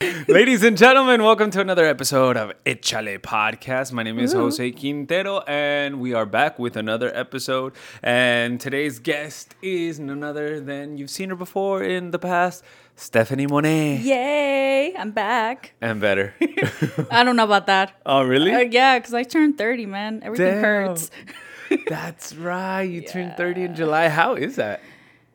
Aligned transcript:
Ladies 0.28 0.64
and 0.64 0.76
gentlemen, 0.76 1.22
welcome 1.22 1.52
to 1.52 1.60
another 1.60 1.84
episode 1.84 2.36
of 2.36 2.52
Echale 2.66 3.20
Podcast. 3.20 3.92
My 3.92 4.02
name 4.02 4.18
is 4.18 4.32
Jose 4.32 4.72
Quintero, 4.72 5.40
and 5.46 6.00
we 6.00 6.12
are 6.14 6.26
back 6.26 6.58
with 6.58 6.76
another 6.76 7.14
episode. 7.14 7.74
And 8.02 8.60
today's 8.60 8.98
guest 8.98 9.54
is 9.62 10.00
none 10.00 10.24
other 10.24 10.60
than 10.60 10.98
you've 10.98 11.10
seen 11.10 11.28
her 11.28 11.36
before 11.36 11.84
in 11.84 12.10
the 12.10 12.18
past, 12.18 12.64
Stephanie 12.96 13.46
Monne. 13.46 14.00
Yay, 14.02 14.96
I'm 14.96 15.12
back. 15.12 15.74
And 15.80 16.00
better. 16.00 16.34
I 17.10 17.22
don't 17.22 17.36
know 17.36 17.44
about 17.44 17.66
that. 17.66 17.92
oh, 18.04 18.24
really? 18.24 18.52
Uh, 18.52 18.60
yeah, 18.60 18.98
because 18.98 19.14
I 19.14 19.22
turned 19.22 19.56
30, 19.56 19.86
man. 19.86 20.22
Everything 20.24 20.54
Damn. 20.54 20.62
hurts. 20.64 21.10
That's 21.88 22.34
right. 22.34 22.82
You 22.82 23.00
turned 23.02 23.36
30 23.36 23.62
in 23.62 23.74
July. 23.76 24.08
How 24.08 24.34
is 24.34 24.56
that 24.56 24.80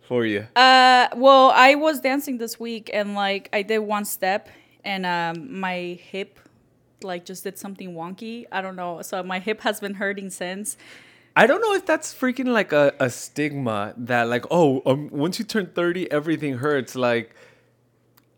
for 0.10 0.26
you? 0.26 0.48
Uh, 0.56 1.08
well, 1.16 1.52
I 1.54 1.76
was 1.76 2.02
dancing 2.02 2.40
this 2.40 2.60
week 2.60 2.90
and 2.92 3.14
like 3.14 3.48
I 3.54 3.62
did 3.62 3.80
one 3.80 4.06
step 4.06 4.50
and 4.84 5.06
um, 5.06 5.60
my 5.60 6.00
hip 6.02 6.40
like 7.04 7.26
just 7.26 7.44
did 7.44 7.60
something 7.60 7.94
wonky. 7.94 8.46
I 8.52 8.62
don't 8.62 8.76
know. 8.76 9.04
So 9.04 9.22
my 9.22 9.38
hip 9.38 9.62
has 9.62 9.80
been 9.80 9.94
hurting 9.94 10.32
since. 10.32 10.78
I 11.36 11.46
don't 11.46 11.62
know 11.62 11.74
if 11.76 11.86
that's 11.86 12.14
freaking 12.14 12.48
like 12.48 12.74
a, 12.74 12.92
a 13.00 13.10
stigma 13.10 13.94
that, 13.98 14.28
like, 14.28 14.46
oh, 14.50 14.82
um, 14.86 15.10
once 15.12 15.38
you 15.38 15.46
turn 15.46 15.68
30, 15.68 16.12
everything 16.12 16.58
hurts. 16.58 16.96
Like, 16.96 17.36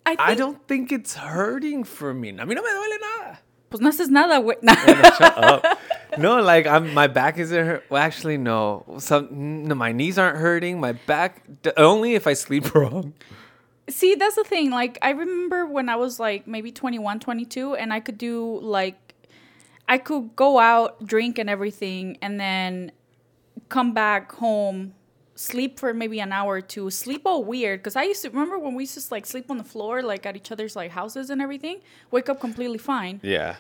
I, 0.06 0.12
think, 0.12 0.22
I 0.22 0.36
don't 0.36 0.68
think 0.68 0.92
it's 0.92 1.16
hurting 1.16 1.86
for 1.86 2.14
me. 2.14 2.30
A 2.30 2.34
mí 2.34 2.54
no 2.54 2.62
me 2.62 2.70
duele 2.70 3.00
nada. 3.00 3.40
Pues 3.72 3.80
no 3.80 3.90
haces 3.90 4.10
nada, 4.10 4.42
güey. 4.42 4.60
Shut 5.18 5.38
up. 5.38 5.80
No, 6.18 6.42
like 6.42 6.68
I'm. 6.68 6.94
My 6.94 7.08
back 7.08 7.38
isn't 7.38 7.66
hurt. 7.66 7.86
Well, 7.90 8.02
actually, 8.02 8.38
no. 8.38 8.86
Some 9.00 9.66
no, 9.68 9.76
my 9.76 9.92
knees 9.92 10.18
aren't 10.18 10.38
hurting. 10.38 10.80
My 10.80 10.92
back 10.94 11.44
d- 11.62 11.72
only 11.78 12.16
if 12.16 12.28
I 12.28 12.34
sleep 12.34 12.74
wrong. 12.76 13.14
See, 13.90 14.16
that's 14.16 14.36
the 14.36 14.44
thing. 14.44 14.72
Like, 14.72 14.98
I 15.02 15.10
remember 15.12 15.66
when 15.66 15.90
I 15.90 15.96
was 15.96 16.20
like 16.20 16.48
maybe 16.48 16.72
21, 16.72 17.20
22, 17.20 17.76
and 17.76 17.92
I 17.92 18.00
could 18.00 18.18
do 18.18 18.60
like, 18.62 19.16
I 19.90 19.98
could 19.98 20.36
go 20.36 20.60
out, 20.60 21.06
drink, 21.06 21.38
and 21.40 21.50
everything, 21.50 22.18
and 22.22 22.40
then 22.40 22.92
come 23.70 23.94
back 23.94 24.32
home, 24.34 24.94
sleep 25.36 25.80
for 25.80 25.94
maybe 25.94 26.20
an 26.20 26.32
hour 26.32 26.56
or 26.56 26.62
two, 26.62 26.90
sleep 26.90 27.24
all 27.26 27.44
weird. 27.44 27.80
Because 27.80 27.96
I 27.96 28.04
used 28.04 28.22
to 28.22 28.30
remember 28.30 28.60
when 28.60 28.76
we 28.76 28.84
used 28.84 28.98
to 28.98 29.14
like 29.14 29.26
sleep 29.26 29.50
on 29.50 29.58
the 29.58 29.64
floor, 29.64 30.02
like 30.02 30.26
at 30.26 30.36
each 30.36 30.52
other's 30.52 30.76
like 30.76 30.92
houses 30.92 31.30
and 31.30 31.42
everything, 31.42 31.82
wake 32.12 32.30
up 32.30 32.40
completely 32.40 32.78
fine. 32.78 33.20
Yeah. 33.24 33.56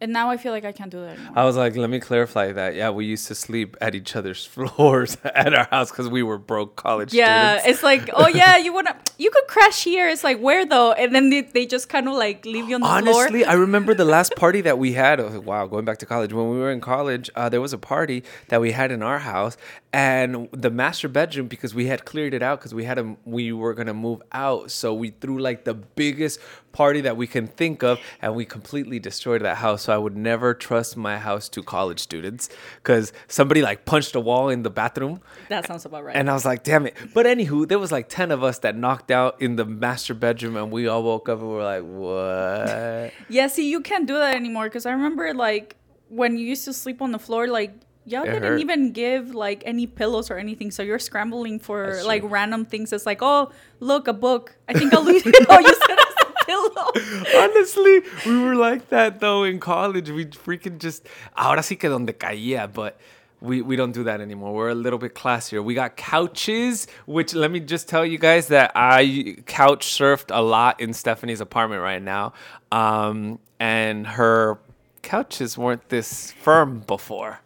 And 0.00 0.12
now 0.12 0.30
I 0.30 0.36
feel 0.36 0.52
like 0.52 0.64
I 0.64 0.70
can't 0.70 0.90
do 0.90 1.00
that 1.00 1.18
anymore. 1.18 1.32
I 1.34 1.44
was 1.44 1.56
like, 1.56 1.74
let 1.76 1.90
me 1.90 1.98
clarify 1.98 2.52
that. 2.52 2.76
Yeah, 2.76 2.90
we 2.90 3.04
used 3.04 3.26
to 3.28 3.34
sleep 3.34 3.76
at 3.80 3.94
each 3.96 4.14
other's 4.14 4.44
floors 4.54 5.16
at 5.24 5.54
our 5.54 5.64
house 5.70 5.90
because 5.90 6.08
we 6.08 6.22
were 6.22 6.38
broke 6.38 6.76
college 6.76 7.12
yeah, 7.12 7.58
students. 7.58 7.68
it's 7.68 7.82
like, 7.82 8.08
oh 8.14 8.28
yeah, 8.34 8.56
you 8.56 8.72
wanna, 8.72 8.96
you 9.18 9.30
could 9.30 9.46
crash 9.48 9.82
here. 9.82 10.08
It's 10.08 10.22
like 10.22 10.38
where 10.38 10.64
though? 10.64 10.92
And 10.92 11.14
then 11.14 11.30
they, 11.30 11.42
they 11.42 11.66
just 11.66 11.88
kind 11.88 12.06
of 12.08 12.14
like 12.14 12.46
leave 12.46 12.68
you 12.68 12.76
on 12.76 12.80
the 12.82 13.10
floor. 13.10 13.22
Honestly, 13.22 13.44
I 13.44 13.54
remember 13.54 13.92
the 13.92 14.04
last 14.04 14.34
party 14.36 14.60
that 14.60 14.78
we 14.78 14.92
had. 14.92 15.18
oh, 15.18 15.40
Wow, 15.40 15.66
going 15.66 15.84
back 15.84 15.98
to 15.98 16.06
college. 16.06 16.32
When 16.32 16.48
we 16.50 16.58
were 16.58 16.70
in 16.70 16.80
college, 16.80 17.28
uh, 17.34 17.48
there 17.48 17.60
was 17.60 17.72
a 17.72 17.78
party 17.78 18.22
that 18.48 18.60
we 18.60 18.72
had 18.72 18.92
in 18.92 19.02
our 19.02 19.18
house, 19.18 19.56
and 19.92 20.48
the 20.52 20.70
master 20.70 21.08
bedroom 21.08 21.46
because 21.48 21.74
we 21.74 21.86
had 21.86 22.04
cleared 22.04 22.34
it 22.34 22.42
out 22.42 22.58
because 22.58 22.74
we 22.74 22.84
had 22.84 22.98
a 22.98 23.16
we 23.24 23.52
were 23.52 23.72
gonna 23.72 23.94
move 23.94 24.22
out. 24.32 24.70
So 24.70 24.92
we 24.92 25.10
threw 25.10 25.38
like 25.38 25.64
the 25.64 25.74
biggest 25.74 26.40
party 26.72 27.00
that 27.00 27.16
we 27.16 27.26
can 27.26 27.46
think 27.46 27.82
of, 27.82 27.98
and 28.20 28.34
we 28.34 28.44
completely 28.44 28.98
destroyed 28.98 29.42
that 29.42 29.56
house. 29.56 29.82
So 29.82 29.94
I 29.94 29.98
would 29.98 30.16
never 30.16 30.52
trust 30.52 30.96
my 30.96 31.16
house 31.18 31.48
to 31.50 31.62
college 31.62 32.00
students 32.00 32.50
because 32.82 33.12
somebody 33.28 33.62
like 33.62 33.86
punched 33.86 34.14
a 34.14 34.20
wall 34.20 34.50
in 34.50 34.62
the 34.62 34.70
bathroom. 34.70 35.20
That 35.48 35.66
sounds 35.66 35.86
about 35.86 36.04
right. 36.04 36.14
And 36.14 36.28
I 36.28 36.34
was 36.34 36.44
like, 36.44 36.64
damn 36.64 36.86
it. 36.86 36.94
But 37.14 37.24
anywho, 37.24 37.66
there 37.66 37.78
was 37.78 37.90
like 37.90 38.08
10 38.10 38.30
of 38.30 38.42
us 38.44 38.58
that 38.60 38.76
knocked 38.76 39.10
out 39.10 39.40
in 39.40 39.56
the 39.56 39.64
master 39.64 40.12
bedroom 40.12 40.56
and 40.56 40.70
we 40.70 40.86
all 40.86 41.02
woke 41.02 41.28
up 41.28 41.40
and 41.40 41.48
were 41.48 41.62
like, 41.62 41.82
what? 41.84 43.12
Yeah, 43.30 43.46
see, 43.46 43.70
you 43.70 43.80
can't 43.80 44.06
do 44.06 44.14
that 44.14 44.36
anymore 44.36 44.64
because 44.64 44.84
I 44.84 44.92
remember 44.92 45.32
like 45.32 45.76
when 46.08 46.38
you 46.38 46.46
used 46.46 46.64
to 46.64 46.72
sleep 46.72 47.02
on 47.02 47.12
the 47.12 47.18
floor, 47.18 47.46
like 47.46 47.72
y'all 48.10 48.24
It 48.24 48.32
didn't 48.32 48.42
hurt. 48.42 48.60
even 48.60 48.92
give 48.92 49.34
like 49.34 49.62
any 49.66 49.86
pillows 49.86 50.30
or 50.30 50.38
anything, 50.38 50.70
so 50.70 50.82
you're 50.82 50.98
scrambling 50.98 51.58
for 51.58 51.92
That's 51.92 52.06
like 52.06 52.22
true. 52.22 52.30
random 52.30 52.64
things. 52.64 52.92
It's 52.92 53.06
like, 53.06 53.18
oh, 53.22 53.50
look, 53.80 54.08
a 54.08 54.12
book. 54.12 54.56
I 54.68 54.74
think 54.74 54.92
I'll 54.94 55.02
leave. 55.04 55.22
oh, 55.48 55.58
you 55.60 55.74
said 55.74 55.98
it's 55.98 56.22
a 56.22 56.44
pillow. 56.46 57.42
Honestly, 57.42 58.00
we 58.26 58.38
were 58.42 58.54
like 58.56 58.88
that 58.90 59.20
though 59.20 59.44
in 59.44 59.60
college. 59.60 60.10
We 60.10 60.26
freaking 60.26 60.78
just, 60.78 61.06
ahora 61.36 61.60
sí 61.60 61.78
que 61.78 61.88
donde 61.90 62.12
caía, 62.18 62.72
but 62.72 62.98
we, 63.40 63.62
we 63.62 63.76
don't 63.76 63.92
do 63.92 64.02
that 64.04 64.20
anymore. 64.20 64.52
We're 64.52 64.70
a 64.70 64.74
little 64.74 64.98
bit 64.98 65.14
classier. 65.14 65.62
We 65.62 65.74
got 65.74 65.96
couches, 65.96 66.88
which 67.06 67.34
let 67.34 67.50
me 67.52 67.60
just 67.60 67.88
tell 67.88 68.04
you 68.04 68.18
guys 68.18 68.48
that 68.48 68.72
I 68.74 69.36
couch 69.46 69.86
surfed 69.86 70.34
a 70.34 70.42
lot 70.42 70.80
in 70.80 70.92
Stephanie's 70.92 71.40
apartment 71.40 71.80
right 71.82 72.02
now. 72.02 72.32
Um, 72.72 73.38
and 73.60 74.06
her 74.08 74.58
couches 75.02 75.56
weren't 75.56 75.88
this 75.88 76.32
firm 76.32 76.80
before. 76.80 77.40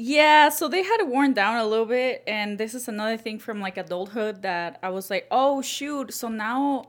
Yeah, 0.00 0.48
so 0.50 0.68
they 0.68 0.84
had 0.84 1.02
worn 1.08 1.32
down 1.32 1.58
a 1.58 1.66
little 1.66 1.84
bit, 1.84 2.22
and 2.28 2.56
this 2.56 2.72
is 2.72 2.86
another 2.86 3.16
thing 3.16 3.40
from 3.40 3.60
like 3.60 3.76
adulthood 3.76 4.42
that 4.42 4.78
I 4.80 4.90
was 4.90 5.10
like, 5.10 5.26
oh 5.32 5.60
shoot. 5.60 6.14
So 6.14 6.28
now, 6.28 6.86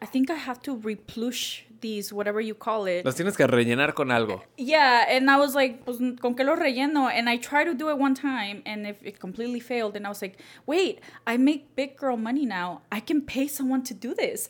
I 0.00 0.06
think 0.06 0.30
I 0.30 0.34
have 0.34 0.62
to 0.62 0.76
replush 0.76 1.62
these, 1.80 2.12
whatever 2.12 2.40
you 2.40 2.54
call 2.54 2.86
it. 2.86 3.04
Los 3.04 3.16
tienes 3.16 3.36
que 3.36 3.44
rellenar 3.44 3.92
con 3.92 4.08
algo. 4.10 4.40
Yeah, 4.56 5.04
and 5.08 5.28
I 5.28 5.36
was 5.36 5.56
like, 5.56 5.84
pues, 5.84 5.98
¿con 5.98 6.36
qué 6.36 6.44
lo 6.44 6.54
relleno? 6.54 7.10
And 7.10 7.28
I 7.28 7.38
tried 7.38 7.64
to 7.64 7.74
do 7.74 7.90
it 7.90 7.98
one 7.98 8.14
time, 8.14 8.62
and 8.64 8.86
if 8.86 9.02
it 9.02 9.18
completely 9.18 9.58
failed, 9.58 9.96
and 9.96 10.06
I 10.06 10.08
was 10.08 10.22
like, 10.22 10.38
wait, 10.64 11.00
I 11.26 11.36
make 11.36 11.74
big 11.74 11.96
girl 11.96 12.16
money 12.16 12.46
now. 12.46 12.82
I 12.92 13.00
can 13.00 13.22
pay 13.22 13.48
someone 13.48 13.82
to 13.82 13.94
do 13.94 14.14
this. 14.14 14.48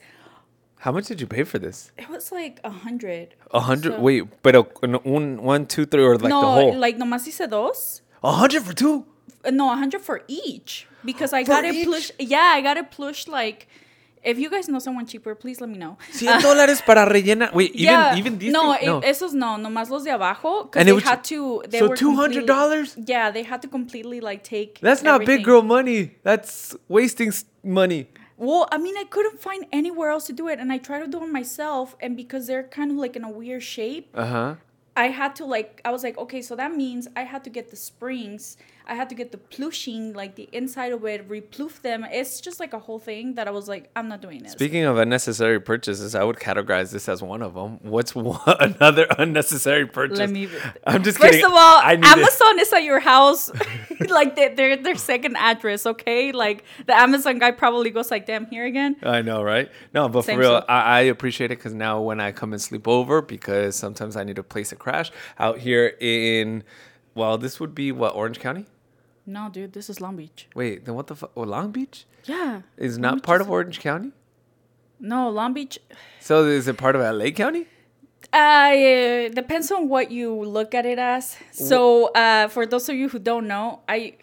How 0.83 0.91
much 0.91 1.07
did 1.07 1.21
you 1.21 1.29
pay 1.29 1.45
for 1.45 1.61
this? 1.61 1.93
It 1.97 2.09
was 2.11 2.33
like 2.33 2.59
a 2.65 2.71
hundred. 2.71 3.37
A 3.53 3.61
hundred. 3.61 3.93
So- 3.93 4.01
Wait, 4.01 4.25
pero 4.43 4.67
un, 4.83 5.41
one, 5.41 5.67
two, 5.67 5.87
three, 5.87 6.03
or 6.03 6.19
like 6.19 6.29
no, 6.29 6.41
the 6.41 6.47
whole. 6.49 6.73
No, 6.73 6.79
like 6.81 6.99
nomás 6.99 7.25
hice 7.25 7.49
dos. 7.49 8.03
A 8.25 8.33
hundred 8.33 8.65
for 8.65 8.75
two. 8.75 9.05
Uh, 9.45 9.53
No, 9.53 9.71
a 9.73 9.77
hundred 9.77 10.01
for 10.01 10.23
each 10.27 10.89
because 11.05 11.33
I 11.33 11.45
For 11.45 11.53
got 11.53 11.65
it 11.65 11.75
each? 11.77 11.87
plush. 11.87 12.11
Yeah, 12.19 12.55
I 12.57 12.61
got 12.63 12.77
it 12.79 12.91
plush. 12.91 13.29
Like, 13.29 13.69
if 14.25 14.41
you 14.41 14.51
guys 14.51 14.69
know 14.69 14.81
someone 14.81 15.07
cheaper, 15.07 15.37
please 15.37 15.61
let 15.61 15.71
me 15.71 15.79
know. 15.79 15.99
Cien 16.11 16.41
dólares 16.41 16.85
para 16.85 17.07
rellenar. 17.07 17.55
Wait, 17.55 17.71
even 17.77 17.85
yeah, 17.85 18.17
even 18.17 18.39
these. 18.41 18.53
no, 18.53 18.73
things? 18.75 18.87
no. 18.87 19.01
esos 19.03 19.35
no, 19.35 19.57
nomás 19.59 19.89
los 19.89 20.03
de 20.03 20.11
abajo. 20.11 20.69
And 20.75 20.89
they 20.89 20.99
had 20.99 21.23
to. 21.31 21.63
They 21.69 21.79
so 21.79 21.91
were 21.91 21.97
two 21.97 22.17
hundred 22.17 22.47
dollars. 22.47 22.97
Yeah, 22.99 23.31
they 23.31 23.45
had 23.45 23.63
to 23.63 23.69
completely 23.69 24.21
like 24.21 24.43
take. 24.43 24.81
That's 24.81 25.05
not 25.05 25.23
everything. 25.23 25.37
big 25.39 25.45
girl 25.45 25.63
money. 25.63 26.17
That's 26.25 26.75
wasting 26.89 27.33
money. 27.63 28.09
Well, 28.37 28.69
I 28.73 28.79
mean, 28.79 28.97
I 28.97 29.05
couldn't 29.05 29.41
find 29.41 29.67
anywhere 29.73 30.11
else 30.11 30.27
to 30.27 30.33
do 30.33 30.49
it, 30.49 30.59
and 30.59 30.73
I 30.73 30.79
tried 30.79 31.01
to 31.01 31.07
do 31.07 31.23
it 31.23 31.31
myself, 31.31 31.97
and 32.01 32.17
because 32.17 32.47
they're 32.47 32.65
kind 32.65 32.91
of 32.91 32.97
like 32.97 33.15
in 33.17 33.25
a 33.25 33.31
weird 33.31 33.63
shape, 33.63 34.09
Uh 34.15 34.27
huh. 34.27 34.55
I 34.97 35.07
had 35.09 35.35
to 35.37 35.45
like 35.47 35.81
I 35.85 35.91
was 35.91 36.03
like, 36.03 36.19
okay, 36.19 36.43
so 36.43 36.55
that 36.57 36.75
means 36.75 37.09
I 37.17 37.23
had 37.23 37.45
to 37.45 37.51
get 37.51 37.71
the 37.71 37.77
springs, 37.77 38.57
I 38.87 38.95
had 38.95 39.09
to 39.11 39.15
get 39.15 39.33
the 39.33 39.39
plushing, 39.39 40.13
like 40.13 40.35
the 40.35 40.49
inside 40.53 40.93
of 40.93 41.05
it, 41.05 41.29
reploof 41.29 41.83
them. 41.83 42.05
It's 42.11 42.41
just 42.41 42.61
like 42.61 42.73
a 42.73 42.79
whole 42.79 42.99
thing 42.99 43.35
that 43.35 43.47
I 43.49 43.51
was 43.51 43.69
like, 43.69 43.91
I'm 43.95 44.09
not 44.09 44.21
doing 44.21 44.43
this. 44.43 44.53
Speaking 44.53 44.85
of 44.85 44.99
unnecessary 44.99 45.61
purchases, 45.61 46.15
I 46.15 46.25
would 46.25 46.37
categorize 46.37 46.93
this 46.93 47.09
as 47.09 47.23
one 47.23 47.43
of 47.43 47.55
them. 47.55 47.79
What's 47.83 48.15
one, 48.15 48.41
another 48.47 49.07
unnecessary 49.19 49.87
purchase? 49.87 50.19
Let 50.19 50.31
me. 50.31 50.49
I'm 50.87 51.03
just 51.03 51.19
First 51.19 51.33
kidding. 51.33 51.47
of 51.47 51.53
all, 51.53 51.81
I 51.83 51.97
need 51.97 52.05
it. 52.05 52.19
Amazon 52.19 52.59
is 52.61 52.73
at 52.73 52.83
your 52.83 53.01
house, 53.01 53.51
like 54.09 54.37
their 54.37 54.55
their 54.55 54.77
their 54.77 54.97
second 54.97 55.37
address. 55.37 55.87
Okay, 55.87 56.33
like 56.33 56.65
the 56.87 56.95
Amazon 56.95 57.39
guy 57.39 57.51
probably 57.51 57.91
goes 57.91 58.11
like, 58.11 58.27
"Damn, 58.27 58.47
here 58.47 58.65
again." 58.67 58.97
I 59.03 59.23
know, 59.23 59.43
right? 59.43 59.71
No, 59.95 60.09
but 60.09 60.25
Same 60.25 60.37
for 60.37 60.41
real. 60.41 60.65
I, 60.69 60.81
I 60.83 61.01
appreciate 61.03 61.51
it 61.51 61.59
because 61.59 61.75
now 61.75 62.01
when 62.01 62.21
I 62.21 62.33
come 62.33 62.53
and 62.53 62.61
sleep 62.61 62.89
over, 62.89 63.23
because 63.23 63.77
sometimes 63.77 64.17
I 64.17 64.25
need 64.25 64.37
to 64.37 64.43
place 64.43 64.73
a 64.73 64.77
crash 64.77 65.11
out 65.39 65.59
here 65.59 65.95
in, 66.01 66.65
well, 67.15 67.39
this 67.39 67.59
would 67.61 67.75
be 67.75 67.93
what 67.93 68.15
Orange 68.15 68.39
County. 68.41 68.67
No, 69.25 69.49
dude, 69.53 69.73
this 69.73 69.89
is 69.89 70.01
Long 70.01 70.17
Beach. 70.17 70.49
Wait, 70.55 70.85
then 70.85 70.95
what 70.95 71.07
the 71.07 71.15
fuck? 71.15 71.31
Oh, 71.37 71.43
Long 71.43 71.71
Beach 71.71 72.07
Yeah, 72.25 72.63
is 72.77 72.97
Long 72.97 73.03
not 73.03 73.15
Beach 73.17 73.23
part 73.25 73.41
is- 73.41 73.47
of 73.47 73.51
Orange 73.53 73.81
County. 73.81 74.13
No, 75.01 75.29
Long 75.31 75.53
Beach. 75.53 75.79
So 76.21 76.45
is 76.47 76.69
it 76.69 76.77
part 76.77 76.95
of 76.97 77.03
LA 77.03 77.31
County? 77.31 77.67
Uh, 78.33 79.29
depends 79.29 79.71
on 79.71 79.89
what 79.89 80.11
you 80.11 80.33
look 80.35 80.75
at 80.75 80.87
it 80.87 80.99
as. 80.99 81.37
So, 81.51 82.07
uh, 82.15 82.49
for 82.49 82.65
those 82.65 82.89
of 82.89 82.95
you 82.97 83.09
who 83.09 83.19
don't 83.19 83.47
know, 83.47 83.81
I 83.89 84.15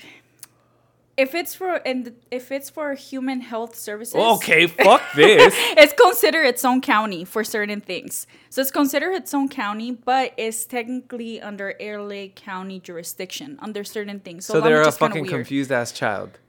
if 1.20 1.36
it's 1.36 1.54
for 1.54 1.76
and 1.86 2.16
if 2.32 2.50
it's 2.50 2.70
for 2.70 2.94
human 2.94 3.42
health 3.42 3.76
services, 3.76 4.16
Okay, 4.16 4.68
fuck 4.68 5.02
this. 5.16 5.54
it's 5.82 5.94
considered 5.94 6.46
its 6.46 6.64
own 6.64 6.80
county 6.82 7.26
for 7.26 7.44
certain 7.44 7.82
things. 7.82 8.26
So 8.50 8.62
it's 8.62 8.72
considered 8.72 9.14
its 9.14 9.34
own 9.34 9.50
county, 9.50 9.92
but 9.92 10.34
it's 10.38 10.66
technically 10.66 11.42
under 11.42 11.76
LA 11.82 12.28
County 12.34 12.80
jurisdiction 12.80 13.60
under 13.62 13.84
certain 13.84 14.22
things. 14.22 14.46
So, 14.46 14.54
so 14.54 14.62
they're 14.62 14.82
a 14.82 14.92
fucking 14.92 15.26
confused 15.26 15.72
ass 15.72 15.92
child. 15.92 16.40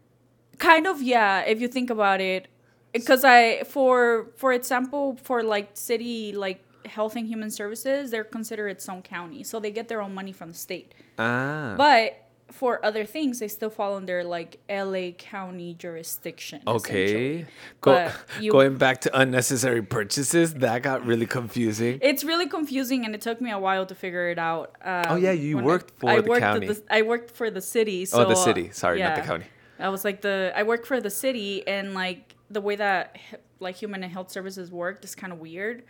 Kind 0.59 0.87
of, 0.87 1.03
yeah. 1.03 1.41
If 1.41 1.61
you 1.61 1.67
think 1.69 1.91
about 1.91 2.21
it, 2.21 2.47
because 2.93 3.25
I 3.25 3.65
for 3.65 4.31
for 4.37 4.53
example 4.53 5.19
for 5.23 5.43
like 5.43 5.71
city 5.75 6.33
like 6.33 6.63
health 6.87 7.17
and 7.17 7.27
human 7.27 7.51
services, 7.51 8.11
they're 8.13 8.25
considered 8.25 8.69
its 8.69 8.89
own 8.89 9.03
county, 9.03 9.43
so 9.43 9.59
they 9.59 9.73
get 9.73 9.89
their 9.89 10.01
own 10.01 10.15
money 10.15 10.33
from 10.33 10.51
the 10.51 10.59
state. 10.59 10.95
Ah. 11.19 11.75
But 11.77 12.20
for 12.50 12.85
other 12.85 13.05
things, 13.05 13.38
they 13.38 13.49
still 13.49 13.70
fall 13.70 13.97
under 13.97 14.23
like 14.25 14.58
LA 14.69 15.11
County 15.12 15.75
jurisdiction. 15.75 16.61
Okay. 16.67 17.47
Go, 17.81 18.11
you- 18.41 18.52
going 18.52 18.76
back 18.76 19.00
to 19.02 19.19
unnecessary 19.19 19.82
purchases, 19.82 20.55
that 20.55 20.82
got 20.82 21.05
really 21.06 21.26
confusing. 21.26 21.99
It's 22.02 22.25
really 22.25 22.47
confusing, 22.49 23.05
and 23.05 23.14
it 23.14 23.20
took 23.20 23.41
me 23.41 23.50
a 23.50 23.58
while 23.58 23.87
to 23.87 23.94
figure 23.94 24.29
it 24.31 24.38
out. 24.38 24.75
Um, 24.85 25.05
Oh, 25.08 25.17
yeah, 25.17 25.32
you 25.32 25.58
worked 25.58 25.93
for 25.99 26.11
I 26.11 26.20
the 26.20 26.29
worked 26.29 26.41
county. 26.43 26.67
the- 26.69 26.82
I 26.91 27.02
worked 27.02 27.31
for 27.31 27.50
the 27.50 27.61
city. 27.61 28.05
So, 28.05 28.25
oh, 28.25 28.29
the 28.29 28.35
city. 28.35 28.70
Sorry, 28.73 29.00
not 29.00 29.17
the 29.17 29.23
county. 29.23 29.47
I 29.79 29.88
was 29.88 30.05
like 30.05 30.20
the 30.20 30.52
I 30.55 30.62
worked 30.64 30.87
for 30.87 31.00
the 31.00 31.11
city, 31.11 31.67
and 31.67 31.94
like 31.94 32.35
the 32.50 32.61
way 32.61 32.76
that 32.76 33.17
like 33.61 33.76
human 33.76 34.02
and 34.02 34.12
health 34.12 34.31
services 34.31 34.70
worked 34.70 35.05
is 35.05 35.14
kind 35.14 35.32
of 35.32 35.38
weird. 35.38 35.85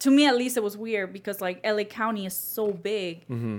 To 0.00 0.10
me, 0.10 0.26
at 0.26 0.36
least, 0.36 0.56
it 0.56 0.62
was 0.62 0.76
weird 0.76 1.12
because 1.12 1.40
like 1.40 1.60
LA 1.64 1.84
County 1.84 2.26
is 2.26 2.34
so 2.34 2.70
big. 2.72 3.22
Mm-hmm. 3.28 3.58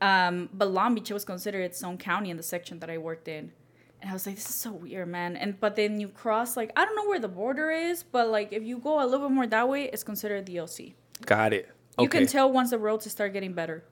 Um, 0.00 0.48
but 0.52 0.70
Long 0.70 0.94
Beach 0.94 1.10
was 1.10 1.24
considered 1.24 1.60
its 1.62 1.82
own 1.82 1.96
county 1.98 2.30
in 2.30 2.36
the 2.36 2.42
section 2.42 2.78
that 2.80 2.90
I 2.90 2.98
worked 2.98 3.28
in. 3.28 3.52
And 4.02 4.10
I 4.10 4.12
was 4.12 4.26
like, 4.26 4.34
this 4.34 4.48
is 4.48 4.54
so 4.54 4.70
weird, 4.72 5.08
man. 5.08 5.34
And 5.36 5.58
but 5.58 5.76
then 5.76 5.98
you 5.98 6.08
cross 6.08 6.56
like 6.58 6.72
I 6.76 6.84
don't 6.84 6.94
know 6.94 7.06
where 7.08 7.20
the 7.20 7.28
border 7.28 7.70
is, 7.70 8.02
but 8.02 8.28
like 8.28 8.52
if 8.52 8.62
you 8.62 8.78
go 8.78 9.02
a 9.02 9.06
little 9.06 9.28
bit 9.28 9.34
more 9.34 9.46
that 9.46 9.68
way, 9.68 9.84
it's 9.84 10.02
considered 10.02 10.44
the 10.46 10.60
OC. 10.60 10.92
Got 11.24 11.54
it. 11.54 11.70
You 11.98 12.08
can 12.08 12.26
tell 12.26 12.52
once 12.52 12.70
the 12.70 12.78
roads 12.78 13.10
start 13.10 13.32
getting 13.32 13.54
better. 13.54 13.84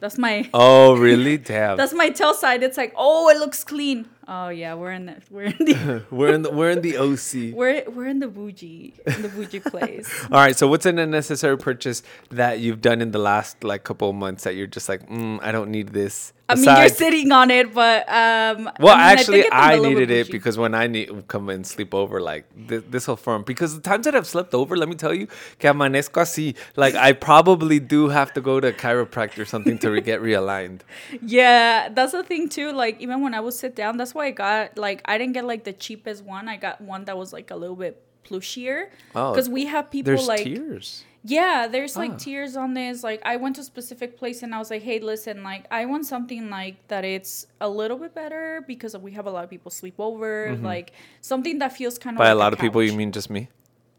That's 0.00 0.18
my 0.18 0.50
Oh, 0.52 0.96
really? 0.98 1.38
Damn. 1.38 1.76
that's 1.78 1.94
my 1.94 2.10
tell 2.10 2.34
side. 2.34 2.62
It's 2.62 2.76
like, 2.76 2.92
oh, 2.96 3.30
it 3.30 3.38
looks 3.38 3.64
clean. 3.64 4.06
Oh 4.26 4.48
yeah, 4.48 4.74
we're 4.74 4.92
in 4.92 5.06
the 5.06 5.22
we're 5.30 5.44
in 5.44 5.56
the 5.58 6.00
we're 6.10 6.32
in 6.32 6.42
the 6.42 6.50
we're 6.50 6.70
in 6.70 6.80
the 6.80 6.96
OC. 6.96 7.54
we're 7.54 7.84
we're 7.90 8.06
in 8.06 8.20
the 8.20 8.28
bougie 8.28 8.94
in 9.06 9.22
the 9.22 9.28
bougie 9.28 9.60
place. 9.60 10.10
All 10.32 10.38
right. 10.38 10.56
So, 10.56 10.66
what's 10.68 10.86
an 10.86 10.98
unnecessary 10.98 11.58
purchase 11.58 12.02
that 12.30 12.60
you've 12.60 12.80
done 12.80 13.00
in 13.00 13.10
the 13.10 13.18
last 13.18 13.62
like 13.62 13.84
couple 13.84 14.08
of 14.08 14.14
months 14.16 14.44
that 14.44 14.54
you're 14.54 14.66
just 14.66 14.88
like, 14.88 15.08
mm, 15.08 15.38
I 15.42 15.52
don't 15.52 15.70
need 15.70 15.88
this. 15.90 16.32
I 16.46 16.56
mean, 16.56 16.64
you're 16.64 16.88
sitting 16.88 17.32
on 17.32 17.50
it, 17.50 17.72
but 17.72 18.06
um. 18.08 18.70
Well, 18.78 18.94
I 18.94 18.98
mean, 18.98 19.18
actually, 19.18 19.42
think 19.42 19.46
it's 19.46 19.54
a 19.54 19.58
I, 19.58 19.76
little 19.76 19.90
needed 19.90 20.10
it 20.10 20.30
because 20.30 20.58
when 20.58 20.74
I 20.74 20.86
need 20.86 21.26
come 21.26 21.48
and 21.48 21.66
sleep 21.66 21.94
over, 21.94 22.20
like 22.20 22.44
th- 22.68 22.84
this 22.90 23.06
whole 23.06 23.16
firm, 23.16 23.44
because 23.44 23.74
the 23.74 23.80
times 23.80 24.04
that 24.04 24.14
I've 24.14 24.26
slept 24.26 24.54
over, 24.54 24.76
let 24.76 24.88
me 24.88 24.94
tell 24.94 25.14
you, 25.14 25.26
que 25.58 25.70
amanezco 25.70 26.20
así. 26.20 26.54
Like 26.76 26.94
I 26.94 27.12
probably 27.12 27.80
do 27.80 28.08
have 28.08 28.32
to 28.34 28.42
go 28.42 28.60
to 28.60 28.68
a 28.68 28.72
chiropractor 28.72 29.38
or 29.38 29.44
something 29.46 29.78
to 29.78 29.90
re- 29.90 30.00
get 30.00 30.20
realigned. 30.20 30.80
Yeah, 31.22 31.88
that's 31.88 32.12
the 32.12 32.22
thing 32.22 32.48
too. 32.48 32.72
Like 32.72 33.00
even 33.00 33.22
when 33.22 33.34
I 33.34 33.40
would 33.40 33.54
sit 33.54 33.74
down, 33.74 33.96
that's 33.96 34.14
why 34.14 34.26
I 34.26 34.30
got 34.30 34.76
like 34.76 35.00
I 35.06 35.16
didn't 35.16 35.32
get 35.32 35.44
like 35.44 35.64
the 35.64 35.72
cheapest 35.72 36.24
one. 36.24 36.48
I 36.48 36.56
got 36.56 36.80
one 36.80 37.06
that 37.06 37.16
was 37.16 37.32
like 37.32 37.50
a 37.50 37.56
little 37.56 37.76
bit 37.76 38.02
plushier. 38.24 38.88
Oh, 39.14 39.32
because 39.32 39.48
we 39.48 39.66
have 39.66 39.90
people 39.90 40.14
There's 40.14 40.28
like 40.28 40.44
tears. 40.44 41.04
Yeah, 41.26 41.68
there's 41.68 41.96
like 41.96 42.12
Ah. 42.12 42.16
tiers 42.18 42.54
on 42.54 42.74
this. 42.74 43.02
Like 43.02 43.22
I 43.24 43.36
went 43.36 43.56
to 43.56 43.62
a 43.62 43.64
specific 43.64 44.18
place 44.18 44.42
and 44.42 44.54
I 44.54 44.58
was 44.58 44.70
like, 44.70 44.82
"Hey, 44.82 44.98
listen, 45.00 45.42
like 45.42 45.64
I 45.70 45.86
want 45.86 46.04
something 46.04 46.50
like 46.50 46.86
that 46.88 47.02
it's 47.04 47.46
a 47.62 47.68
little 47.68 47.96
bit 47.96 48.14
better 48.14 48.62
because 48.66 48.94
we 48.98 49.12
have 49.12 49.26
a 49.26 49.30
lot 49.30 49.42
of 49.42 49.48
people 49.48 49.70
sleep 49.70 49.94
over, 49.98 50.54
like 50.60 50.92
something 51.22 51.58
that 51.60 51.72
feels 51.72 51.98
kind 51.98 52.16
of 52.16 52.20
Mm-hmm. 52.20 52.28
By 52.28 52.32
like 52.32 52.36
a 52.36 52.44
lot 52.44 52.52
of 52.52 52.58
people, 52.58 52.82
you 52.82 52.92
mean 52.92 53.10
just 53.10 53.30
me? 53.30 53.48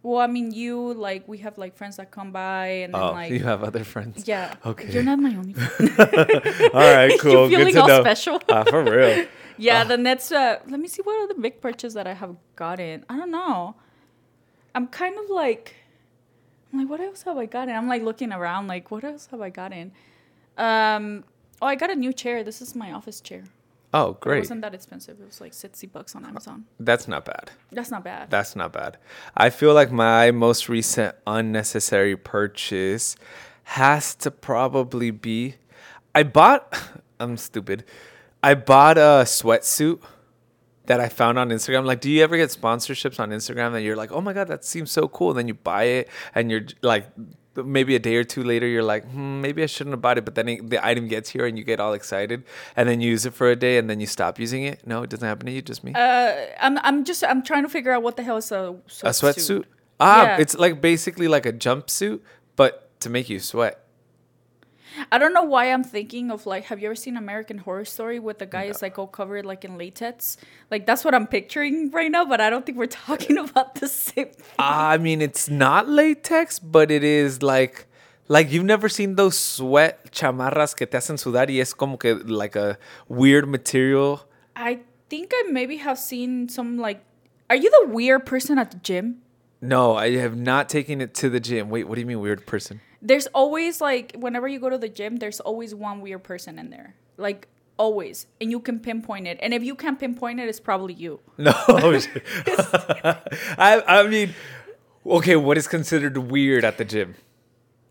Well, 0.04 0.20
I 0.22 0.28
mean 0.28 0.52
you 0.52 0.94
like 0.94 1.28
we 1.28 1.40
have 1.40 1.58
like 1.58 1.76
friends 1.76 1.98
that 1.98 2.12
come 2.12 2.32
by 2.32 2.68
and 2.86 2.94
then 2.94 3.02
Oh, 3.02 3.12
like 3.14 3.32
you 3.32 3.40
have 3.40 3.64
other 3.64 3.84
friends. 3.84 4.28
yeah. 4.28 4.54
Okay. 4.64 4.92
You're 4.94 5.02
not 5.12 5.18
my 5.18 5.34
only 5.36 5.54
friend. 5.54 5.90
All 6.78 6.90
right, 6.98 7.20
cool. 7.26 7.50
you 7.50 7.58
Good 7.58 7.58
feeling 7.58 7.74
to 7.74 7.82
all 7.82 7.88
know. 7.88 8.02
special? 8.02 8.40
Ah, 8.50 8.64
for 8.70 8.84
real. 8.84 9.26
yeah, 9.58 9.84
then 9.84 10.04
that's 10.04 10.32
uh 10.32 10.60
let 10.70 10.80
me 10.80 10.88
see 10.88 11.02
what 11.02 11.16
are 11.22 11.28
the 11.34 11.42
big 11.42 11.60
purchases 11.60 11.96
that 11.96 12.06
I 12.06 12.14
have 12.14 12.36
gotten. 12.56 13.04
I 13.10 13.18
don't 13.18 13.32
know. 13.32 13.74
I'm 14.76 14.86
kind 14.86 15.18
of 15.18 15.26
like 15.32 15.74
I'm 16.76 16.82
like 16.82 16.90
what 16.90 17.00
else 17.00 17.24
have 17.24 17.38
I 17.38 17.46
gotten? 17.46 17.74
I'm 17.74 17.88
like 17.88 18.02
looking 18.04 18.34
around 18.34 18.68
like 18.68 18.92
what 18.92 19.04
else 19.06 19.28
have 19.32 19.40
I 19.40 19.50
gotten? 19.50 19.94
Um 20.58 21.24
oh 21.62 21.68
I 21.68 21.76
got 21.76 21.90
a 21.90 21.96
new 21.96 22.12
chair. 22.12 22.44
This 22.44 22.62
is 22.62 22.76
my 22.76 22.92
office 22.92 23.22
chair. 23.22 23.46
Oh, 23.94 24.18
great. 24.20 24.38
It 24.38 24.40
wasn't 24.42 24.62
that 24.62 24.74
expensive. 24.74 25.22
It 25.22 25.26
was 25.26 25.40
like 25.40 25.54
60 25.54 25.88
bucks 25.88 26.18
on 26.18 26.26
Amazon. 26.26 26.66
That's 26.82 27.08
not 27.08 27.24
bad. 27.24 27.52
That's 27.72 27.92
not 27.92 28.04
bad. 28.04 28.30
That's 28.30 28.54
not 28.54 28.74
bad. 28.74 28.98
I 29.38 29.50
feel 29.50 29.74
like 29.74 29.90
my 29.90 30.32
most 30.32 30.68
recent 30.68 31.16
unnecessary 31.26 32.18
purchase 32.18 33.16
has 33.64 34.14
to 34.16 34.30
probably 34.32 35.12
be 35.12 35.56
I 36.14 36.24
bought 36.24 36.78
I'm 37.22 37.38
stupid. 37.38 37.86
I 38.44 38.54
bought 38.54 38.98
a 38.98 39.24
sweatsuit 39.24 40.02
that 40.88 41.00
I 41.00 41.10
found 41.10 41.38
on 41.40 41.50
Instagram. 41.50 41.86
Like, 41.86 42.02
do 42.02 42.10
you 42.12 42.24
ever 42.24 42.38
get 42.38 42.50
sponsorships 42.50 43.20
on 43.20 43.30
Instagram 43.32 43.72
that 43.74 43.82
you're 43.82 43.96
like, 43.96 44.12
oh 44.12 44.22
my 44.22 44.34
God, 44.34 44.48
that 44.48 44.64
seems 44.66 44.92
so 44.92 45.08
cool? 45.08 45.30
And 45.32 45.40
then 45.40 45.48
you 45.48 45.54
buy 45.54 45.84
it 45.84 46.10
and 46.34 46.50
you're 46.52 46.62
like, 46.82 47.08
maybe 47.56 47.96
a 47.96 48.00
day 48.00 48.16
or 48.18 48.24
two 48.26 48.44
later, 48.44 48.68
you're 48.68 48.84
like, 48.84 49.06
hmm, 49.10 49.40
maybe 49.42 49.64
I 49.64 49.66
shouldn't 49.66 49.94
have 49.94 50.02
bought 50.02 50.18
it. 50.18 50.26
But 50.26 50.36
then 50.36 50.50
it, 50.50 50.70
the 50.70 50.86
item 50.86 51.08
gets 51.08 51.30
here 51.30 51.46
and 51.46 51.58
you 51.58 51.64
get 51.64 51.80
all 51.80 51.94
excited 51.94 52.44
and 52.76 52.90
then 52.90 53.00
you 53.02 53.10
use 53.12 53.26
it 53.26 53.34
for 53.34 53.50
a 53.50 53.56
day 53.56 53.78
and 53.78 53.90
then 53.90 54.00
you 54.00 54.08
stop 54.08 54.40
using 54.40 54.64
it. 54.64 54.86
No, 54.86 55.04
it 55.04 55.10
doesn't 55.10 55.26
happen 55.28 55.46
to 55.46 55.52
you, 55.52 55.62
just 55.62 55.84
me. 55.84 55.94
uh 55.96 56.34
I'm 56.60 56.78
I'm 56.80 57.06
just 57.06 57.24
I'm 57.24 57.42
trying 57.44 57.64
to 57.64 57.70
figure 57.70 57.92
out 57.94 58.04
what 58.04 58.18
the 58.18 58.24
hell 58.24 58.38
is 58.38 58.52
a 58.52 58.76
sweatsuit. 58.88 59.04
a 59.04 59.10
sweatsuit. 59.10 59.64
Ah, 60.02 60.24
Yeah. 60.24 60.38
it's 60.40 60.56
like 60.58 60.82
basically 60.82 61.28
like 61.30 61.46
a 61.46 61.54
jumpsuit, 61.54 62.20
but 62.58 63.00
to 63.00 63.10
make 63.10 63.30
you 63.30 63.40
sweat. 63.40 63.85
I 65.12 65.18
don't 65.18 65.34
know 65.34 65.44
why 65.44 65.72
I'm 65.72 65.84
thinking 65.84 66.32
of 66.32 66.46
like, 66.46 66.66
have 66.66 66.80
you 66.80 66.88
ever 66.88 66.96
seen 66.96 67.18
American 67.18 67.58
Horror 67.60 67.86
Story 67.86 68.20
with 68.20 68.40
the 68.40 68.46
guy 68.46 68.64
is 68.64 68.82
like 68.82 68.98
all 68.98 69.08
covered 69.08 69.46
like 69.46 69.66
in 69.66 69.78
latex? 69.78 70.38
Like 70.72 70.86
that's 70.86 71.04
what 71.04 71.14
I'm 71.14 71.28
picturing 71.28 71.92
right 71.92 72.12
now, 72.12 72.26
but 72.26 72.42
I 72.42 72.50
don't 72.50 72.66
think 72.66 72.78
we're 72.78 72.86
talking 73.08 73.38
about 73.38 73.76
the 73.76 73.88
same. 73.88 74.30
Thing. 74.30 74.56
I 74.60 74.98
mean, 74.98 75.22
it's 75.22 75.50
not 75.50 75.88
latex, 75.88 76.60
but 76.60 76.92
it 76.92 77.04
is 77.04 77.42
like, 77.42 77.88
like 78.28 78.52
you've 78.52 78.66
never 78.66 78.90
seen 78.90 79.16
those 79.16 79.38
sweat 79.38 80.12
chamarras 80.12 80.76
que 80.76 80.86
te 80.88 80.98
hacen 80.98 81.18
sudar 81.18 81.48
y 81.48 81.60
es 81.60 81.74
como 81.74 81.98
que 81.98 82.16
like 82.16 82.56
a 82.56 82.78
weird 83.08 83.48
material. 83.48 84.28
I 84.56 84.80
think 85.10 85.32
I 85.34 85.52
maybe 85.52 85.78
have 85.78 86.00
seen 86.00 86.50
some 86.50 86.78
like. 86.78 87.04
Are 87.50 87.56
you 87.56 87.70
the 87.70 87.94
weird 87.94 88.26
person 88.26 88.58
at 88.58 88.72
the 88.72 88.78
gym? 88.78 89.22
No, 89.66 89.96
I 89.96 90.18
have 90.18 90.38
not 90.38 90.70
taken 90.70 91.02
it 91.02 91.14
to 91.16 91.30
the 91.30 91.40
gym. 91.40 91.70
Wait, 91.70 91.86
what 91.88 91.96
do 91.96 92.02
you 92.02 92.08
mean 92.08 92.20
weird 92.20 92.46
person? 92.46 92.82
There's 93.02 93.28
always 93.28 93.82
like 93.82 94.16
whenever 94.18 94.48
you 94.48 94.60
go 94.60 94.70
to 94.70 94.78
the 94.78 94.90
gym, 94.90 95.18
there's 95.18 95.40
always 95.40 95.74
one 95.74 96.02
weird 96.02 96.24
person 96.24 96.60
in 96.60 96.70
there. 96.70 96.96
Like 97.18 97.48
always, 97.78 98.28
and 98.40 98.52
you 98.52 98.60
can 98.60 98.80
pinpoint 98.80 99.28
it. 99.28 99.40
And 99.42 99.54
if 99.54 99.64
you 99.64 99.76
can't 99.76 100.00
pinpoint 100.00 100.40
it, 100.40 100.48
it's 100.48 100.60
probably 100.60 100.94
you. 100.94 101.20
No, 101.38 101.52
I, 103.58 103.84
I 103.88 104.08
mean, 104.08 104.34
okay, 105.06 105.36
what 105.36 105.58
is 105.58 105.68
considered 105.68 106.18
weird 106.18 106.64
at 106.64 106.78
the 106.78 106.86
gym? 106.86 107.16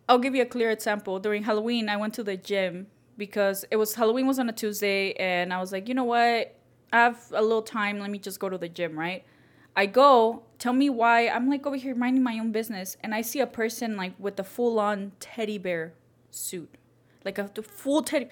I'll 0.09 0.19
give 0.19 0.35
you 0.35 0.43
a 0.43 0.47
clear 0.47 0.71
example. 0.71 1.19
During 1.19 1.43
Halloween, 1.43 1.89
I 1.89 1.97
went 1.97 2.15
to 2.15 2.23
the 2.23 2.37
gym 2.37 2.87
because 3.17 3.65
it 3.71 3.77
was 3.77 3.95
Halloween 3.95 4.27
was 4.27 4.39
on 4.39 4.49
a 4.49 4.53
Tuesday, 4.53 5.13
and 5.15 5.53
I 5.53 5.59
was 5.61 5.73
like, 5.73 5.89
you 5.89 5.95
know 5.95 6.05
what? 6.05 6.57
I 6.93 6.99
have 6.99 7.21
a 7.33 7.43
little 7.43 7.63
time. 7.63 7.99
Let 7.99 8.11
me 8.11 8.19
just 8.19 8.39
go 8.39 8.49
to 8.49 8.59
the 8.59 8.69
gym, 8.69 8.99
right? 8.99 9.25
I 9.77 9.87
go. 9.87 10.43
Tell 10.65 10.73
me 10.73 10.89
why. 10.89 11.29
I'm 11.29 11.51
like 11.51 11.67
over 11.67 11.77
here 11.77 11.95
minding 11.95 12.23
my 12.23 12.39
own 12.39 12.51
business, 12.51 12.97
and 13.03 13.15
I 13.15 13.21
see 13.21 13.39
a 13.41 13.47
person 13.47 13.99
like 13.99 14.15
with 14.19 14.41
a 14.41 14.45
full 14.45 14.81
on 14.81 15.13
teddy 15.21 15.59
bear 15.59 15.93
suit, 16.31 16.71
like 17.23 17.37
a 17.37 17.51
the 17.53 17.63
full 17.63 18.03
teddy. 18.03 18.29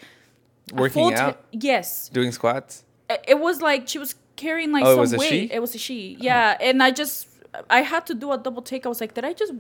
Working 0.73 0.95
full 0.95 1.11
te- 1.11 1.17
out, 1.17 1.45
yes. 1.51 2.09
doing 2.09 2.33
squats. 2.33 2.85
It 3.29 3.39
was 3.39 3.61
like 3.61 3.87
she 3.87 3.99
was 3.99 4.15
carrying 4.37 4.73
like 4.73 4.83
Oh, 4.83 4.93
it 4.93 4.95
some 4.95 5.01
was 5.01 5.13
a 5.13 5.19
weight. 5.19 5.29
she? 5.29 5.53
It 5.53 5.61
was 5.61 5.75
a 5.75 5.79
she. 5.79 6.17
Oh. 6.19 6.25
Yeah, 6.25 6.57
and 6.59 6.83
I 6.83 6.91
just 6.91 7.29
I 7.69 7.83
had 7.83 8.07
to 8.07 8.15
do 8.15 8.33
a 8.33 8.39
double 8.39 8.63
take. 8.63 8.87
I 8.87 8.89
was 8.89 9.03
like, 9.03 9.13
did 9.13 9.27
I 9.27 9.35
just 9.35 9.53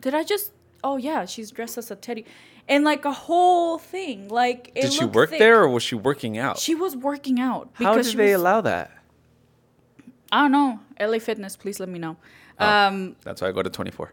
did 0.00 0.14
I 0.14 0.24
just 0.24 0.52
oh 0.82 0.96
yeah, 0.96 1.26
she's 1.26 1.50
dressed 1.50 1.76
as 1.76 1.90
a 1.90 1.96
teddy. 1.96 2.24
And 2.66 2.84
like 2.84 3.04
a 3.04 3.12
whole 3.12 3.76
thing. 3.76 4.28
Like 4.28 4.72
it 4.74 4.80
Did 4.80 4.92
she 4.94 5.04
work 5.04 5.28
thick. 5.28 5.40
there 5.40 5.60
or 5.60 5.68
was 5.68 5.82
she 5.82 5.94
working 5.94 6.38
out? 6.38 6.58
She 6.58 6.74
was 6.74 6.96
working 6.96 7.38
out 7.38 7.68
How 7.74 7.96
did 7.96 8.06
she 8.06 8.16
they 8.16 8.32
was, 8.32 8.40
allow 8.40 8.62
that? 8.62 8.92
I 10.30 10.42
don't 10.42 10.52
know. 10.52 10.80
LA 11.00 11.18
Fitness, 11.18 11.56
please 11.56 11.80
let 11.80 11.88
me 11.88 11.98
know. 11.98 12.16
Oh. 12.58 12.66
Um 12.66 13.16
That's 13.22 13.40
why 13.40 13.48
I 13.48 13.52
go 13.52 13.62
to 13.62 13.70
24. 13.70 14.12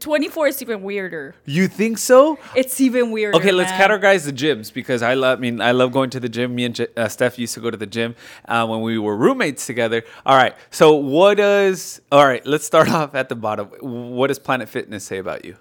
24 0.00 0.48
is 0.48 0.62
even 0.62 0.82
weirder. 0.82 1.36
You 1.44 1.68
think 1.68 1.98
so? 1.98 2.38
It's 2.56 2.80
even 2.80 3.12
weirder. 3.12 3.38
Okay, 3.38 3.52
let's 3.52 3.70
man. 3.70 3.88
categorize 3.88 4.24
the 4.24 4.32
gyms 4.32 4.72
because 4.72 5.00
I 5.00 5.14
love. 5.14 5.38
I 5.38 5.40
mean, 5.40 5.60
I 5.60 5.70
love 5.70 5.92
going 5.92 6.10
to 6.10 6.18
the 6.18 6.28
gym. 6.28 6.56
Me 6.56 6.64
and 6.64 6.74
J- 6.74 6.88
uh, 6.96 7.06
Steph 7.06 7.38
used 7.38 7.54
to 7.54 7.60
go 7.60 7.70
to 7.70 7.76
the 7.76 7.86
gym 7.86 8.16
uh, 8.48 8.66
when 8.66 8.80
we 8.80 8.98
were 8.98 9.16
roommates 9.16 9.64
together. 9.64 10.02
All 10.24 10.36
right. 10.36 10.56
So 10.70 10.94
what 10.94 11.36
does? 11.36 12.00
All 12.10 12.26
right. 12.26 12.44
Let's 12.44 12.66
start 12.66 12.88
off 12.98 13.14
at 13.14 13.28
the 13.28 13.36
bottom. 13.36 13.66
What 13.80 14.26
does 14.26 14.40
Planet 14.40 14.68
Fitness 14.68 15.04
say 15.04 15.18
about 15.18 15.44
you? 15.44 15.56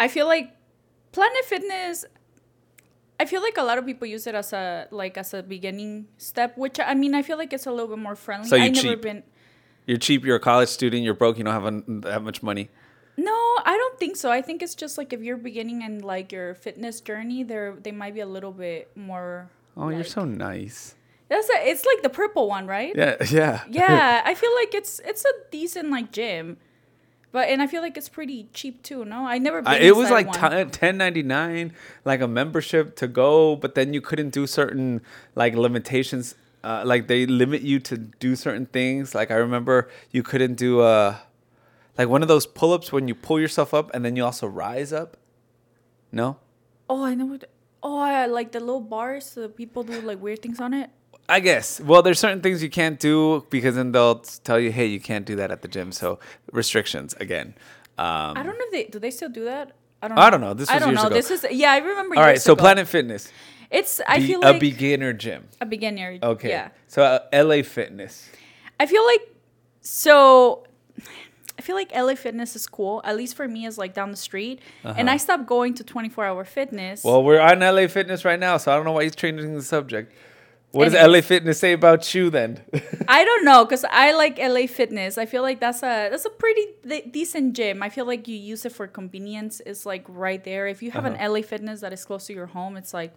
I 0.00 0.08
feel 0.08 0.26
like 0.26 0.50
Planet 1.12 1.44
Fitness. 1.44 2.06
I 3.22 3.24
feel 3.24 3.42
like 3.48 3.56
a 3.56 3.62
lot 3.62 3.78
of 3.78 3.86
people 3.86 4.06
use 4.08 4.26
it 4.26 4.34
as 4.34 4.52
a 4.52 4.88
like 4.90 5.16
as 5.16 5.32
a 5.32 5.42
beginning 5.42 6.06
step, 6.18 6.58
which 6.58 6.78
I 6.80 6.94
mean 6.94 7.14
I 7.14 7.22
feel 7.22 7.38
like 7.38 7.52
it's 7.52 7.66
a 7.66 7.70
little 7.70 7.86
bit 7.94 7.98
more 7.98 8.16
friendly. 8.16 8.48
So 8.48 8.56
you 8.56 8.64
I 8.64 8.68
never 8.68 8.88
cheap. 8.94 9.02
been. 9.02 9.22
You're 9.86 9.98
cheap. 10.06 10.24
You're 10.24 10.36
a 10.36 10.40
college 10.50 10.68
student. 10.68 11.04
You're 11.04 11.14
broke. 11.14 11.38
You 11.38 11.44
don't 11.44 11.54
have 11.54 11.66
un- 11.66 12.00
that 12.02 12.22
much 12.22 12.42
money. 12.42 12.68
No, 13.16 13.38
I 13.64 13.76
don't 13.80 13.98
think 14.02 14.16
so. 14.16 14.30
I 14.32 14.42
think 14.42 14.62
it's 14.62 14.74
just 14.74 14.98
like 14.98 15.12
if 15.12 15.20
you're 15.22 15.36
beginning 15.36 15.82
in 15.82 16.00
like 16.00 16.32
your 16.32 16.54
fitness 16.54 17.00
journey, 17.00 17.44
there 17.44 17.76
they 17.80 17.92
might 17.92 18.14
be 18.14 18.20
a 18.20 18.26
little 18.26 18.52
bit 18.52 18.90
more. 18.96 19.50
Oh, 19.76 19.88
you're 19.90 20.04
so 20.18 20.24
nice. 20.24 20.94
That's 21.28 21.48
a, 21.48 21.68
it's 21.70 21.84
like 21.86 22.02
the 22.02 22.10
purple 22.10 22.48
one, 22.48 22.66
right? 22.66 22.92
Yeah, 22.94 23.16
yeah, 23.30 23.62
Yeah, 23.70 24.22
I 24.24 24.34
feel 24.34 24.54
like 24.60 24.74
it's 24.74 25.00
it's 25.04 25.24
a 25.24 25.32
decent 25.50 25.90
like 25.90 26.10
gym, 26.12 26.56
but 27.32 27.48
and 27.48 27.60
I 27.60 27.66
feel 27.66 27.82
like 27.82 27.96
it's 27.96 28.08
pretty 28.08 28.48
cheap 28.52 28.82
too. 28.82 29.04
No, 29.04 29.26
I 29.26 29.38
never. 29.38 29.62
Been 29.62 29.82
it 29.82 29.96
was 29.96 30.10
like 30.10 30.28
one. 30.28 30.70
ten 30.70 30.96
ninety 30.98 31.22
nine, 31.22 31.72
like 32.04 32.20
a 32.20 32.28
membership 32.28 32.94
to 32.96 33.08
go, 33.08 33.56
but 33.56 33.74
then 33.74 33.92
you 33.92 34.00
couldn't 34.00 34.30
do 34.30 34.46
certain 34.46 35.00
like 35.34 35.54
limitations. 35.54 36.34
Uh, 36.64 36.84
like 36.86 37.08
they 37.08 37.26
limit 37.26 37.62
you 37.62 37.80
to 37.80 37.98
do 37.98 38.36
certain 38.36 38.66
things. 38.66 39.14
Like 39.16 39.32
I 39.32 39.34
remember 39.34 39.90
you 40.12 40.22
couldn't 40.22 40.54
do 40.54 40.80
uh 40.80 41.16
like 41.98 42.08
one 42.08 42.22
of 42.22 42.28
those 42.28 42.46
pull 42.46 42.72
ups 42.72 42.92
when 42.92 43.08
you 43.08 43.14
pull 43.16 43.40
yourself 43.40 43.74
up 43.74 43.90
and 43.92 44.04
then 44.04 44.14
you 44.14 44.24
also 44.24 44.46
rise 44.46 44.92
up. 44.92 45.16
No, 46.12 46.36
Oh, 46.88 47.04
I 47.04 47.14
know 47.14 47.24
what. 47.26 47.44
Oh, 47.82 47.98
I 47.98 48.26
like 48.26 48.52
the 48.52 48.60
little 48.60 48.80
bars. 48.80 49.26
So 49.26 49.48
people 49.48 49.82
do 49.82 50.00
like 50.02 50.20
weird 50.20 50.42
things 50.42 50.60
on 50.60 50.72
it. 50.74 50.90
I 51.28 51.40
guess. 51.40 51.80
Well, 51.80 52.02
there's 52.02 52.18
certain 52.18 52.40
things 52.40 52.62
you 52.62 52.70
can't 52.70 52.98
do 52.98 53.46
because 53.50 53.76
then 53.76 53.92
they'll 53.92 54.16
tell 54.16 54.58
you, 54.60 54.70
hey, 54.72 54.86
you 54.86 55.00
can't 55.00 55.24
do 55.24 55.36
that 55.36 55.50
at 55.50 55.62
the 55.62 55.68
gym. 55.68 55.92
So 55.92 56.18
restrictions 56.52 57.14
again. 57.14 57.54
Um, 57.98 58.36
I 58.36 58.42
don't 58.42 58.58
know 58.58 58.64
if 58.66 58.72
they 58.72 58.84
do. 58.84 58.98
They 58.98 59.10
still 59.10 59.28
do 59.28 59.44
that. 59.44 59.72
I 60.02 60.08
don't. 60.08 60.18
I 60.18 60.30
don't 60.30 60.40
know. 60.40 60.54
This 60.54 60.68
I 60.68 60.74
was 60.74 60.80
don't 60.82 60.90
years 60.90 61.02
know. 61.02 61.06
ago. 61.06 61.14
This 61.14 61.30
is 61.30 61.46
yeah. 61.50 61.72
I 61.72 61.78
remember. 61.78 62.16
all 62.16 62.22
right, 62.22 62.40
so 62.40 62.52
ago. 62.54 62.60
Planet 62.60 62.88
Fitness, 62.88 63.30
It's. 63.70 64.00
I 64.06 64.18
Be- 64.18 64.26
feel 64.26 64.40
like 64.40 64.56
a 64.56 64.58
beginner 64.58 65.12
gym. 65.12 65.48
a 65.60 65.66
beginner. 65.66 66.18
Gym. 66.18 66.24
Okay. 66.30 66.48
Yeah. 66.48 66.70
So 66.88 67.02
uh, 67.02 67.20
LA 67.32 67.62
Fitness. 67.62 68.28
I 68.80 68.86
feel 68.86 69.04
like 69.04 69.20
so 69.80 70.64
I 71.58 71.62
feel 71.62 71.76
like 71.76 71.94
LA 71.94 72.14
Fitness 72.14 72.56
is 72.56 72.66
cool. 72.66 73.00
At 73.04 73.16
least 73.16 73.36
for 73.36 73.46
me 73.46 73.66
is 73.66 73.78
like 73.78 73.94
down 73.94 74.10
the 74.10 74.16
street. 74.16 74.60
And 74.82 75.08
I 75.08 75.16
stopped 75.16 75.46
going 75.46 75.74
to 75.74 75.84
24 75.84 76.24
hour 76.24 76.44
fitness. 76.44 77.04
Uh-huh. 77.04 77.12
Well, 77.12 77.24
we're 77.24 77.40
on 77.40 77.60
LA 77.60 77.86
Fitness 77.86 78.24
right 78.24 78.40
now, 78.40 78.56
so 78.56 78.72
I 78.72 78.76
don't 78.76 78.84
know 78.84 78.92
why 78.92 79.04
he's 79.04 79.14
changing 79.14 79.54
the 79.54 79.62
subject. 79.62 80.12
What 80.72 80.84
does 80.90 80.94
LA 80.94 81.20
Fitness 81.20 81.58
say 81.58 81.72
about 81.74 82.14
you 82.14 82.30
then? 82.30 82.60
I 83.06 83.24
don't 83.24 83.44
know 83.44 83.64
cuz 83.66 83.84
I 83.90 84.12
like 84.22 84.38
LA 84.38 84.66
Fitness. 84.66 85.18
I 85.18 85.26
feel 85.26 85.42
like 85.42 85.60
that's 85.60 85.82
a 85.82 86.08
that's 86.10 86.24
a 86.24 86.30
pretty 86.30 86.66
de- 86.86 87.06
decent 87.10 87.54
gym. 87.54 87.82
I 87.82 87.88
feel 87.90 88.06
like 88.06 88.26
you 88.26 88.36
use 88.36 88.64
it 88.64 88.72
for 88.72 88.86
convenience. 88.86 89.60
It's 89.66 89.84
like 89.86 90.04
right 90.08 90.42
there. 90.42 90.66
If 90.66 90.82
you 90.82 90.90
have 90.92 91.04
Uh-huh. 91.04 91.16
an 91.20 91.32
LA 91.32 91.42
Fitness 91.42 91.80
that 91.82 91.92
is 91.92 92.04
close 92.04 92.26
to 92.28 92.32
your 92.32 92.46
home, 92.46 92.76
it's 92.76 92.94
like 92.94 93.14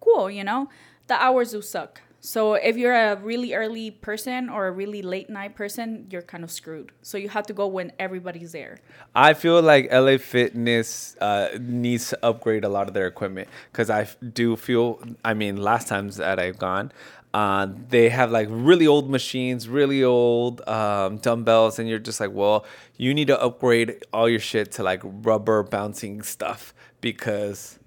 cool, 0.00 0.30
you 0.30 0.44
know? 0.44 0.68
The 1.06 1.14
hours 1.22 1.52
do 1.52 1.60
suck. 1.62 2.00
So 2.28 2.52
if 2.52 2.76
you're 2.76 2.94
a 2.94 3.16
really 3.16 3.54
early 3.54 3.90
person 3.90 4.50
or 4.50 4.66
a 4.66 4.70
really 4.70 5.00
late 5.00 5.30
night 5.30 5.56
person, 5.56 6.08
you're 6.10 6.20
kind 6.20 6.44
of 6.44 6.50
screwed. 6.50 6.92
So 7.00 7.16
you 7.16 7.30
have 7.30 7.46
to 7.46 7.54
go 7.54 7.66
when 7.66 7.90
everybody's 7.98 8.52
there. 8.52 8.80
I 9.14 9.32
feel 9.32 9.62
like 9.62 9.90
LA 9.90 10.18
Fitness 10.18 11.16
uh, 11.22 11.56
needs 11.58 12.10
to 12.10 12.18
upgrade 12.22 12.64
a 12.64 12.68
lot 12.68 12.86
of 12.86 12.92
their 12.92 13.06
equipment 13.06 13.48
because 13.72 13.88
I 13.88 14.06
do 14.34 14.56
feel. 14.56 15.02
I 15.24 15.32
mean, 15.32 15.56
last 15.56 15.88
times 15.88 16.18
that 16.18 16.38
I've 16.38 16.58
gone, 16.58 16.92
uh, 17.32 17.68
they 17.88 18.10
have 18.10 18.30
like 18.30 18.48
really 18.50 18.86
old 18.86 19.08
machines, 19.08 19.66
really 19.66 20.04
old 20.04 20.60
um, 20.68 21.16
dumbbells, 21.16 21.78
and 21.78 21.88
you're 21.88 21.98
just 21.98 22.20
like, 22.20 22.32
well, 22.34 22.66
you 22.98 23.14
need 23.14 23.28
to 23.28 23.40
upgrade 23.40 24.04
all 24.12 24.28
your 24.28 24.38
shit 24.38 24.70
to 24.72 24.82
like 24.82 25.00
rubber 25.02 25.62
bouncing 25.62 26.20
stuff 26.20 26.74
because 27.00 27.78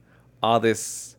all 0.42 0.60
this 0.60 1.11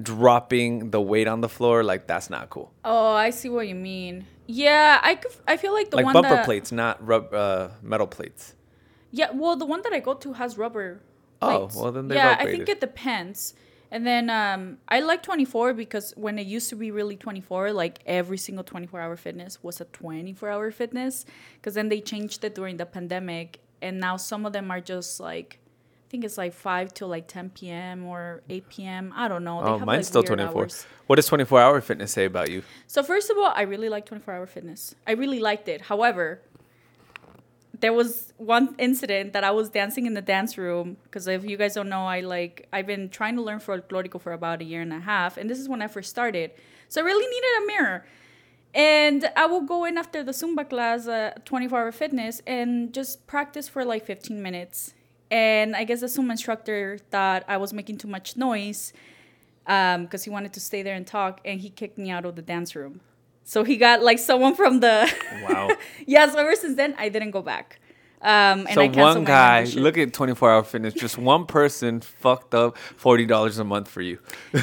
dropping 0.00 0.90
the 0.90 1.00
weight 1.00 1.28
on 1.28 1.40
the 1.40 1.48
floor, 1.48 1.82
like 1.82 2.06
that's 2.06 2.30
not 2.30 2.50
cool. 2.50 2.72
Oh, 2.84 3.12
I 3.12 3.30
see 3.30 3.48
what 3.48 3.68
you 3.68 3.74
mean. 3.74 4.26
Yeah, 4.46 4.98
I, 5.02 5.16
could, 5.16 5.32
I 5.46 5.56
feel 5.56 5.74
like 5.74 5.90
the 5.90 5.96
like 5.96 6.06
one 6.06 6.14
bumper 6.14 6.30
that, 6.30 6.44
plates, 6.44 6.72
not 6.72 7.04
rub 7.06 7.34
uh, 7.34 7.68
metal 7.82 8.06
plates. 8.06 8.54
Yeah, 9.10 9.30
well, 9.32 9.56
the 9.56 9.66
one 9.66 9.82
that 9.82 9.92
I 9.92 10.00
go 10.00 10.14
to 10.14 10.32
has 10.34 10.56
rubber. 10.56 11.02
Oh, 11.40 11.58
plates. 11.58 11.76
well, 11.76 11.92
then 11.92 12.08
they've 12.08 12.16
yeah, 12.16 12.36
I 12.38 12.46
think 12.46 12.68
it 12.68 12.80
depends. 12.80 13.54
And 13.90 14.06
then 14.06 14.28
um, 14.28 14.78
I 14.88 15.00
like 15.00 15.22
24 15.22 15.72
because 15.72 16.12
when 16.16 16.38
it 16.38 16.46
used 16.46 16.68
to 16.70 16.76
be 16.76 16.90
really 16.90 17.16
24, 17.16 17.72
like 17.72 18.00
every 18.06 18.36
single 18.36 18.64
24 18.64 19.00
hour 19.00 19.16
fitness 19.16 19.62
was 19.62 19.80
a 19.80 19.86
24 19.86 20.50
hour 20.50 20.70
fitness. 20.70 21.24
Because 21.54 21.74
then 21.74 21.88
they 21.88 22.00
changed 22.00 22.44
it 22.44 22.54
during 22.54 22.76
the 22.76 22.86
pandemic. 22.86 23.60
And 23.80 23.98
now 23.98 24.16
some 24.16 24.44
of 24.44 24.52
them 24.52 24.70
are 24.70 24.80
just 24.80 25.20
like, 25.20 25.58
think 26.10 26.24
it's 26.24 26.38
like 26.38 26.52
5 26.54 26.94
till 26.94 27.08
like 27.08 27.28
10 27.28 27.50
p.m. 27.50 28.04
or 28.06 28.42
8 28.48 28.68
p.m. 28.68 29.12
I 29.16 29.28
don't 29.28 29.44
know. 29.44 29.62
They 29.62 29.68
Oh, 29.70 29.78
have, 29.78 29.86
mine's 29.86 29.98
like, 29.98 30.04
still 30.06 30.22
24. 30.22 30.62
hours. 30.62 30.86
What 31.06 31.16
does 31.16 31.26
24 31.26 31.60
hour 31.60 31.80
fitness 31.80 32.12
say 32.12 32.24
about 32.24 32.50
you? 32.50 32.62
So 32.86 33.02
first 33.02 33.30
of 33.30 33.36
all, 33.38 33.52
I 33.54 33.62
really 33.62 33.88
like 33.88 34.06
24 34.06 34.34
hour 34.34 34.46
fitness. 34.46 34.94
I 35.06 35.12
really 35.12 35.38
liked 35.40 35.68
it. 35.68 35.82
However, 35.82 36.40
there 37.80 37.92
was 37.92 38.32
one 38.38 38.74
incident 38.78 39.32
that 39.34 39.44
I 39.44 39.50
was 39.52 39.68
dancing 39.68 40.06
in 40.06 40.14
the 40.14 40.22
dance 40.22 40.58
room 40.58 40.96
because 41.04 41.28
if 41.28 41.44
you 41.44 41.56
guys 41.56 41.74
don't 41.74 41.88
know, 41.88 42.06
I 42.06 42.20
like 42.20 42.66
I've 42.72 42.86
been 42.86 43.08
trying 43.08 43.36
to 43.36 43.42
learn 43.42 43.60
folklorico 43.60 44.20
for 44.20 44.32
about 44.32 44.60
a 44.60 44.64
year 44.64 44.80
and 44.82 44.92
a 44.92 44.98
half, 45.00 45.36
and 45.36 45.48
this 45.48 45.58
is 45.58 45.68
when 45.68 45.80
I 45.82 45.86
first 45.86 46.10
started. 46.10 46.50
So 46.88 47.00
I 47.02 47.04
really 47.04 47.26
needed 47.26 47.50
a 47.62 47.66
mirror. 47.66 48.06
And 48.74 49.30
I 49.34 49.46
will 49.46 49.62
go 49.62 49.84
in 49.86 49.96
after 49.96 50.22
the 50.22 50.32
Zumba 50.32 50.68
class, 50.68 51.06
uh, 51.08 51.32
24 51.44 51.78
hour 51.78 51.92
fitness, 51.92 52.42
and 52.46 52.92
just 52.92 53.26
practice 53.26 53.66
for 53.68 53.84
like 53.84 54.04
15 54.04 54.42
minutes. 54.42 54.92
And 55.30 55.76
I 55.76 55.84
guess 55.84 56.00
the 56.00 56.06
Zumba 56.06 56.32
instructor 56.32 56.98
thought 57.10 57.44
I 57.48 57.58
was 57.58 57.72
making 57.72 57.98
too 57.98 58.08
much 58.08 58.36
noise 58.36 58.92
because 59.64 60.24
he 60.24 60.30
wanted 60.30 60.54
to 60.54 60.60
stay 60.60 60.82
there 60.82 60.94
and 60.94 61.06
talk, 61.06 61.40
and 61.44 61.60
he 61.60 61.68
kicked 61.68 61.98
me 61.98 62.10
out 62.10 62.24
of 62.24 62.36
the 62.36 62.42
dance 62.42 62.74
room. 62.74 63.00
So 63.44 63.64
he 63.64 63.76
got 63.76 64.02
like 64.02 64.18
someone 64.18 64.54
from 64.54 64.80
the. 64.80 65.12
Wow. 65.48 65.70
yeah, 66.06 66.30
so 66.30 66.38
ever 66.38 66.54
since 66.54 66.76
then, 66.76 66.94
I 66.98 67.08
didn't 67.08 67.30
go 67.30 67.40
back. 67.40 67.80
Um, 68.20 68.66
and 68.66 68.74
so 68.74 68.82
I 68.82 68.88
one 68.88 69.24
guy, 69.24 69.64
look 69.64 69.96
at 69.96 70.12
24 70.12 70.50
hour 70.50 70.62
fitness, 70.64 70.92
just 70.92 71.16
one 71.34 71.46
person 71.46 72.00
fucked 72.00 72.52
up 72.54 72.76
$40 73.00 73.58
a 73.58 73.64
month 73.64 73.88
for 73.88 74.02
you. 74.02 74.18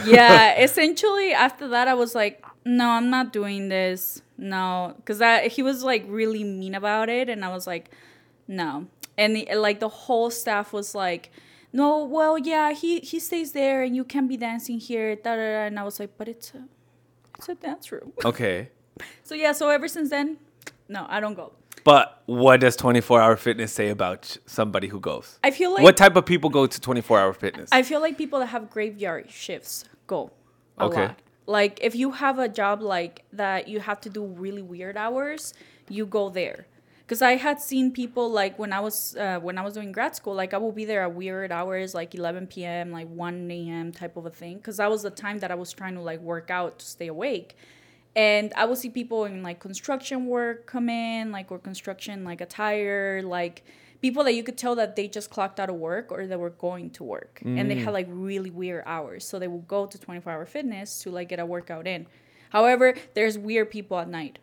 yeah, 0.05 0.59
essentially 0.61 1.33
after 1.33 1.69
that, 1.69 1.87
I 1.87 1.93
was 1.93 2.13
like, 2.13 2.43
no, 2.65 2.89
I'm 2.89 3.09
not 3.09 3.31
doing 3.31 3.69
this. 3.69 4.21
No, 4.37 4.93
because 4.97 5.21
he 5.53 5.63
was 5.63 5.83
like 5.83 6.03
really 6.07 6.43
mean 6.43 6.75
about 6.75 7.09
it, 7.09 7.29
and 7.29 7.45
I 7.45 7.49
was 7.49 7.65
like, 7.65 7.89
no. 8.47 8.87
And 9.17 9.35
the, 9.35 9.47
like 9.55 9.79
the 9.79 9.89
whole 9.89 10.29
staff 10.29 10.73
was 10.73 10.93
like, 10.95 11.31
no, 11.71 12.03
well, 12.03 12.37
yeah, 12.37 12.71
he 12.73 12.99
he 12.99 13.19
stays 13.19 13.51
there, 13.51 13.83
and 13.83 13.95
you 13.95 14.03
can 14.03 14.27
be 14.27 14.37
dancing 14.37 14.79
here. 14.79 15.15
Da, 15.15 15.35
da, 15.35 15.41
da. 15.55 15.65
And 15.65 15.79
I 15.79 15.83
was 15.83 15.99
like, 15.99 16.11
but 16.17 16.27
it's 16.27 16.53
a 16.53 16.63
it's 17.37 17.49
a 17.49 17.55
dance 17.55 17.91
room. 17.91 18.13
Okay. 18.25 18.69
so 19.23 19.35
yeah, 19.35 19.51
so 19.51 19.69
ever 19.69 19.87
since 19.87 20.09
then, 20.09 20.37
no, 20.87 21.05
I 21.09 21.19
don't 21.19 21.33
go. 21.35 21.51
But 21.83 22.23
what 22.25 22.61
does 22.61 22.75
24 22.77 23.21
hour 23.21 23.35
fitness 23.35 23.71
say 23.71 23.89
about 23.89 24.37
somebody 24.45 24.87
who 24.87 24.99
goes? 24.99 25.37
I 25.43 25.51
feel 25.51 25.71
like 25.73 25.83
what 25.83 25.97
type 25.97 26.15
of 26.15 26.25
people 26.25 26.49
go 26.49 26.65
to 26.65 26.81
24 26.81 27.19
hour 27.19 27.33
fitness? 27.33 27.69
I 27.71 27.83
feel 27.83 27.99
like 28.01 28.17
people 28.17 28.39
that 28.39 28.47
have 28.47 28.69
graveyard 28.69 29.29
shifts 29.29 29.85
go 30.07 30.31
a 30.77 30.85
Okay. 30.85 31.01
lot. 31.07 31.19
Like 31.45 31.79
if 31.83 31.93
you 31.93 32.11
have 32.11 32.39
a 32.39 32.47
job 32.49 32.81
like 32.81 33.23
that 33.33 33.67
you 33.67 33.79
have 33.81 34.01
to 34.01 34.09
do 34.09 34.25
really 34.25 34.63
weird 34.63 34.97
hours, 34.97 35.53
you 35.89 36.05
go 36.07 36.29
there. 36.29 36.65
Cuz 37.07 37.21
I 37.21 37.35
had 37.35 37.61
seen 37.61 37.91
people 37.91 38.29
like 38.29 38.57
when 38.57 38.73
I 38.73 38.79
was 38.79 39.15
uh, 39.15 39.39
when 39.39 39.57
I 39.57 39.61
was 39.61 39.75
doing 39.75 39.91
grad 39.91 40.15
school, 40.15 40.33
like 40.33 40.53
I 40.53 40.57
will 40.57 40.71
be 40.71 40.85
there 40.85 41.03
at 41.03 41.13
weird 41.13 41.51
hours 41.51 41.93
like 41.93 42.15
11 42.15 42.47
p.m., 42.47 42.91
like 42.91 43.07
1 43.07 43.51
a.m. 43.51 43.91
type 43.91 44.17
of 44.17 44.25
a 44.25 44.31
thing 44.31 44.59
cuz 44.59 44.77
that 44.77 44.89
was 44.89 45.03
the 45.03 45.11
time 45.11 45.39
that 45.39 45.51
I 45.51 45.55
was 45.55 45.71
trying 45.71 45.93
to 45.95 46.01
like 46.01 46.19
work 46.19 46.49
out 46.49 46.79
to 46.79 46.85
stay 46.85 47.07
awake. 47.07 47.55
And 48.15 48.53
I 48.55 48.65
will 48.65 48.77
see 48.77 48.89
people 48.89 49.25
in 49.25 49.43
like 49.43 49.59
construction 49.59 50.25
work 50.25 50.65
come 50.65 50.89
in, 50.89 51.31
like 51.31 51.51
or 51.51 51.59
construction 51.59 52.23
like 52.23 52.41
attire, 52.41 53.21
like 53.21 53.63
people 54.01 54.23
that 54.23 54.33
you 54.33 54.43
could 54.43 54.57
tell 54.57 54.75
that 54.75 54.95
they 54.95 55.07
just 55.07 55.29
clocked 55.29 55.59
out 55.59 55.69
of 55.69 55.75
work 55.75 56.11
or 56.11 56.25
they 56.27 56.35
were 56.35 56.51
going 56.51 56.89
to 56.91 57.03
work 57.03 57.41
and 57.43 57.69
they 57.69 57.75
had 57.75 57.93
like 57.93 58.07
really 58.09 58.49
weird 58.49 58.83
hours. 58.85 59.25
So 59.25 59.37
they 59.39 59.47
will 59.47 59.67
go 59.77 59.85
to 59.85 59.97
24 59.97 60.31
hour 60.31 60.45
fitness 60.45 61.01
to 61.03 61.11
like 61.11 61.29
get 61.29 61.39
a 61.39 61.45
workout 61.45 61.87
in. 61.87 62.07
However, 62.49 62.93
there's 63.15 63.37
weird 63.37 63.69
people 63.69 63.97
at 63.99 64.07
night. 64.07 64.39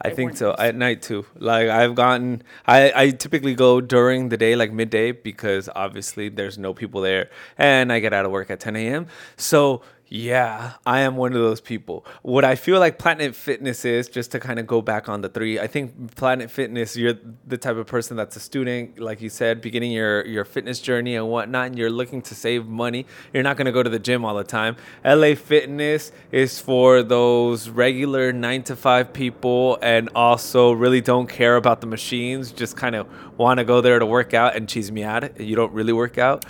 I 0.00 0.10
think 0.10 0.36
so. 0.36 0.54
At 0.58 0.76
night 0.76 1.02
too. 1.02 1.26
Like 1.36 1.68
I've 1.68 1.94
gotten, 1.94 2.42
I, 2.66 2.92
I 2.94 3.10
typically 3.10 3.54
go 3.54 3.80
during 3.80 4.28
the 4.28 4.36
day, 4.36 4.54
like 4.54 4.72
midday, 4.72 5.12
because 5.12 5.68
obviously 5.74 6.28
there's 6.28 6.56
no 6.58 6.72
people 6.72 7.00
there, 7.00 7.30
and 7.56 7.92
I 7.92 7.98
get 8.00 8.12
out 8.12 8.24
of 8.24 8.30
work 8.30 8.50
at 8.50 8.60
10 8.60 8.76
a.m. 8.76 9.06
So 9.36 9.82
yeah, 10.10 10.72
I 10.86 11.00
am 11.00 11.16
one 11.16 11.34
of 11.34 11.38
those 11.38 11.60
people. 11.60 12.06
What 12.22 12.42
I 12.42 12.54
feel 12.54 12.80
like 12.80 12.98
Planet 12.98 13.36
Fitness 13.36 13.84
is, 13.84 14.08
just 14.08 14.32
to 14.32 14.40
kind 14.40 14.58
of 14.58 14.66
go 14.66 14.80
back 14.80 15.06
on 15.06 15.20
the 15.20 15.28
three, 15.28 15.60
I 15.60 15.66
think 15.66 16.14
Planet 16.16 16.50
Fitness, 16.50 16.96
you're 16.96 17.14
the 17.46 17.58
type 17.58 17.76
of 17.76 17.86
person 17.86 18.16
that's 18.16 18.34
a 18.34 18.40
student, 18.40 18.98
like 18.98 19.20
you 19.20 19.28
said, 19.28 19.60
beginning 19.60 19.92
your 19.92 20.24
your 20.26 20.46
fitness 20.46 20.80
journey 20.80 21.14
and 21.16 21.28
whatnot, 21.28 21.66
and 21.66 21.78
you're 21.78 21.90
looking 21.90 22.22
to 22.22 22.34
save 22.34 22.66
money. 22.66 23.04
You're 23.34 23.42
not 23.42 23.58
gonna 23.58 23.72
go 23.72 23.82
to 23.82 23.90
the 23.90 23.98
gym 23.98 24.24
all 24.24 24.34
the 24.34 24.44
time. 24.44 24.76
LA 25.04 25.34
Fitness 25.34 26.10
is 26.32 26.58
for 26.58 27.02
those 27.02 27.68
regular 27.68 28.32
nine 28.32 28.62
to 28.64 28.76
five 28.76 29.12
people, 29.12 29.78
and 29.82 30.08
also 30.14 30.72
really 30.72 31.02
don't 31.02 31.28
care 31.28 31.56
about 31.56 31.82
the 31.82 31.86
machines. 31.86 32.50
Just 32.50 32.78
kind 32.78 32.94
of 32.94 33.06
want 33.36 33.58
to 33.58 33.64
go 33.64 33.82
there 33.82 33.98
to 33.98 34.06
work 34.06 34.32
out 34.32 34.56
and 34.56 34.68
cheese 34.68 34.90
me 34.90 35.04
out. 35.04 35.38
You 35.38 35.54
don't 35.54 35.72
really 35.72 35.92
work 35.92 36.16
out. 36.16 36.46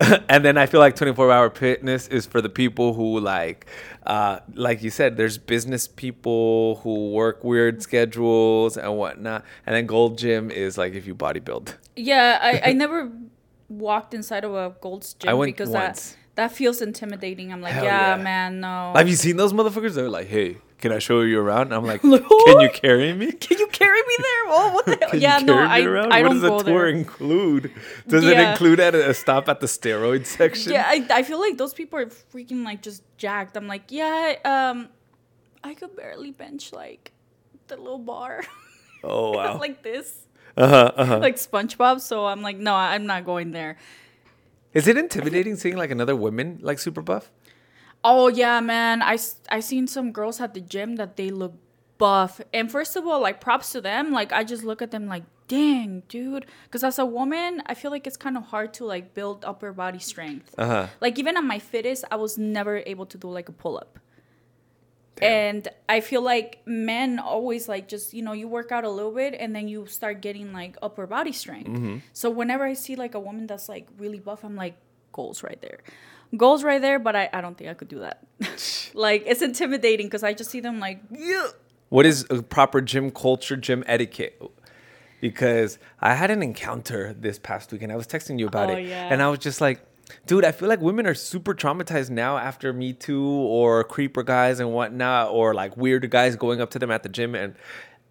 and 0.28 0.44
then 0.44 0.56
I 0.56 0.66
feel 0.66 0.80
like 0.80 0.96
24 0.96 1.30
hour 1.30 1.50
fitness 1.50 2.08
is 2.08 2.26
for 2.26 2.40
the 2.40 2.48
people 2.48 2.94
who 2.94 3.20
like, 3.20 3.66
uh, 4.06 4.40
like 4.54 4.82
you 4.82 4.90
said, 4.90 5.16
there's 5.16 5.38
business 5.38 5.86
people 5.86 6.76
who 6.82 7.10
work 7.10 7.44
weird 7.44 7.82
schedules 7.82 8.76
and 8.76 8.96
whatnot. 8.96 9.44
And 9.66 9.76
then 9.76 9.86
Gold 9.86 10.18
Gym 10.18 10.50
is 10.50 10.76
like 10.76 10.94
if 10.94 11.06
you 11.06 11.14
bodybuild. 11.14 11.74
Yeah, 11.96 12.38
I, 12.42 12.70
I 12.70 12.72
never 12.72 13.12
walked 13.68 14.14
inside 14.14 14.44
of 14.44 14.54
a 14.54 14.74
Gold's 14.80 15.14
gym 15.14 15.38
because 15.40 15.68
once. 15.68 16.10
that 16.10 16.16
that 16.34 16.52
feels 16.52 16.80
intimidating. 16.80 17.52
I'm 17.52 17.60
like, 17.60 17.74
yeah, 17.74 18.16
yeah. 18.16 18.22
man, 18.22 18.60
no. 18.60 18.92
Have 18.96 19.08
you 19.08 19.16
seen 19.16 19.36
those 19.36 19.52
motherfuckers? 19.52 19.94
They're 19.94 20.08
like, 20.08 20.28
hey, 20.28 20.56
can 20.82 20.92
I 20.92 20.98
show 20.98 21.22
you 21.22 21.40
around? 21.40 21.62
And 21.72 21.74
I'm 21.74 21.84
like, 21.86 22.00
can 22.02 22.60
you 22.60 22.70
carry 22.74 23.14
me? 23.14 23.32
Can 23.46 23.58
you 23.58 23.66
carry 23.68 24.00
me 24.00 24.14
there? 24.18 24.42
Oh, 24.48 24.70
what 24.74 24.84
the 24.86 24.98
hell? 25.10 25.18
Yeah, 25.18 25.38
no, 25.38 25.56
I, 25.58 25.80
around? 25.82 26.12
I 26.12 26.20
what 26.22 26.28
don't 26.32 26.40
does 26.40 26.50
go 26.50 26.62
tour 26.62 26.64
there. 26.82 26.88
include? 26.88 27.70
Does 28.08 28.24
it 28.24 28.32
Yeah. 28.36 28.50
include 28.52 28.80
at 28.80 28.94
a, 28.94 29.14
stop 29.14 29.48
at 29.48 29.60
the 29.60 29.66
steroid 29.66 30.26
section? 30.26 30.72
Yeah, 30.72 30.84
I, 30.86 31.06
I 31.10 31.22
feel 31.22 31.40
like 31.40 31.56
those 31.56 31.72
people 31.72 31.98
are 32.00 32.06
freaking 32.06 32.64
like 32.64 32.82
just 32.82 33.02
jacked. 33.16 33.56
I'm 33.56 33.66
like, 33.68 33.84
yeah, 33.90 34.34
um, 34.44 34.88
I 35.64 35.74
could 35.74 35.96
barely 35.96 36.32
bench 36.32 36.72
like 36.72 37.12
the 37.68 37.76
little 37.76 37.98
bar 37.98 38.42
Oh 39.04 39.30
wow. 39.32 39.58
like 39.58 39.82
this, 39.82 40.26
uh 40.56 40.68
huh. 40.68 40.92
Uh 40.96 41.04
huh. 41.06 41.18
like 41.20 41.36
SpongeBob. 41.36 42.00
So 42.00 42.26
I'm 42.26 42.42
like, 42.42 42.58
no, 42.58 42.74
I'm 42.74 43.06
not 43.06 43.24
going 43.24 43.52
there. 43.52 43.76
Is 44.74 44.88
it 44.88 44.96
intimidating 44.96 45.56
seeing 45.56 45.76
like 45.76 45.90
another 45.90 46.16
woman 46.16 46.58
like 46.62 46.78
super 46.78 47.02
buff? 47.02 47.30
Oh 48.04 48.28
yeah, 48.28 48.60
man. 48.60 49.02
I 49.02 49.18
I 49.48 49.60
seen 49.60 49.86
some 49.86 50.12
girls 50.12 50.40
at 50.40 50.54
the 50.54 50.60
gym 50.60 50.96
that 50.96 51.16
they 51.16 51.30
look 51.30 51.54
buff. 51.98 52.40
And 52.52 52.70
first 52.70 52.96
of 52.96 53.06
all, 53.06 53.20
like 53.20 53.40
props 53.40 53.72
to 53.72 53.80
them. 53.80 54.10
Like 54.12 54.32
I 54.32 54.42
just 54.44 54.64
look 54.64 54.82
at 54.82 54.90
them 54.90 55.06
like, 55.06 55.22
dang, 55.46 56.02
dude. 56.08 56.46
Because 56.64 56.82
as 56.82 56.98
a 56.98 57.06
woman, 57.06 57.62
I 57.66 57.74
feel 57.74 57.90
like 57.90 58.06
it's 58.06 58.16
kind 58.16 58.36
of 58.36 58.44
hard 58.44 58.74
to 58.74 58.84
like 58.84 59.14
build 59.14 59.44
upper 59.44 59.72
body 59.72 60.00
strength. 60.00 60.54
Uh 60.58 60.66
huh. 60.66 60.86
Like 61.00 61.18
even 61.18 61.36
at 61.36 61.44
my 61.44 61.58
fittest, 61.60 62.04
I 62.10 62.16
was 62.16 62.36
never 62.36 62.82
able 62.86 63.06
to 63.06 63.18
do 63.18 63.28
like 63.30 63.48
a 63.48 63.52
pull 63.52 63.76
up. 63.76 63.98
And 65.20 65.68
I 65.88 66.00
feel 66.00 66.22
like 66.22 66.62
men 66.66 67.20
always 67.20 67.68
like 67.68 67.86
just 67.86 68.12
you 68.12 68.22
know 68.22 68.32
you 68.32 68.48
work 68.48 68.72
out 68.72 68.82
a 68.82 68.90
little 68.90 69.12
bit 69.12 69.34
and 69.38 69.54
then 69.54 69.68
you 69.68 69.86
start 69.86 70.20
getting 70.20 70.52
like 70.52 70.76
upper 70.82 71.06
body 71.06 71.30
strength. 71.30 71.70
So 72.12 72.30
whenever 72.30 72.64
I 72.64 72.72
see 72.72 72.96
like 72.96 73.14
a 73.14 73.20
woman 73.20 73.46
that's 73.46 73.68
like 73.68 73.86
really 73.98 74.18
buff, 74.18 74.42
I'm 74.42 74.56
like 74.56 74.74
goals 75.12 75.44
right 75.44 75.60
there, 75.62 75.78
goals 76.36 76.64
right 76.64 76.80
there. 76.80 76.98
But 76.98 77.16
I, 77.16 77.28
I 77.32 77.40
don't 77.40 77.56
think 77.56 77.70
I 77.70 77.74
could 77.74 77.88
do 77.88 78.00
that. 78.00 78.22
like 78.94 79.24
it's 79.26 79.42
intimidating 79.42 80.06
because 80.06 80.22
I 80.22 80.32
just 80.34 80.50
see 80.50 80.60
them 80.60 80.80
like 80.80 81.00
yeah. 81.10 81.46
What 81.88 82.06
is 82.06 82.24
a 82.30 82.42
proper 82.42 82.80
gym 82.80 83.10
culture, 83.10 83.56
gym 83.56 83.84
etiquette? 83.86 84.40
Because 85.20 85.78
I 86.00 86.14
had 86.14 86.30
an 86.30 86.42
encounter 86.42 87.12
this 87.14 87.38
past 87.38 87.70
weekend. 87.70 87.92
I 87.92 87.96
was 87.96 88.06
texting 88.06 88.38
you 88.38 88.46
about 88.48 88.70
Oh, 88.70 88.74
it, 88.74 88.86
yeah. 88.88 89.08
and 89.12 89.22
I 89.22 89.28
was 89.28 89.38
just 89.38 89.60
like, 89.60 89.80
"Dude, 90.26 90.44
I 90.44 90.50
feel 90.52 90.68
like 90.68 90.80
women 90.80 91.06
are 91.06 91.14
super 91.14 91.54
traumatized 91.54 92.10
now 92.10 92.38
after 92.38 92.72
Me 92.72 92.92
Too 92.92 93.22
or 93.22 93.84
creeper 93.84 94.22
guys 94.24 94.58
and 94.58 94.72
whatnot, 94.72 95.30
or 95.30 95.54
like 95.54 95.76
weird 95.76 96.10
guys 96.10 96.34
going 96.34 96.60
up 96.60 96.70
to 96.70 96.78
them 96.80 96.90
at 96.90 97.02
the 97.04 97.08
gym." 97.08 97.34
And 97.36 97.54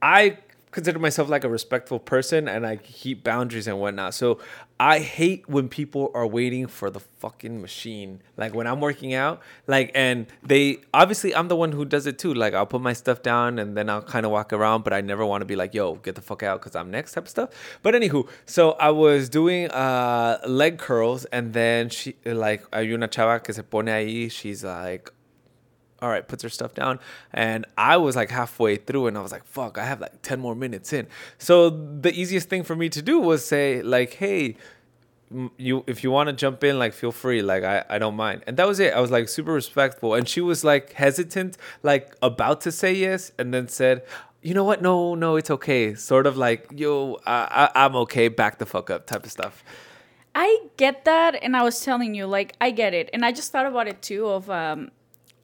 I 0.01 0.37
consider 0.71 0.99
myself 0.99 1.29
like 1.29 1.43
a 1.43 1.49
respectful 1.49 1.99
person, 1.99 2.47
and 2.47 2.65
I 2.65 2.77
keep 2.77 3.23
boundaries 3.23 3.67
and 3.67 3.79
whatnot. 3.79 4.13
So 4.13 4.39
I 4.79 4.99
hate 4.99 5.47
when 5.47 5.69
people 5.69 6.09
are 6.15 6.25
waiting 6.25 6.65
for 6.67 6.89
the 6.89 6.99
fucking 6.99 7.61
machine. 7.61 8.21
Like 8.37 8.55
when 8.55 8.65
I'm 8.65 8.81
working 8.81 9.13
out, 9.13 9.41
like 9.67 9.91
and 9.93 10.25
they 10.41 10.79
obviously 10.93 11.35
I'm 11.35 11.49
the 11.49 11.55
one 11.55 11.71
who 11.71 11.85
does 11.85 12.07
it 12.07 12.17
too. 12.17 12.33
Like 12.33 12.53
I'll 12.53 12.65
put 12.65 12.81
my 12.81 12.93
stuff 12.93 13.21
down 13.21 13.59
and 13.59 13.77
then 13.77 13.89
I'll 13.89 14.01
kind 14.01 14.25
of 14.25 14.31
walk 14.31 14.53
around, 14.53 14.83
but 14.83 14.93
I 14.93 15.01
never 15.01 15.25
want 15.25 15.41
to 15.41 15.45
be 15.45 15.55
like, 15.55 15.73
"Yo, 15.73 15.95
get 15.95 16.15
the 16.15 16.21
fuck 16.21 16.41
out," 16.41 16.61
because 16.61 16.75
I'm 16.75 16.89
next 16.89 17.13
type 17.13 17.25
of 17.25 17.29
stuff. 17.29 17.49
But 17.83 17.93
anywho, 17.93 18.27
so 18.45 18.71
I 18.71 18.89
was 18.89 19.29
doing 19.29 19.69
uh 19.69 20.39
leg 20.47 20.79
curls, 20.79 21.25
and 21.25 21.53
then 21.53 21.89
she 21.89 22.15
like 22.25 22.63
hay 22.73 22.91
una 22.91 23.07
chava 23.07 23.43
que 23.43 23.53
se 23.53 23.61
pone 23.61 23.87
ahí. 23.87 24.31
She's 24.31 24.63
like, 24.63 25.11
all 26.01 26.09
right, 26.09 26.27
puts 26.27 26.43
her 26.43 26.49
stuff 26.49 26.73
down. 26.73 26.99
And 27.31 27.65
I 27.77 27.97
was 27.97 28.15
like 28.15 28.29
halfway 28.29 28.75
through 28.77 29.07
and 29.07 29.17
I 29.17 29.21
was 29.21 29.31
like, 29.31 29.45
fuck, 29.45 29.77
I 29.77 29.85
have 29.85 30.01
like 30.01 30.21
10 30.21 30.39
more 30.39 30.55
minutes 30.55 30.93
in. 30.93 31.07
So 31.37 31.69
the 31.69 32.11
easiest 32.13 32.49
thing 32.49 32.63
for 32.63 32.75
me 32.75 32.89
to 32.89 33.01
do 33.01 33.19
was 33.19 33.45
say, 33.45 33.81
like, 33.81 34.15
hey, 34.15 34.55
you 35.57 35.83
if 35.87 36.03
you 36.03 36.11
want 36.11 36.27
to 36.27 36.33
jump 36.33 36.63
in, 36.63 36.77
like 36.77 36.93
feel 36.93 37.11
free. 37.11 37.41
Like 37.41 37.63
I, 37.63 37.85
I 37.89 37.99
don't 37.99 38.15
mind. 38.15 38.43
And 38.47 38.57
that 38.57 38.67
was 38.67 38.79
it. 38.79 38.93
I 38.93 38.99
was 38.99 39.11
like 39.11 39.29
super 39.29 39.53
respectful. 39.53 40.13
And 40.13 40.27
she 40.27 40.41
was 40.41 40.63
like 40.63 40.93
hesitant, 40.93 41.57
like 41.83 42.15
about 42.21 42.61
to 42.61 42.71
say 42.71 42.93
yes, 42.93 43.31
and 43.37 43.53
then 43.53 43.67
said, 43.67 44.03
you 44.41 44.53
know 44.53 44.63
what? 44.63 44.81
No, 44.81 45.15
no, 45.15 45.35
it's 45.35 45.51
okay. 45.51 45.93
Sort 45.95 46.25
of 46.25 46.35
like, 46.35 46.67
yo, 46.75 47.19
I, 47.25 47.69
I, 47.73 47.85
I'm 47.85 47.95
okay, 47.97 48.27
back 48.27 48.57
the 48.57 48.65
fuck 48.65 48.89
up 48.89 49.05
type 49.05 49.23
of 49.23 49.31
stuff. 49.31 49.63
I 50.33 50.65
get 50.77 51.05
that, 51.05 51.35
and 51.43 51.55
I 51.57 51.63
was 51.63 51.83
telling 51.83 52.15
you, 52.15 52.25
like, 52.25 52.55
I 52.61 52.71
get 52.71 52.93
it, 52.93 53.09
and 53.13 53.25
I 53.25 53.33
just 53.33 53.51
thought 53.51 53.65
about 53.65 53.87
it 53.87 54.01
too. 54.01 54.27
Of 54.27 54.49
um, 54.49 54.89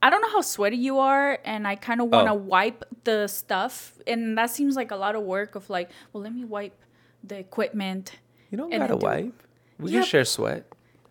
I 0.01 0.10
don't 0.10 0.21
know 0.21 0.29
how 0.29 0.41
sweaty 0.41 0.77
you 0.77 0.99
are, 0.99 1.39
and 1.43 1.67
I 1.67 1.75
kind 1.75 2.01
of 2.01 2.10
want 2.10 2.27
to 2.27 2.33
Oh. 2.33 2.36
wipe 2.36 2.86
the 3.03 3.27
stuff, 3.27 3.93
and 4.05 4.38
that 4.38 4.49
seems 4.51 4.75
like 4.75 4.91
a 4.91 4.95
lot 4.95 5.15
of 5.15 5.23
work. 5.23 5.55
Of 5.55 5.69
like, 5.69 5.89
well, 6.13 6.21
let 6.23 6.33
me 6.33 6.45
wipe 6.45 6.75
the 7.23 7.38
equipment. 7.38 8.13
You 8.51 8.57
don't 8.60 8.69
gotta 8.69 8.93
do- 8.93 9.05
wipe. 9.05 9.33
We 9.79 9.91
Yeah. 9.91 9.99
can 10.01 10.07
share 10.07 10.25
sweat. 10.25 10.63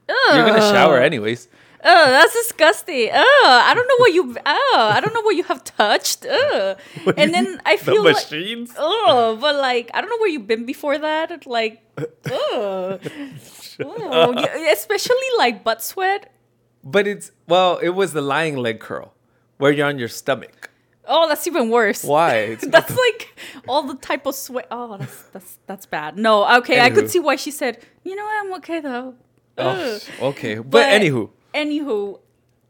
You're 0.09 0.47
gonna 0.47 0.61
shower 0.61 0.99
anyways. 0.99 1.49
Oh, 1.85 2.07
that's 2.11 2.33
disgusting. 2.33 3.11
Oh, 3.13 3.45
I 3.65 3.75
don't 3.75 3.87
know 3.87 3.97
what 3.99 4.13
you. 4.13 4.37
Oh, 4.47 4.91
I 4.95 5.01
don't 5.01 5.13
know 5.15 5.21
what 5.23 5.37
you 5.37 5.43
have 5.45 5.63
touched. 5.65 6.25
Oh, 6.29 6.75
and 7.17 7.35
then 7.35 7.61
I 7.67 7.77
The 7.77 7.85
feel 7.85 8.03
like. 8.05 8.15
machines. 8.15 8.73
Oh, 8.79 9.37
but 9.41 9.57
like 9.57 9.91
I 9.95 10.01
don't 10.01 10.11
know 10.11 10.19
where 10.19 10.29
you've 10.31 10.47
been 10.47 10.65
before 10.65 10.97
that. 10.99 11.47
Like, 11.47 11.83
oh, 12.31 12.99
oh 13.85 14.47
especially 14.73 15.29
like 15.39 15.63
butt 15.65 15.83
sweat. 15.83 16.33
But 16.87 17.09
it's 17.09 17.33
well, 17.49 17.79
it 17.79 17.91
was 17.91 18.13
the 18.13 18.23
lying 18.23 18.57
leg 18.57 18.79
curl, 18.79 19.13
where 19.59 19.73
you're 19.73 19.89
on 19.89 19.99
your 19.99 20.07
stomach. 20.07 20.71
Oh, 21.09 21.27
that's 21.27 21.45
even 21.49 21.69
worse. 21.69 22.05
Why? 22.05 22.55
That's 22.63 22.97
like 22.97 23.39
all 23.69 23.83
the 23.85 23.95
type 23.95 24.27
of 24.27 24.35
sweat. 24.35 24.67
Oh, 24.73 24.97
that's 24.97 25.23
that's 25.33 25.59
that's 25.67 25.87
bad. 25.87 26.17
No, 26.19 26.59
okay, 26.59 26.81
I 26.81 26.91
could 26.91 27.09
see 27.09 27.21
why 27.21 27.37
she 27.37 27.53
said. 27.53 27.79
You 28.03 28.17
know, 28.17 28.25
what, 28.25 28.45
I'm 28.45 28.55
okay 28.55 28.81
though. 28.81 29.15
oh, 29.59 29.99
okay. 30.21 30.59
But, 30.59 30.87
anywho, 30.87 31.31
anywho, 31.55 32.19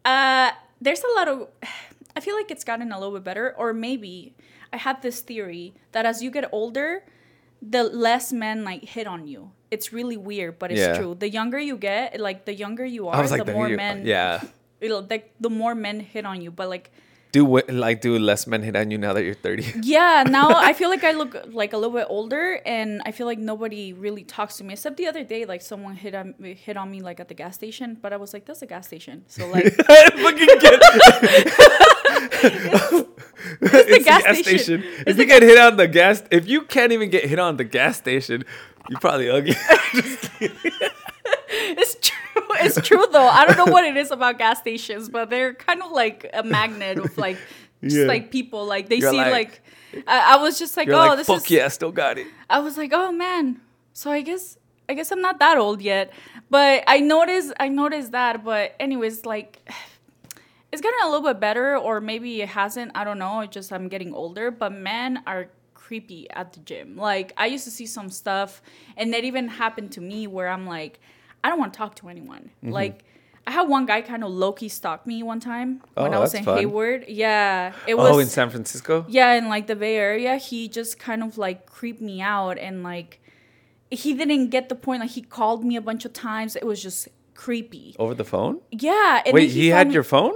uh, 0.05 0.51
there's 0.81 1.03
a 1.03 1.13
lot 1.17 1.29
of. 1.29 1.49
I 2.17 2.21
feel 2.21 2.35
like 2.37 2.51
it's 2.51 2.65
gotten 2.65 2.93
a 2.93 2.99
little 2.99 3.15
bit 3.15 3.25
better, 3.25 3.55
or 3.59 3.75
maybe 3.75 4.35
I 4.73 4.79
had 4.79 5.03
this 5.03 5.21
theory 5.21 5.75
that 5.93 6.07
as 6.07 6.23
you 6.23 6.31
get 6.31 6.49
older, 6.53 7.05
the 7.63 7.83
less 7.85 8.33
men 8.33 8.65
like 8.65 8.85
hit 8.85 9.07
on 9.07 9.27
you. 9.27 9.51
It's 9.71 9.93
really 9.93 10.17
weird, 10.17 10.59
but 10.59 10.71
it's 10.71 10.81
Yeah. 10.81 10.97
true. 10.99 11.15
The 11.19 11.29
younger 11.29 11.59
you 11.59 11.77
get, 11.77 12.21
like 12.21 12.45
the 12.45 12.55
younger 12.55 12.85
you 12.85 13.09
are, 13.09 13.27
like, 13.27 13.39
the 13.41 13.45
the 13.45 13.53
more 13.53 13.69
you- 13.69 13.77
men. 13.77 14.07
yeah. 14.07 14.41
It'll, 14.81 15.07
like 15.09 15.35
the 15.41 15.51
more 15.51 15.75
men 15.75 16.01
hit 16.01 16.25
on 16.27 16.43
you, 16.43 16.51
but 16.51 16.69
like 16.69 16.91
Do 17.37 17.61
like 17.69 18.01
do 18.01 18.19
less 18.19 18.47
men 18.47 18.63
hit 18.63 18.77
on 18.77 18.91
you 18.91 18.97
now 18.97 19.13
that 19.13 19.23
you're 19.23 19.35
30? 19.35 19.75
yeah, 19.83 20.25
now 20.27 20.49
I 20.49 20.73
feel 20.73 20.89
like 20.89 21.05
I 21.05 21.13
look 21.13 21.37
like 21.53 21.75
a 21.75 21.77
little 21.77 21.95
bit 21.95 22.07
older, 22.09 22.63
and 22.65 23.03
I 23.05 23.13
feel 23.13 23.27
like 23.27 23.39
nobody 23.39 23.93
really 23.93 24.25
talks 24.25 24.57
to 24.57 24.65
me. 24.65 24.73
Except 24.73 24.97
the 24.97 25.07
other 25.07 25.23
day, 25.23 25.45
like 25.45 25.61
someone 25.61 25.97
hit 25.97 26.15
on 26.15 26.33
hit 26.41 26.79
on 26.79 26.91
me 26.91 27.03
like 27.03 27.21
at 27.21 27.29
the 27.29 27.35
gas 27.35 27.55
station, 27.55 27.99
but 28.01 28.15
I 28.15 28.17
was 28.17 28.33
like, 28.33 28.47
"That's 28.47 28.63
a 28.63 28.67
gas 28.67 28.87
station." 28.87 29.27
So 29.29 29.47
like, 29.49 29.65
Fucking 29.75 30.47
get 30.47 30.81
it's 33.61 34.05
gas 34.07 34.39
station. 34.39 34.83
If 35.07 35.19
you 35.19 35.27
get 35.27 35.43
hit 35.43 35.59
on 35.59 35.77
the 35.77 35.89
gas, 35.89 36.23
if 36.31 36.49
you 36.49 36.63
can't 36.63 36.93
even 36.93 37.11
get 37.11 37.27
hit 37.27 37.39
on 37.39 37.59
the 37.59 37.65
gas 37.65 37.99
station, 37.99 38.47
you're 38.89 38.99
probably 38.99 39.29
ugly. 39.29 39.57
it's 41.81 41.97
true. 42.01 42.43
It's 42.61 42.81
true 42.87 43.05
though. 43.13 43.29
I 43.29 43.45
don't 43.47 43.57
know 43.57 43.73
what 43.73 43.85
it 43.85 43.97
is 43.97 44.11
about 44.11 44.39
gas 44.39 44.59
stations, 44.61 45.09
but 45.09 45.31
they're 45.31 45.55
kind 45.55 45.83
of 45.83 45.91
like 45.93 46.29
a 46.35 46.43
magnet 46.43 46.99
of 46.99 47.17
like 47.19 47.37
just 47.83 47.97
Yeah. 47.97 48.05
like 48.07 48.31
people. 48.31 48.65
Like 48.67 48.89
they 48.89 48.97
You're 48.97 49.11
see 49.11 49.17
like- 49.19 49.33
like. 49.33 49.63
I, 50.07 50.35
I 50.35 50.43
was 50.43 50.59
just 50.59 50.77
like, 50.77 50.89
You're 50.89 50.97
oh, 50.97 51.07
like, 51.07 51.19
this 51.19 51.27
fuck 51.27 51.39
is. 51.45 51.51
yeah, 51.51 51.65
I 51.65 51.69
still 51.69 51.93
got 51.93 52.19
it. 52.19 52.27
I 52.51 52.59
was 52.59 52.77
like, 52.77 52.93
oh 52.93 53.13
man. 53.13 53.61
So 53.95 54.11
I 54.11 54.21
guess 54.21 54.59
I 54.89 54.95
guess 54.95 55.11
I'm 55.11 55.23
not 55.23 55.39
that 55.39 55.57
old 55.57 55.81
yet. 55.81 56.13
But 56.51 56.85
I 56.87 57.01
noticed 57.01 57.53
I 57.59 57.69
noticed 57.69 58.13
that. 58.13 58.45
But 58.45 58.75
anyways, 58.79 59.25
like 59.25 59.67
it's 60.73 60.83
getting 60.83 60.99
a 61.03 61.07
little 61.09 61.27
bit 61.27 61.41
better, 61.41 61.77
or 61.79 62.01
maybe 62.01 62.43
it 62.43 62.49
hasn't. 62.51 62.93
I 62.95 63.05
don't 63.05 63.19
know. 63.19 63.41
It's 63.41 63.55
just 63.55 63.73
I'm 63.73 63.89
getting 63.89 64.13
older. 64.13 64.51
But 64.51 64.73
men 64.73 65.23
are 65.27 65.49
creepy 65.75 66.29
at 66.31 66.53
the 66.53 66.61
gym. 66.61 66.97
Like 66.97 67.33
I 67.37 67.47
used 67.47 67.65
to 67.65 67.71
see 67.71 67.87
some 67.87 68.11
stuff, 68.11 68.61
and 68.97 69.15
that 69.15 69.25
even 69.25 69.49
happened 69.49 69.93
to 69.93 70.01
me 70.01 70.27
where 70.27 70.49
I'm 70.49 70.67
like, 70.67 71.01
I 71.45 71.49
don't 71.49 71.59
want 71.59 71.73
to 71.73 71.77
talk 71.79 71.95
to 71.97 72.09
anyone. 72.09 72.51
Mm-hmm. 72.63 72.73
Like. 72.73 73.05
I 73.49 73.53
had 73.53 73.69
one 73.69 73.87
guy 73.87 74.01
kind 74.03 74.25
of 74.25 74.31
low 74.33 74.51
key 74.53 74.69
stalk 74.69 75.07
me 75.07 75.23
one 75.23 75.39
time 75.39 75.81
when 75.95 76.13
Oh, 76.13 76.17
I 76.17 76.19
was 76.19 76.35
in 76.35 76.43
fun. 76.43 76.59
Hayward. 76.59 77.05
Yeah, 77.07 77.73
it 77.87 77.97
was. 77.97 78.11
Oh, 78.11 78.19
in 78.19 78.27
San 78.27 78.51
Francisco? 78.51 79.05
Yeah, 79.09 79.35
in 79.35 79.49
like 79.49 79.69
the 79.69 79.77
Bay 79.77 79.95
Area, 79.95 80.37
he 80.37 80.67
just 80.67 80.99
kind 80.99 81.23
of 81.23 81.39
like 81.39 81.65
creeped 81.65 82.01
me 82.01 82.21
out 82.21 82.59
and 82.59 82.83
like 82.83 83.21
he 83.89 84.15
didn't 84.15 84.49
get 84.49 84.69
the 84.69 84.75
point. 84.75 85.01
Like 85.01 85.11
he 85.11 85.23
called 85.23 85.65
me 85.65 85.77
a 85.77 85.81
bunch 85.81 86.05
of 86.05 86.13
times. 86.13 86.57
It 86.57 86.67
was 86.67 86.83
just 86.83 87.07
creepy. 87.35 87.95
Over 88.01 88.15
the 88.15 88.25
phone? 88.25 88.63
Yeah. 88.73 89.23
Wait, 89.27 89.33
then 89.47 89.49
he 89.49 89.69
had 89.69 89.87
me- 89.87 89.95
your 89.95 90.03
phone? 90.03 90.35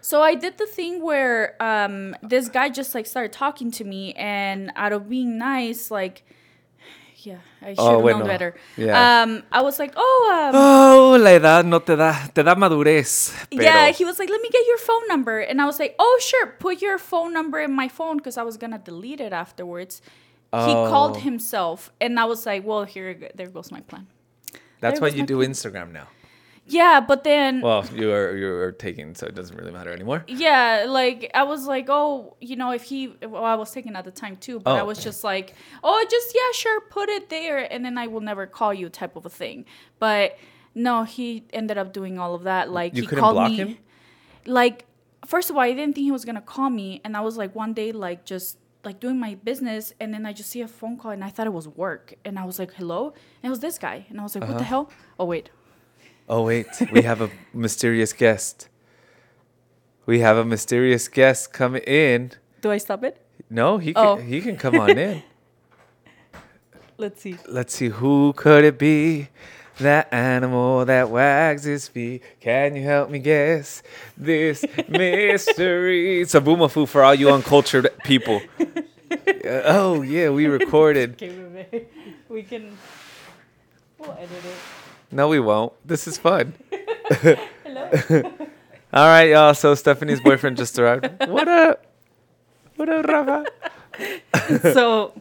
So 0.00 0.20
I 0.20 0.34
did 0.34 0.58
the 0.58 0.66
thing 0.66 1.00
where 1.00 1.54
um 1.62 2.16
this 2.24 2.48
guy 2.48 2.68
just 2.68 2.96
like 2.96 3.06
started 3.06 3.32
talking 3.32 3.70
to 3.70 3.84
me 3.84 4.12
and 4.14 4.72
out 4.74 4.92
of 4.92 5.08
being 5.08 5.38
nice, 5.38 5.88
like 5.88 6.24
yeah, 7.24 7.38
I 7.62 7.70
should 7.74 7.78
Oh, 7.78 7.92
have 7.92 8.00
bueno. 8.02 8.18
known 8.18 8.26
better. 8.28 8.54
Yeah. 8.76 9.22
Um, 9.22 9.42
I 9.50 9.62
was 9.62 9.78
like, 9.78 9.92
oh, 9.96 10.50
um, 10.52 10.54
Oh, 10.54 11.16
la 11.20 11.30
edad 11.30 11.64
no 11.66 11.78
te 11.80 11.96
da, 11.96 12.12
te 12.34 12.42
da 12.42 12.54
madurez. 12.54 13.32
Pero, 13.50 13.62
yeah. 13.62 13.90
He 13.90 14.04
was 14.04 14.18
like, 14.18 14.30
let 14.30 14.40
me 14.40 14.48
get 14.50 14.66
your 14.66 14.78
phone 14.78 15.06
number, 15.08 15.40
and 15.40 15.60
I 15.60 15.66
was 15.66 15.78
like, 15.78 15.94
oh, 15.98 16.18
sure, 16.22 16.46
put 16.58 16.80
your 16.82 16.98
phone 16.98 17.32
number 17.32 17.58
in 17.60 17.72
my 17.72 17.88
phone 17.88 18.16
because 18.18 18.36
I 18.38 18.42
was 18.42 18.56
gonna 18.56 18.78
delete 18.78 19.20
it 19.20 19.32
afterwards. 19.32 20.00
He 20.50 20.72
called 20.72 21.16
Oh. 21.16 21.20
himself, 21.20 21.92
and 22.00 22.18
I 22.18 22.24
was 22.24 22.46
like, 22.46 22.64
well, 22.64 22.84
here, 22.84 23.28
there 23.34 23.48
goes 23.48 23.70
my 23.70 23.80
plan. 23.82 24.06
that's 24.80 25.00
there 25.00 25.08
why 25.10 25.14
you 25.14 25.26
do 25.26 25.36
plan. 25.38 25.50
Instagram 25.50 25.92
now. 25.92 26.08
Yeah, 26.70 27.00
but 27.00 27.24
then 27.24 27.62
Well, 27.62 27.84
you 27.94 28.12
are 28.12 28.36
you 28.36 28.52
are 28.54 28.72
taking, 28.72 29.14
so 29.14 29.26
it 29.26 29.34
doesn't 29.34 29.56
really 29.56 29.72
matter 29.72 29.90
anymore. 29.90 30.22
yeah, 30.28 30.84
like 30.86 31.30
I 31.34 31.42
was 31.44 31.66
like, 31.66 31.86
oh, 31.88 32.36
you 32.40 32.56
know, 32.56 32.70
if 32.72 32.82
he, 32.84 33.08
well, 33.26 33.44
I 33.44 33.54
was 33.54 33.70
taking 33.70 33.96
at 33.96 34.04
the 34.04 34.10
time 34.10 34.36
too, 34.36 34.60
but 34.60 34.76
I 34.76 34.82
Oh. 34.82 34.86
was 34.86 35.02
just 35.02 35.24
like, 35.24 35.54
oh, 35.82 36.04
just 36.10 36.34
yeah, 36.34 36.52
sure, 36.54 36.80
put 36.82 37.08
it 37.08 37.30
there, 37.30 37.70
and 37.72 37.84
then 37.84 37.96
I 37.98 38.06
will 38.06 38.20
never 38.20 38.46
call 38.46 38.72
you, 38.74 38.88
type 38.90 39.16
of 39.16 39.24
a 39.26 39.30
thing. 39.30 39.64
But 39.98 40.36
no, 40.74 41.04
he 41.04 41.44
ended 41.52 41.78
up 41.78 41.92
doing 41.92 42.18
all 42.18 42.34
of 42.34 42.42
that. 42.44 42.70
Like 42.70 42.94
You 42.94 43.02
he 43.02 43.08
couldn't 43.08 43.22
called 43.22 43.34
block 43.34 43.50
me, 43.50 43.56
him? 43.56 43.78
like 44.46 44.84
first 45.26 45.50
of 45.50 45.56
all, 45.56 45.62
I 45.62 45.72
didn't 45.72 45.94
think 45.94 46.04
he 46.04 46.12
was 46.12 46.24
gonna 46.24 46.40
call 46.42 46.70
me, 46.70 47.00
and 47.04 47.16
I 47.16 47.20
was 47.22 47.36
like 47.36 47.54
one 47.54 47.72
day 47.72 47.92
like 47.92 48.24
just 48.24 48.58
like 48.84 49.00
doing 49.00 49.18
my 49.18 49.34
business, 49.34 49.92
and 50.00 50.14
then 50.14 50.24
I 50.26 50.32
just 50.32 50.50
see 50.50 50.60
a 50.60 50.68
phone 50.68 50.96
call, 50.98 51.10
and 51.10 51.24
I 51.24 51.30
thought 51.30 51.46
it 51.46 51.52
was 51.52 51.66
work, 51.66 52.14
and 52.24 52.38
I 52.38 52.44
was 52.44 52.58
like, 52.58 52.72
hello, 52.74 53.08
and 53.42 53.48
it 53.48 53.50
was 53.50 53.60
this 53.60 53.78
guy, 53.78 54.06
and 54.10 54.20
I 54.20 54.22
was 54.22 54.34
like, 54.36 54.44
what 54.44 54.58
the 54.58 54.64
Uh-huh. 54.64 54.84
hell? 54.86 54.90
Oh 55.18 55.24
wait, 55.24 55.50
Oh 56.28 56.42
wait, 56.42 56.66
we 56.92 57.02
have 57.02 57.20
a 57.20 57.30
mysterious 57.54 58.12
guest. 58.12 58.68
We 60.06 60.20
have 60.20 60.36
a 60.36 60.44
mysterious 60.44 61.08
guest 61.08 61.52
come 61.52 61.76
in. 61.76 62.32
do 62.60 62.70
I 62.70 62.78
stop 62.78 63.04
it? 63.04 63.20
No, 63.50 63.78
he 63.78 63.94
can 63.94 64.06
Oh. 64.06 64.16
he 64.16 64.40
can 64.40 64.56
come 64.56 64.78
on 64.78 64.96
in. 64.98 65.22
Let's 66.98 67.22
see. 67.22 67.36
Let's 67.48 67.74
see 67.74 67.88
who 67.88 68.32
could 68.34 68.64
it 68.64 68.78
be? 68.78 69.28
That 69.78 70.12
animal 70.12 70.84
that 70.84 71.08
wags 71.08 71.62
his 71.62 71.86
feet. 71.86 72.22
Can 72.40 72.74
you 72.74 72.82
help 72.82 73.10
me 73.10 73.20
guess 73.20 73.82
this 74.16 74.64
mystery? 74.88 76.20
It's 76.22 76.34
Zoboomafoo 76.34 76.88
for 76.88 77.04
all 77.04 77.14
you 77.14 77.30
uncultured 77.30 77.88
people. 78.04 78.40
Oh 79.44 80.02
yeah, 80.02 80.28
we 80.28 80.44
recorded. 80.46 81.12
Okay, 81.14 81.30
wait, 81.32 81.68
wait. 81.72 81.88
we 82.28 82.42
can. 82.42 82.76
We'll 83.98 84.12
edit 84.12 84.30
it. 84.44 84.54
No, 85.10 85.28
we 85.28 85.40
won't. 85.40 85.72
This 85.86 86.06
is 86.06 86.18
fun. 86.18 86.54
Hello. 87.10 87.90
All 88.92 89.06
right, 89.06 89.28
y'all. 89.30 89.54
So 89.54 89.74
Stephanie's 89.74 90.20
boyfriend 90.20 90.56
just 90.56 90.78
arrived. 90.78 91.08
What 91.28 91.48
up? 91.48 91.86
What 92.76 92.88
up, 92.88 93.06
Rafa? 93.06 93.46
so, 94.72 95.12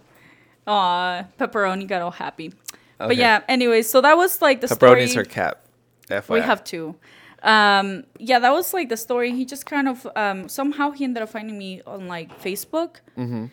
uh, 0.65 1.23
pepperoni 1.39 1.88
got 1.88 2.02
all 2.02 2.12
happy. 2.12 2.54
But 3.00 3.17
yeah, 3.17 3.41
anyway, 3.47 3.82
so 3.82 4.00
that 4.02 4.15
was 4.15 4.41
like 4.41 4.62
the 4.62 4.67
story. 4.67 5.02
Pepperoni's 5.02 5.15
her 5.15 5.26
cat. 5.26 5.62
FYI. 6.08 6.30
We 6.30 6.39
have 6.41 6.63
two. 6.63 6.95
Um, 7.43 8.04
yeah, 8.19 8.39
that 8.39 8.52
was 8.52 8.73
like 8.73 8.89
the 8.89 8.97
story. 8.97 9.32
He 9.32 9.43
just 9.45 9.65
kind 9.65 9.88
of 9.88 10.08
um, 10.15 10.47
somehow 10.47 10.91
he 10.91 11.04
ended 11.04 11.23
up 11.23 11.30
finding 11.30 11.58
me 11.58 11.82
on 11.86 12.08
like 12.08 12.41
Facebook, 12.41 12.97
Mm-hmm. 13.17 13.45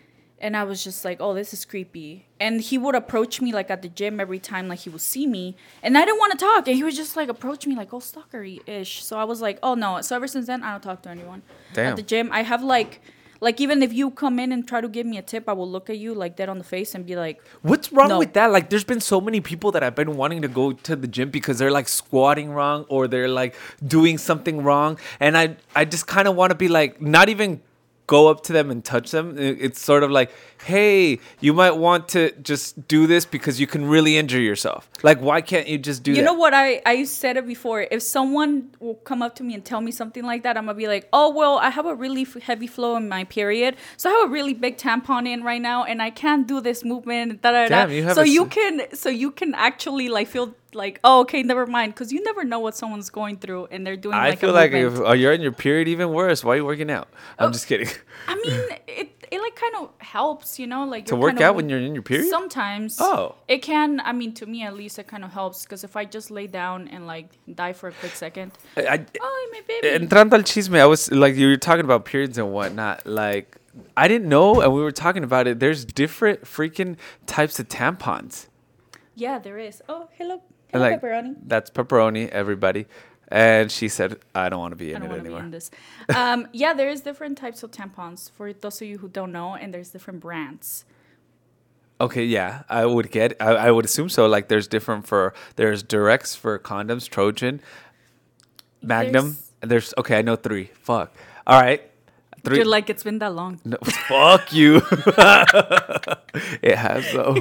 And 0.45 0.55
I 0.57 0.65
was 0.71 0.85
just 0.85 1.05
like, 1.09 1.19
"Oh, 1.25 1.33
this 1.41 1.55
is 1.57 1.65
creepy." 1.65 2.27
And 2.39 2.61
he 2.61 2.77
would 2.77 2.95
approach 3.03 3.41
me 3.41 3.51
like 3.59 3.71
at 3.71 3.81
the 3.81 3.89
gym 4.01 4.21
every 4.25 4.39
time, 4.39 4.69
like 4.69 4.81
he 4.87 4.91
would 4.91 5.01
see 5.01 5.27
me, 5.27 5.57
and 5.83 5.97
I 5.97 6.05
didn't 6.05 6.19
want 6.19 6.33
to 6.39 6.39
talk, 6.49 6.69
and 6.69 6.77
he 6.77 6.85
would 6.85 6.95
just 6.95 7.17
like 7.21 7.31
approach 7.37 7.67
me 7.67 7.75
like, 7.83 7.93
"Oh, 7.95 8.03
stalkery 8.11 8.57
ish." 8.69 9.03
So 9.09 9.17
I 9.17 9.25
was 9.33 9.41
like, 9.41 9.59
"Oh 9.63 9.75
no." 9.75 9.91
So 10.03 10.15
ever 10.17 10.29
since 10.29 10.47
then, 10.47 10.63
I 10.63 10.73
don't 10.73 10.83
talk 10.83 11.01
to 11.05 11.09
anyone 11.17 11.43
Damn. 11.73 11.87
at 11.93 11.97
the 11.97 12.03
gym. 12.15 12.29
I 12.41 12.43
have 12.53 12.63
like. 12.77 13.01
Like 13.41 13.61
even 13.61 13.83
if 13.83 13.93
you 13.93 14.11
come 14.11 14.39
in 14.43 14.53
and 14.53 14.67
try 14.67 14.81
to 14.81 14.89
give 14.89 15.05
me 15.05 15.19
a 15.19 15.23
tip, 15.31 15.51
I 15.53 15.53
will 15.53 15.69
look 15.71 15.91
at 15.91 15.99
you 15.99 16.15
like 16.15 16.35
dead 16.35 16.49
on 16.49 16.57
the 16.57 16.65
face 16.65 16.95
and 16.95 17.05
be 17.05 17.15
like, 17.15 17.43
What's 17.61 17.93
wrong 17.93 18.09
No. 18.09 18.19
with 18.19 18.33
that? 18.39 18.51
Like, 18.51 18.71
there's 18.71 18.85
been 18.93 19.01
so 19.01 19.21
many 19.21 19.41
people 19.43 19.71
that 19.73 19.83
I've 19.83 19.97
been 19.97 20.17
wanting 20.17 20.41
to 20.47 20.49
go 20.49 20.73
to 20.73 20.97
the 20.97 21.07
gym 21.17 21.29
because 21.29 21.59
they're 21.59 21.77
like 21.81 21.89
squatting 21.89 22.49
wrong 22.59 22.87
or 22.89 23.07
they're 23.07 23.29
like 23.43 23.55
doing 23.87 24.17
something 24.29 24.63
wrong, 24.63 24.99
and 25.21 25.37
I 25.37 25.57
I 25.81 25.85
just 25.85 26.07
kind 26.07 26.27
of 26.27 26.37
want 26.37 26.53
to 26.53 26.59
be 26.65 26.69
like 26.69 27.03
not 27.03 27.29
even 27.29 27.61
go 28.07 28.29
up 28.29 28.43
to 28.45 28.53
them 28.53 28.71
and 28.71 28.85
touch 28.85 29.11
them. 29.11 29.37
It's 29.39 29.81
sort 29.81 30.03
of 30.03 30.11
like, 30.11 30.31
hey, 30.65 31.19
you 31.41 31.53
might 31.53 31.77
want 31.77 32.09
to 32.11 32.33
just 32.43 32.87
do 32.89 33.07
this 33.07 33.25
because 33.25 33.61
you 33.61 33.67
can 33.67 33.87
really 33.87 34.17
injure 34.17 34.41
yourself. 34.41 34.89
Like, 35.03 35.21
why 35.21 35.41
can't 35.41 35.69
you 35.69 35.79
just 35.79 36.03
do 36.03 36.11
you 36.11 36.19
that? 36.19 36.25
know 36.25 36.35
what 36.35 36.55
I 36.55 36.81
I 36.87 37.05
said 37.05 37.37
it 37.37 37.47
before. 37.47 37.87
If 37.91 38.03
someone 38.03 38.71
will 38.81 38.97
come 38.97 39.23
up 39.23 39.35
to 39.37 39.43
me 39.43 39.55
and 39.55 39.65
tell 39.65 39.81
me 39.81 39.91
something 39.91 40.25
like 40.25 40.43
that, 40.43 40.57
I'm 40.57 40.67
gonna 40.67 40.77
be 40.77 40.89
like, 40.89 41.09
oh 41.13 41.31
well, 41.31 41.59
I 41.59 41.71
have 41.71 41.87
a 41.87 41.95
really 41.95 42.23
f- 42.23 42.43
heavy 42.43 42.67
flow 42.67 42.97
in 42.97 43.09
my 43.09 43.25
period, 43.25 43.77
so 43.97 44.11
I 44.11 44.13
have 44.15 44.29
a 44.31 44.33
really 44.33 44.55
big 44.55 44.77
tampon 44.77 45.27
in 45.27 45.43
right 45.43 45.63
now, 45.63 45.85
and 45.85 46.03
I 46.03 46.11
can't 46.11 46.47
do 46.47 46.61
this 46.61 46.85
movement. 46.85 47.43
Da, 47.43 47.53
da, 47.53 47.63
da. 47.65 47.69
Damn, 47.69 47.91
you 47.91 48.03
have 48.05 48.15
so 48.15 48.23
a 48.23 48.27
you 48.27 48.47
can 48.47 48.87
so 48.95 49.09
you 49.09 49.31
can 49.31 49.55
actually 49.55 50.09
like 50.09 50.29
feel 50.29 50.55
like 50.75 51.01
oh 51.05 51.21
okay 51.21 51.43
never 51.43 51.67
mind 51.67 51.95
because 51.95 52.13
you 52.13 52.23
never 52.23 52.45
know 52.45 52.59
what 52.59 52.77
someone's 52.77 53.11
going 53.11 53.37
through 53.39 53.67
and 53.71 53.87
they're 53.87 53.97
doing 53.97 54.15
I 54.15 54.31
like 54.31 54.39
feel 54.39 54.53
like 54.53 54.73
if 54.73 54.99
oh, 54.99 55.13
you're 55.13 55.33
in 55.33 55.41
your 55.41 55.53
period, 55.53 55.89
even 55.89 56.11
worse. 56.11 56.45
Why 56.45 56.55
are 56.55 56.57
you 56.57 56.65
working 56.65 56.91
out? 56.91 57.09
I'm 57.39 57.49
oh, 57.49 57.53
just 57.53 57.67
kidding. 57.67 57.89
I 58.29 58.35
mean 58.45 58.61
it 58.87 59.25
it 59.31 59.41
like 59.41 59.57
kind 59.57 59.75
of 59.77 59.91
helps 59.99 60.59
you 60.59 60.67
know 60.67 60.85
like 60.85 61.07
to 61.07 61.17
work 61.17 61.31
kind 61.31 61.39
of 61.41 61.45
out 61.45 61.55
when 61.57 61.69
you're 61.69 61.81
in 61.81 61.95
your 61.95 62.03
period? 62.03 62.29
Sometimes. 62.29 62.99
Oh. 63.01 63.35
It 63.49 63.59
can. 63.63 64.01
I 64.01 64.13
mean, 64.13 64.33
to 64.35 64.47
me 64.47 64.63
at 64.63 64.75
least, 64.75 64.99
it 64.99 65.07
kind 65.07 65.25
of 65.25 65.33
helps 65.33 65.65
because 65.65 65.83
if 65.85 65.97
I 65.97 66.05
just 66.05 66.31
lay 66.31 66.47
down 66.47 66.89
and 66.89 67.07
like 67.07 67.29
die 67.53 67.73
for 67.73 67.89
a 67.89 67.93
quick 67.93 68.15
second, 68.15 68.53
I, 68.77 68.87
I- 68.87 69.07
oh 69.21 69.49
my 69.53 69.61
baby. 69.67 69.89
entrando 70.07 70.35
al 70.35 70.43
chisme, 70.43 70.79
I 70.79 70.87
was 70.87 71.11
like, 71.11 71.35
you 71.37 71.49
were 71.49 71.57
talking 71.57 71.85
about 71.85 72.05
periods 72.05 72.39
and 72.39 72.53
whatnot. 72.53 73.07
Like, 73.07 73.59
I 73.97 74.09
didn't 74.09 74.29
know, 74.29 74.61
and 74.61 74.73
we 74.73 74.83
were 74.83 74.93
talking 74.93 75.25
about 75.25 75.47
it. 75.47 75.59
There's 75.61 75.85
different 75.85 76.45
freaking 76.45 76.97
types 77.27 77.59
of 77.59 77.69
tampons. 77.69 78.47
yeah, 79.17 79.39
there 79.39 79.59
is. 79.59 79.83
Oh, 79.89 80.09
hello, 80.19 80.43
And, 80.75 80.83
like, 80.83 81.01
pepperoni. 81.01 81.37
That's 81.47 81.71
pepperoni, 81.71 82.29
everybody. 82.29 82.87
And 83.29 83.73
she 83.73 83.89
said, 83.89 84.19
I 84.35 84.49
don't 84.49 84.61
want 84.61 84.73
to 84.73 84.77
be 84.77 84.93
I 84.93 84.97
in 84.97 85.03
don't 85.03 85.11
it 85.11 85.13
want 85.13 85.19
to 85.21 85.23
be 85.25 85.29
anymore. 85.35 85.45
in 85.45 85.51
this. 85.51 85.71
Um, 86.15 86.47
yeah, 86.53 86.75
there 86.75 86.89
is 86.91 87.01
different 87.01 87.39
types 87.39 87.63
of 87.63 87.71
tampons 87.71 88.31
for 88.31 88.53
those 88.53 88.81
of 88.83 88.89
you 88.89 88.99
who 88.99 89.09
don't 89.09 89.33
know, 89.33 89.55
and 89.55 89.73
there's 89.73 89.91
different 89.91 90.21
brands. 90.21 90.85
Okay, 92.01 92.25
yeah, 92.25 92.65
I 92.69 92.85
would 92.87 93.11
get. 93.11 93.37
I, 93.41 93.51
I 93.55 93.71
would 93.71 93.85
assume 93.87 94.09
so. 94.09 94.27
Like, 94.27 94.49
there's 94.49 94.67
different 94.69 95.07
for 95.07 95.33
there's 95.57 95.83
directs 95.83 96.35
for 96.35 96.59
condoms, 96.59 97.09
Trojan, 97.09 97.61
Magnum. 98.83 99.25
There's- 99.25 99.41
There's 99.61 99.95
okay. 99.97 100.19
I 100.19 100.23
know 100.23 100.37
three. 100.37 100.71
Fuck. 100.75 101.17
All 101.47 101.59
right, 101.59 101.81
3 102.45 102.57
You're 102.57 102.67
like, 102.67 102.91
it's 102.91 103.03
been 103.03 103.19
that 103.21 103.35
long. 103.35 103.59
No, 103.65 103.79
fuck 104.09 104.53
you. 104.53 104.83
it 106.63 106.77
has 106.77 107.11
though. 107.13 107.37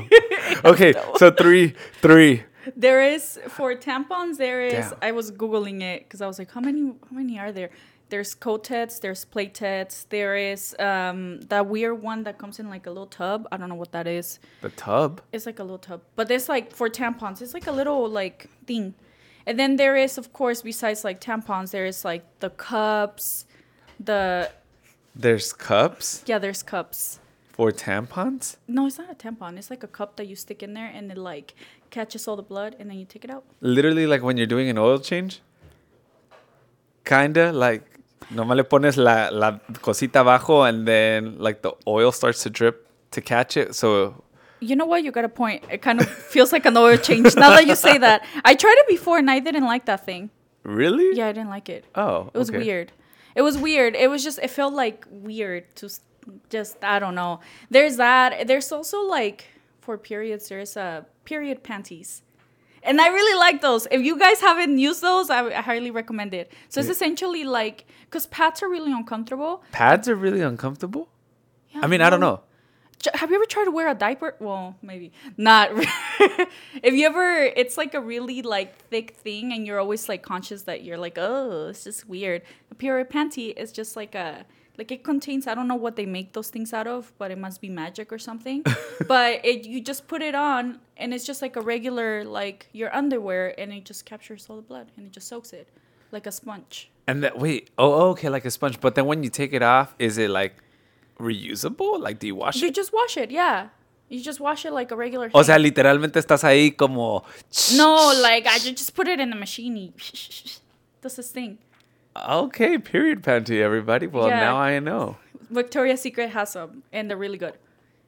Okay, 0.63 0.93
so 1.17 1.31
three, 1.31 1.73
three. 2.01 2.43
There 2.75 3.01
is 3.01 3.39
for 3.49 3.75
tampons. 3.75 4.37
There 4.37 4.61
is. 4.61 4.89
Damn. 4.89 4.97
I 5.01 5.11
was 5.11 5.31
googling 5.31 5.81
it 5.81 6.03
because 6.03 6.21
I 6.21 6.27
was 6.27 6.39
like, 6.39 6.51
how 6.51 6.61
many? 6.61 6.81
How 6.81 7.15
many 7.15 7.39
are 7.39 7.51
there? 7.51 7.69
There's 8.09 8.35
Kotex, 8.35 8.99
there's 9.01 9.25
Playtex, 9.25 10.05
there 10.09 10.35
is 10.35 10.75
um 10.77 11.41
that 11.49 11.65
weird 11.65 11.99
one 12.03 12.23
that 12.25 12.37
comes 12.37 12.59
in 12.59 12.69
like 12.69 12.85
a 12.85 12.91
little 12.91 13.07
tub. 13.07 13.47
I 13.51 13.57
don't 13.57 13.69
know 13.69 13.75
what 13.83 13.91
that 13.93 14.05
is. 14.05 14.39
The 14.61 14.69
tub. 14.69 15.21
It's 15.31 15.45
like 15.47 15.57
a 15.57 15.63
little 15.63 15.79
tub, 15.79 16.01
but 16.15 16.27
there's 16.27 16.47
like 16.47 16.73
for 16.75 16.89
tampons, 16.89 17.41
it's 17.41 17.55
like 17.55 17.65
a 17.65 17.71
little 17.71 18.07
like 18.07 18.49
thing. 18.67 18.93
And 19.47 19.57
then 19.59 19.77
there 19.77 19.95
is, 19.95 20.17
of 20.19 20.31
course, 20.31 20.61
besides 20.61 21.03
like 21.03 21.21
tampons, 21.21 21.71
there 21.71 21.87
is 21.87 22.05
like 22.05 22.23
the 22.39 22.51
cups, 22.51 23.45
the 23.99 24.51
There's 25.15 25.51
cups 25.53 26.23
yeah, 26.27 26.37
there's 26.39 26.61
cups. 26.61 27.19
for 27.51 27.71
tampons. 27.71 28.57
No, 28.67 28.85
it's 28.85 28.99
not 28.99 29.09
a 29.11 29.15
tampon. 29.15 29.57
It's 29.57 29.69
like 29.71 29.83
a 29.83 29.87
cup 29.87 30.17
that 30.17 30.27
you 30.27 30.35
stick 30.35 30.61
in 30.61 30.73
there, 30.75 30.91
and 30.93 31.11
it 31.11 31.17
like 31.17 31.55
catches 31.97 32.27
all 32.27 32.35
the 32.35 32.47
blood, 32.53 32.75
and 32.79 32.89
then 32.89 32.97
you 32.97 33.05
take 33.05 33.23
it 33.23 33.31
out. 33.35 33.43
Literally, 33.61 34.05
like 34.13 34.21
when 34.27 34.35
you're 34.37 34.51
doing 34.55 34.67
an 34.73 34.77
oil 34.77 34.99
change. 34.99 35.39
Kinda 37.05 37.51
like, 37.51 37.83
nomás 38.33 38.55
le 38.55 38.63
pones 38.63 38.97
la, 38.97 39.29
la 39.31 39.59
cosita 39.81 40.21
abajo 40.21 40.61
and 40.63 40.87
then 40.87 41.37
like 41.37 41.61
the 41.61 41.71
oil 41.85 42.11
starts 42.11 42.43
to 42.43 42.49
drip 42.49 42.87
to 43.11 43.21
catch 43.21 43.57
it. 43.57 43.75
So 43.75 44.23
You 44.61 44.77
know 44.77 44.85
what? 44.85 45.03
You 45.03 45.11
got 45.11 45.25
a 45.25 45.29
point. 45.29 45.65
It 45.69 45.81
kind 45.81 45.99
of 45.99 46.07
feels 46.33 46.53
like 46.53 46.65
an 46.65 46.77
oil 46.77 46.95
change 46.97 47.35
now 47.35 47.49
that 47.49 47.67
you 47.67 47.75
say 47.75 47.97
that. 47.97 48.23
I 48.45 48.55
tried 48.55 48.77
it 48.79 48.87
before, 48.87 49.17
and 49.17 49.29
I 49.29 49.39
didn't 49.39 49.65
like 49.65 49.85
that 49.85 50.05
thing. 50.05 50.29
really? 50.63 51.09
Yeah, 51.17 51.27
I 51.27 51.33
didn't 51.33 51.49
like 51.49 51.67
it. 51.67 51.83
Oh, 51.95 52.31
It 52.33 52.37
was 52.37 52.49
okay. 52.49 52.59
weird. 52.59 52.91
It 53.35 53.41
was 53.41 53.57
weird. 53.57 53.95
It 53.95 54.09
was 54.09 54.23
just 54.23 54.39
it 54.39 54.49
felt 54.49 54.73
like 54.73 55.05
weird 55.11 55.63
to 55.77 55.89
just 56.49 56.77
I 56.81 56.99
don't 56.99 57.15
know. 57.15 57.41
There's 57.69 57.97
that. 57.97 58.47
There's 58.47 58.71
also 58.71 59.01
like 59.03 59.47
for 59.81 59.97
periods 59.97 60.47
there's 60.47 60.77
a 60.77 61.05
period 61.25 61.63
panties. 61.63 62.21
And 62.85 62.99
I 62.99 63.07
really 63.07 63.39
like 63.39 63.61
those. 63.61 63.87
If 63.91 64.01
you 64.01 64.19
guys 64.19 64.41
haven't 64.41 64.77
used 64.77 65.01
those, 65.01 65.29
I, 65.29 65.47
I 65.47 65.61
highly 65.61 65.89
recommend 65.89 66.33
it. 66.33 66.51
So 66.67 66.81
it's 66.81 66.89
essentially 66.89 67.45
like 67.45 67.85
because 68.05 68.25
pads 68.27 68.61
are 68.61 68.69
really 68.69 68.91
uncomfortable. 68.91 69.63
Pads 69.71 70.09
are 70.09 70.15
really 70.15 70.41
uncomfortable. 70.41 71.07
Yeah, 71.71 71.81
I 71.83 71.87
mean, 71.87 72.01
I 72.01 72.09
don't 72.09 72.19
know. 72.19 72.41
Have 73.15 73.29
you 73.31 73.35
ever 73.35 73.45
tried 73.45 73.65
to 73.65 73.71
wear 73.71 73.89
a 73.89 73.95
diaper? 73.95 74.35
Well, 74.39 74.77
maybe 74.81 75.11
not. 75.35 75.71
if 76.81 76.93
you 76.93 77.05
ever, 77.05 77.35
it's 77.55 77.77
like 77.77 77.93
a 77.93 77.99
really 77.99 78.41
like 78.41 78.77
thick 78.89 79.11
thing, 79.11 79.51
and 79.51 79.65
you're 79.65 79.79
always 79.79 80.07
like 80.07 80.21
conscious 80.21 80.63
that 80.63 80.83
you're 80.83 80.97
like, 80.97 81.17
oh, 81.17 81.69
it's 81.69 81.83
just 81.83 82.07
weird. 82.07 82.43
A 82.71 82.75
period 82.75 83.09
panty 83.09 83.57
is 83.57 83.71
just 83.71 83.95
like 83.95 84.15
a 84.15 84.45
like 84.77 84.91
it 84.91 85.03
contains 85.03 85.45
I 85.47 85.53
don't 85.53 85.67
know 85.67 85.75
what 85.75 85.95
they 85.95 86.05
make 86.05 86.33
those 86.33 86.49
things 86.49 86.73
out 86.73 86.87
of, 86.87 87.13
but 87.17 87.31
it 87.31 87.37
must 87.37 87.61
be 87.61 87.69
magic 87.69 88.11
or 88.11 88.17
something. 88.19 88.63
but 89.07 89.45
it 89.45 89.65
you 89.65 89.81
just 89.81 90.07
put 90.07 90.21
it 90.21 90.35
on 90.35 90.79
and 90.97 91.13
it's 91.13 91.25
just 91.25 91.41
like 91.41 91.55
a 91.55 91.61
regular 91.61 92.23
like 92.23 92.67
your 92.73 92.93
underwear 92.95 93.53
and 93.59 93.71
it 93.71 93.85
just 93.85 94.05
captures 94.05 94.47
all 94.49 94.55
the 94.55 94.61
blood 94.63 94.91
and 94.97 95.05
it 95.05 95.11
just 95.11 95.27
soaks 95.27 95.53
it 95.53 95.67
like 96.11 96.25
a 96.25 96.31
sponge. 96.31 96.89
And 97.07 97.23
that 97.23 97.37
wait, 97.37 97.69
oh, 97.77 97.93
oh 97.93 98.09
okay, 98.11 98.29
like 98.29 98.45
a 98.45 98.51
sponge. 98.51 98.79
But 98.79 98.95
then 98.95 99.05
when 99.05 99.23
you 99.23 99.29
take 99.29 99.53
it 99.53 99.61
off, 99.61 99.93
is 99.99 100.17
it 100.17 100.29
like 100.29 100.55
reusable? 101.19 101.99
Like 101.99 102.19
do 102.19 102.27
you 102.27 102.35
wash 102.35 102.55
You 102.55 102.63
it? 102.63 102.69
You 102.69 102.73
just 102.73 102.93
wash 102.93 103.17
it, 103.17 103.31
yeah. 103.31 103.69
You 104.09 104.21
just 104.21 104.39
wash 104.39 104.65
it 104.65 104.71
like 104.73 104.91
a 104.91 104.95
regular 104.95 105.29
O 105.33 105.43
sea, 105.43 105.57
literalmente 105.57 106.19
estás 106.19 106.43
ahí 106.43 106.75
como. 106.75 107.23
no, 107.75 108.13
like 108.21 108.45
I 108.47 108.59
ju- 108.59 108.71
just 108.73 108.93
put 108.95 109.07
it 109.07 109.19
in 109.19 109.29
the 109.29 109.35
machine. 109.35 109.93
Does 111.01 111.15
this 111.15 111.31
thing. 111.31 111.57
Okay, 112.15 112.77
period 112.77 113.23
panty, 113.23 113.59
everybody. 113.61 114.07
Well, 114.07 114.27
Yeah. 114.27 114.39
now 114.39 114.57
I 114.57 114.79
know. 114.79 115.17
Victoria's 115.49 116.01
Secret 116.01 116.29
has 116.31 116.51
some, 116.51 116.83
and 116.91 117.09
they're 117.09 117.17
really 117.17 117.37
good. 117.37 117.55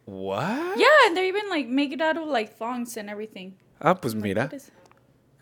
What? 0.05 0.77
Yeah, 0.79 0.87
and 1.07 1.17
they're 1.17 1.25
even 1.25 1.49
like 1.49 1.67
make 1.67 1.91
it 1.91 2.01
out 2.01 2.17
of 2.17 2.27
like 2.27 2.55
thongs 2.57 2.97
and 2.97 3.09
everything. 3.09 3.55
Ah, 3.81 3.93
pues 3.95 4.13
like, 4.13 4.23
mira. 4.23 4.43
what 4.43 4.53
is- 4.53 4.71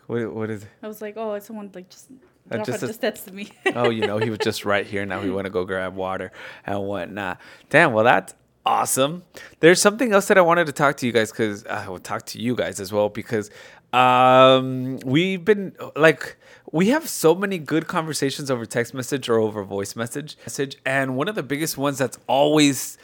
What, 0.06 0.34
what 0.34 0.50
is 0.50 0.62
it? 0.64 0.68
I 0.82 0.88
was 0.88 1.00
like, 1.00 1.14
oh, 1.16 1.34
it's 1.34 1.46
someone 1.46 1.70
like 1.74 1.88
just. 1.88 2.10
Uh, 2.50 2.58
Rafa 2.58 2.72
just 2.72 2.80
just 2.82 3.00
texted 3.00 3.32
me. 3.32 3.48
oh, 3.74 3.88
you 3.88 4.06
know, 4.06 4.18
he 4.18 4.28
was 4.28 4.38
just 4.40 4.66
right 4.66 4.84
here. 4.86 5.06
Now 5.06 5.22
we 5.22 5.30
want 5.30 5.46
to 5.46 5.50
go 5.50 5.64
grab 5.64 5.94
water 5.96 6.30
and 6.66 6.82
whatnot. 6.84 7.40
Damn, 7.70 7.94
well, 7.94 8.04
that's 8.04 8.34
awesome. 8.66 9.22
There's 9.60 9.80
something 9.80 10.12
else 10.12 10.28
that 10.28 10.36
I 10.36 10.42
wanted 10.42 10.66
to 10.66 10.72
talk 10.72 10.98
to 10.98 11.06
you 11.06 11.12
guys 11.12 11.30
because 11.30 11.64
I 11.64 11.88
will 11.88 11.98
talk 11.98 12.26
to 12.26 12.38
you 12.38 12.54
guys 12.54 12.80
as 12.80 12.92
well 12.92 13.08
because 13.08 13.50
um, 13.94 14.98
we've 15.06 15.42
been 15.42 15.74
like, 15.96 16.36
we 16.74 16.88
have 16.88 17.08
so 17.08 17.36
many 17.36 17.56
good 17.56 17.86
conversations 17.86 18.50
over 18.50 18.66
text 18.66 18.92
message 18.94 19.28
or 19.28 19.38
over 19.38 19.62
voice 19.62 19.94
message 19.94 20.36
message. 20.40 20.76
And 20.84 21.16
one 21.16 21.28
of 21.28 21.36
the 21.36 21.42
biggest 21.44 21.78
ones 21.78 21.98
that's 21.98 22.18
always 22.26 22.98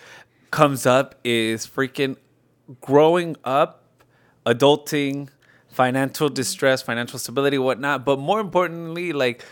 comes 0.50 0.87
up 0.87 1.14
is 1.22 1.68
freaking 1.68 2.16
growing 2.80 3.37
up, 3.44 3.85
adulting, 4.44 5.28
financial 5.68 6.28
distress, 6.28 6.83
financial 6.83 7.16
stability, 7.20 7.59
whatnot. 7.59 8.04
But 8.04 8.18
more 8.18 8.40
importantly, 8.40 9.12
like 9.12 9.44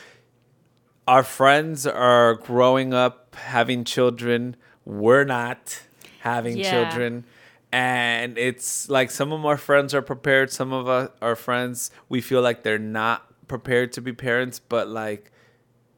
our 1.07 1.23
friends 1.23 1.87
are 1.87 2.35
growing 2.35 2.93
up 2.93 3.37
having 3.37 3.85
children. 3.85 4.57
We're 4.85 5.23
not 5.23 5.81
having 6.23 6.59
Yeah. 6.59 6.73
children. 6.73 7.23
And 7.71 8.37
it's 8.37 8.89
like 8.91 9.13
some 9.13 9.31
of 9.33 9.47
our 9.47 9.57
friends 9.57 9.95
are 9.95 10.03
prepared. 10.03 10.51
Some 10.51 10.73
of 10.73 11.13
our 11.23 11.37
friends, 11.37 11.93
we 12.09 12.21
feel 12.21 12.43
like 12.43 12.65
they're 12.65 12.81
not 12.81 13.25
prepared 13.49 13.93
to 13.95 14.01
be 14.01 14.13
parents. 14.13 14.59
But 14.59 14.89
like, 14.89 15.33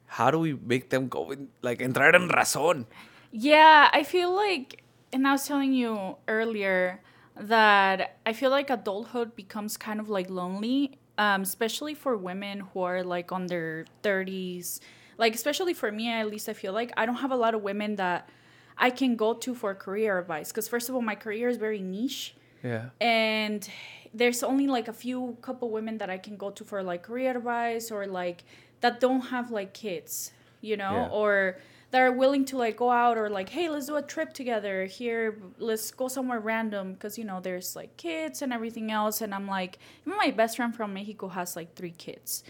how 0.05 0.31
do 0.31 0.39
we 0.39 0.53
make 0.53 0.89
them 0.89 1.07
go 1.07 1.31
in, 1.31 1.49
like 1.61 1.79
entrar 1.79 2.13
en 2.15 2.29
razón? 2.29 2.85
Yeah, 3.31 3.89
I 3.93 4.03
feel 4.03 4.35
like, 4.35 4.83
and 5.13 5.27
I 5.27 5.33
was 5.33 5.45
telling 5.45 5.73
you 5.73 6.17
earlier 6.27 7.01
that 7.39 8.17
I 8.25 8.33
feel 8.33 8.49
like 8.49 8.69
adulthood 8.69 9.35
becomes 9.35 9.77
kind 9.77 9.99
of 9.99 10.09
like 10.09 10.29
lonely, 10.29 10.97
um, 11.17 11.43
especially 11.43 11.93
for 11.93 12.17
women 12.17 12.61
who 12.73 12.81
are 12.81 13.03
like 13.03 13.31
on 13.31 13.47
their 13.47 13.85
30s. 14.03 14.79
Like, 15.17 15.35
especially 15.35 15.73
for 15.73 15.91
me, 15.91 16.09
at 16.09 16.27
least, 16.27 16.49
I 16.49 16.53
feel 16.53 16.73
like 16.73 16.91
I 16.97 17.05
don't 17.05 17.17
have 17.17 17.31
a 17.31 17.35
lot 17.35 17.53
of 17.53 17.61
women 17.61 17.95
that 17.97 18.27
I 18.77 18.89
can 18.89 19.15
go 19.15 19.33
to 19.35 19.53
for 19.53 19.75
career 19.75 20.17
advice. 20.17 20.51
Because, 20.51 20.67
first 20.67 20.89
of 20.89 20.95
all, 20.95 21.01
my 21.01 21.15
career 21.15 21.47
is 21.47 21.57
very 21.57 21.79
niche 21.79 22.35
Yeah. 22.63 22.89
and 22.99 23.67
there's 24.13 24.43
only 24.43 24.67
like 24.67 24.87
a 24.89 24.93
few 24.93 25.37
couple 25.41 25.69
women 25.69 25.97
that 25.99 26.09
I 26.09 26.17
can 26.17 26.35
go 26.37 26.49
to 26.51 26.63
for 26.65 26.83
like 26.83 27.03
career 27.03 27.31
advice 27.37 27.91
or 27.91 28.05
like 28.07 28.43
that 28.81 28.99
don't 28.99 29.21
have 29.21 29.51
like 29.51 29.73
kids, 29.73 30.31
you 30.61 30.75
know, 30.75 30.91
Yeah. 30.91 31.09
or 31.11 31.57
that 31.91 31.99
are 32.01 32.11
willing 32.11 32.45
to 32.45 32.57
like 32.57 32.77
go 32.77 32.89
out 32.91 33.17
or 33.17 33.29
like, 33.29 33.49
hey, 33.49 33.67
let's 33.69 33.87
do 33.87 33.95
a 33.95 34.01
trip 34.01 34.33
together 34.33 34.85
here, 34.85 35.37
let's 35.59 35.91
go 35.91 36.07
somewhere 36.07 36.39
random 36.39 36.93
because 36.93 37.17
you 37.17 37.23
know 37.25 37.39
there's 37.41 37.75
like 37.75 37.95
kids 37.97 38.41
and 38.41 38.51
everything 38.53 38.91
else, 38.91 39.21
and 39.21 39.33
I'm 39.33 39.47
like, 39.47 39.77
even 40.05 40.17
my 40.17 40.31
best 40.31 40.55
friend 40.57 40.73
from 40.75 40.93
Mexico 40.93 41.27
has 41.29 41.55
like 41.55 41.75
three 41.75 41.91
kids. 41.91 42.43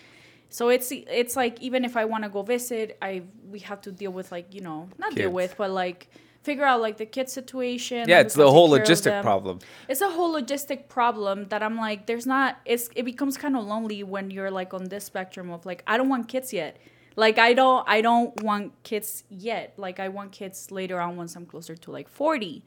So 0.49 0.69
it's 0.69 0.91
it's 0.91 1.35
like 1.35 1.59
even 1.61 1.85
if 1.85 1.95
I 1.95 2.05
want 2.05 2.23
to 2.23 2.29
go 2.29 2.41
visit, 2.43 2.97
I 3.01 3.23
we 3.49 3.59
have 3.59 3.81
to 3.81 3.91
deal 3.91 4.11
with 4.11 4.31
like 4.31 4.53
you 4.53 4.61
know 4.61 4.89
not 4.99 5.15
deal 5.15 5.31
with 5.31 5.55
but 5.57 5.71
like 5.71 6.07
figure 6.43 6.65
out 6.65 6.81
like 6.81 6.97
the 6.97 7.05
kid 7.05 7.29
situation. 7.29 8.07
Yeah, 8.09 8.19
it's 8.19 8.33
the 8.33 8.49
whole 8.49 8.69
take 8.75 8.85
care 8.85 8.93
of 8.93 8.99
logistic 8.99 9.21
problem. 9.21 9.59
it's 9.87 10.01
a 10.01 10.09
whole 10.09 10.33
logistic 10.33 10.89
problem 10.89 11.47
that 11.49 11.61
I'm 11.63 11.77
like, 11.77 12.05
there's 12.07 12.25
not. 12.25 12.57
It's 12.65 12.89
it 12.95 13.03
becomes 13.03 13.37
kind 13.37 13.55
of 13.55 13.65
lonely 13.65 14.03
when 14.03 14.31
you're 14.31 14.51
like 14.51 14.73
on 14.73 14.85
this 14.85 15.05
spectrum 15.05 15.49
of 15.51 15.65
like, 15.65 15.83
I 15.87 15.97
don't 15.97 16.09
want 16.09 16.27
kids 16.27 16.51
yet. 16.53 16.77
Like 17.15 17.37
I 17.37 17.53
don't 17.53 17.83
I 17.87 18.01
don't 18.01 18.41
want 18.41 18.71
kids 18.83 19.23
yet. 19.29 19.73
Like 19.77 19.99
I 19.99 20.07
want 20.09 20.31
kids 20.31 20.71
later 20.71 20.99
on 20.99 21.17
once 21.17 21.35
I'm 21.35 21.45
closer 21.45 21.75
to 21.75 21.91
like 21.91 22.07
40, 22.07 22.63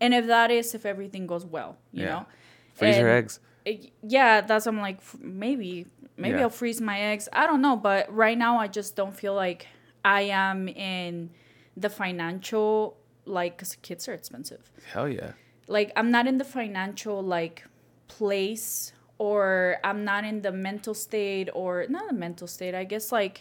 and 0.00 0.14
if 0.14 0.26
that 0.28 0.50
is 0.50 0.74
if 0.74 0.86
everything 0.86 1.26
goes 1.26 1.44
well, 1.44 1.76
you 1.92 2.04
Yeah. 2.04 2.10
know. 2.10 2.26
Freeze 2.74 2.96
your 2.98 3.10
eggs. 3.10 3.40
it- 3.64 3.90
yeah, 4.02 4.40
that's 4.42 4.66
I'm 4.66 4.80
like 4.80 5.00
maybe 5.20 5.86
maybe 6.16 6.36
Yeah. 6.38 6.42
I'll 6.44 6.50
freeze 6.50 6.80
my 6.80 6.98
eggs. 7.00 7.28
I 7.32 7.46
don't 7.46 7.60
know, 7.60 7.76
but 7.76 8.10
right 8.14 8.38
now 8.38 8.58
I 8.58 8.68
just 8.68 8.94
don't 8.96 9.12
feel 9.14 9.34
like 9.34 9.66
I 10.04 10.22
am 10.32 10.68
in 10.68 11.30
the 11.76 11.90
financial 11.90 12.96
like 13.30 13.58
'cause 13.58 13.76
kids 13.82 14.08
are 14.08 14.14
expensive 14.14 14.70
Hell 14.92 15.08
yeah. 15.08 15.32
like 15.68 15.92
I'm 15.96 16.10
not 16.10 16.26
in 16.26 16.36
the 16.38 16.44
financial 16.44 17.22
like 17.22 17.64
place 18.08 18.92
or 19.18 19.76
I'm 19.84 20.04
not 20.04 20.24
in 20.24 20.42
the 20.42 20.52
mental 20.52 20.94
state 20.94 21.48
or 21.54 21.86
not 21.88 22.10
a 22.10 22.14
mental 22.14 22.46
state. 22.46 22.74
I 22.74 22.84
guess 22.84 23.12
like 23.12 23.40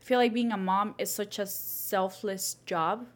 I 0.00 0.04
feel 0.08 0.18
like 0.18 0.32
being 0.32 0.52
a 0.52 0.56
mom 0.56 0.94
is 0.98 1.10
such 1.12 1.38
a 1.38 1.46
selfless 1.46 2.56
job 2.66 3.06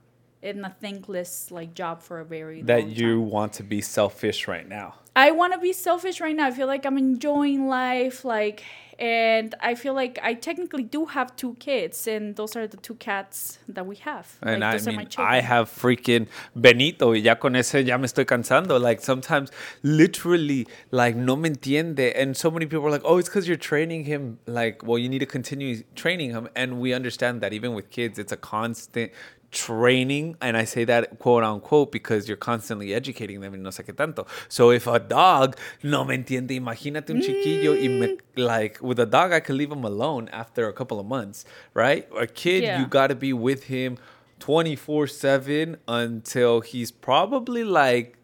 and 0.43 0.67
a 0.67 0.75
thankless 0.81 1.51
like 1.51 1.75
job 1.75 2.03
for 2.03 2.19
a 2.21 2.25
very 2.25 2.61
That 2.63 2.89
you 2.89 3.21
time. 3.21 3.31
want 3.31 3.53
to 3.55 3.63
be 3.63 3.81
selfish 3.81 4.47
right 4.49 4.69
now. 4.69 4.97
I 5.15 5.31
want 5.31 5.53
to 5.55 5.59
be 5.61 5.73
selfish 5.73 6.21
right 6.21 6.35
now. 6.35 6.47
I 6.49 6.51
feel 6.51 6.67
like 6.67 6.85
I'm 6.85 6.99
enjoying 6.99 7.69
life 7.69 8.25
like 8.25 8.65
and 9.03 9.57
I 9.61 9.75
feel 9.75 9.95
like 9.95 10.21
I 10.23 10.35
technically 10.35 10.85
do 10.85 11.07
have 11.07 11.35
two 11.35 11.55
kids 11.55 12.07
and 12.07 12.37
those 12.37 12.55
are 12.55 12.69
the 12.69 12.77
two 12.77 12.95
cats 12.95 13.59
that 13.67 13.85
we 13.85 13.97
have. 13.97 14.39
And 14.41 14.61
like, 14.61 14.69
I 14.69 14.73
those 14.77 14.87
are 14.87 14.93
my 14.93 14.99
mean, 14.99 15.09
I 15.19 15.41
have 15.41 15.69
freaking 15.69 16.29
Benito 16.55 17.11
y 17.11 17.17
ya 17.17 17.35
con 17.35 17.57
ese 17.57 17.85
ya 17.85 17.99
me 17.99 18.05
estoy 18.05 18.25
cansando. 18.25 18.81
Like 18.81 19.01
sometimes, 19.01 19.51
literally, 19.83 20.69
like 20.93 21.17
no 21.17 21.35
me 21.35 21.49
entiende. 21.49 22.13
And 22.15 22.37
so 22.37 22.49
many 22.49 22.67
people 22.67 22.87
are 22.87 22.93
like, 22.93 23.03
oh, 23.05 23.19
it's 23.19 23.29
because 23.29 23.49
you're 23.49 23.57
training 23.57 24.05
him. 24.05 24.39
Like, 24.47 24.87
well, 24.87 24.99
you 24.99 25.09
need 25.09 25.19
to 25.19 25.27
continue 25.27 25.83
training 25.97 26.31
him. 26.31 26.49
And 26.55 26.81
we 26.81 26.93
understand 26.93 27.41
that 27.41 27.53
even 27.53 27.75
with 27.75 27.91
kids, 27.91 28.21
it's 28.21 28.31
a 28.31 28.37
constant 28.37 29.11
training. 29.53 30.37
And 30.41 30.57
I 30.57 30.65
say 30.65 30.85
that 30.85 31.19
quote 31.19 31.45
unquote 31.45 31.93
because 31.93 32.27
you're 32.27 32.37
constantly 32.37 32.93
educating 32.93 33.41
them 33.41 33.55
and 33.55 33.63
no 33.63 33.71
sé 33.71 33.85
qué 33.85 33.95
tanto. 33.95 34.27
So 34.49 34.71
if 34.71 34.87
a 34.87 34.99
dog 34.99 35.57
no 35.83 36.05
me 36.05 36.17
entiende, 36.17 36.51
imagínate 36.59 37.11
un 37.11 37.21
chiquillo 37.21 37.75
y 37.81 37.89
me, 37.89 38.07
mm. 38.09 38.19
like 38.37 38.79
with 38.83 38.99
a 38.99 39.07
dog, 39.07 39.33
I 39.33 39.41
could 39.41 39.57
leave 39.57 39.71
him 39.71 39.85
alone 39.85 40.29
after 40.33 40.69
a 40.69 40.73
couple 40.73 40.99
of 40.99 41.07
months, 41.07 41.45
right? 41.75 42.09
A 42.19 42.27
kid, 42.27 42.63
Yeah. 42.65 42.81
you 42.81 42.87
got 42.87 43.09
to 43.09 43.15
be 43.15 43.33
with 43.33 43.65
him 43.65 43.99
24 44.41 45.07
7 45.07 45.77
until 45.87 46.61
he's 46.63 46.91
probably 46.91 47.63
like 47.63 48.17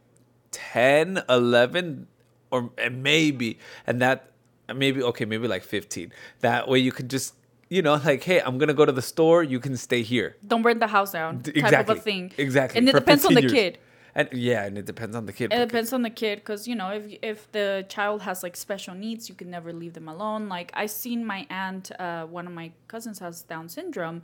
10 0.51 1.23
11 1.29 2.09
or 2.51 2.71
maybe 2.91 3.59
and 3.87 4.01
that 4.03 4.33
maybe 4.75 5.03
okay 5.03 5.25
maybe 5.25 5.47
like 5.47 5.63
15 5.63 6.13
that 6.41 6.67
way 6.69 6.79
you 6.79 6.91
can 6.91 7.07
just 7.07 7.35
you 7.69 7.83
know 7.83 7.95
like 8.05 8.23
hey 8.25 8.41
i'm 8.41 8.57
gonna 8.59 8.75
go 8.75 8.85
to 8.85 8.93
the 8.93 9.03
store 9.03 9.43
you 9.43 9.61
can 9.61 9.77
stay 9.77 10.03
here 10.03 10.37
don't 10.47 10.63
burn 10.63 10.79
the 10.79 10.87
house 10.87 11.13
down 11.13 11.39
D- 11.39 11.53
type 11.53 11.57
exactly 11.65 11.93
of 11.93 11.99
a 11.99 12.03
thing. 12.03 12.33
exactly 12.39 12.79
And 12.79 12.89
it 12.89 12.93
for 12.93 13.01
depends 13.01 13.25
on 13.27 13.35
the 13.35 13.43
years. 13.43 13.53
kid. 13.53 13.79
and 14.15 14.29
yeah 14.33 14.65
and 14.67 14.79
it 14.79 14.87
depends 14.87 15.15
on 15.15 15.27
the 15.27 15.33
kid 15.33 15.53
It 15.53 15.59
depends 15.69 15.93
on 15.93 16.03
the 16.03 16.11
kid 16.23 16.37
because 16.41 16.67
you 16.71 16.75
know 16.81 16.91
if 16.99 17.05
if 17.33 17.39
the 17.53 17.85
child 17.89 18.23
has 18.23 18.43
like 18.43 18.57
special 18.57 18.95
needs, 18.95 19.29
you 19.29 19.35
can 19.41 19.51
never 19.51 19.71
leave 19.83 19.93
them 19.99 20.09
alone. 20.09 20.43
Like 20.57 20.69
I 20.83 20.87
seen 20.87 21.21
my 21.35 21.41
aunt, 21.65 21.85
uh, 22.07 22.25
one 22.39 22.47
of 22.51 22.55
my 22.61 22.69
cousins 22.93 23.19
has 23.25 23.43
Down 23.53 23.69
syndrome, 23.69 24.19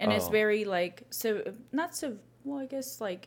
and 0.00 0.08
it's 0.16 0.28
Oh. 0.28 0.40
very 0.40 0.62
like 0.64 0.96
so 1.10 1.28
not 1.80 1.90
so 2.00 2.06
well. 2.44 2.60
I 2.64 2.66
guess 2.74 2.88
like 3.08 3.22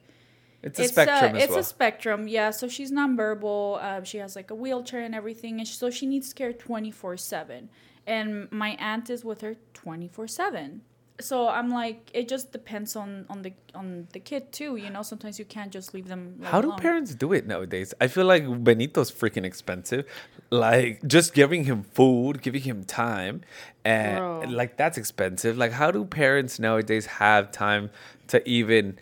it's 0.63 0.80
a 0.80 0.86
spectrum 0.86 1.36
as 1.36 1.43
it's 1.43 1.50
well 1.52 1.60
a 1.60 1.63
spectrum. 1.63 2.28
Yeah, 2.28 2.50
so 2.52 2.67
she's 2.67 2.91
nonverbal. 2.91 3.82
Uh, 3.82 4.04
she 4.04 4.17
has 4.17 4.36
like 4.36 4.52
a 4.52 4.56
wheelchair 4.56 5.02
and 5.02 5.15
everything, 5.15 5.60
and 5.60 5.67
so 5.67 5.89
she 5.89 6.06
needs 6.06 6.34
care 6.34 6.54
twenty 6.54 6.91
four 6.91 7.17
seven. 7.17 7.69
And 8.08 8.52
my 8.52 8.72
aunt 8.80 9.10
is 9.10 9.24
with 9.24 9.41
her 9.41 9.56
twenty 9.74 10.08
four 10.08 10.28
seven. 10.28 10.82
So 11.22 11.50
I'm 11.50 11.69
like, 11.69 12.10
it 12.13 12.30
just 12.30 12.54
depends 12.54 12.95
on 12.95 13.26
on 13.30 13.41
the 13.41 13.54
on 13.76 14.08
the 14.13 14.19
kid 14.19 14.52
too. 14.54 14.78
You 14.78 14.89
know, 14.89 15.02
sometimes 15.02 15.38
you 15.38 15.45
can't 15.45 15.69
just 15.72 15.93
leave 15.93 16.08
them. 16.08 16.36
like, 16.39 16.52
How 16.52 16.62
do 16.62 16.69
alone. 16.69 16.80
parents 16.80 17.13
do 17.13 17.34
it 17.34 17.45
nowadays? 17.45 17.93
I 18.00 18.08
feel 18.08 18.26
like 18.26 18.43
Benito's 18.63 19.12
freaking 19.12 19.43
expensive. 19.45 20.06
Like 20.50 21.06
just 21.06 21.34
giving 21.34 21.65
him 21.65 21.84
food, 21.84 22.41
giving 22.41 22.62
him 22.62 22.84
time, 22.86 23.41
and 23.86 24.17
Bro. 24.17 24.43
like 24.48 24.78
that's 24.78 24.98
expensive. 24.98 25.58
Like 25.58 25.74
how 25.74 25.91
do 25.91 26.06
parents 26.06 26.58
nowadays 26.58 27.06
have 27.06 27.52
time 27.52 27.91
to 28.28 28.48
even 28.50 28.98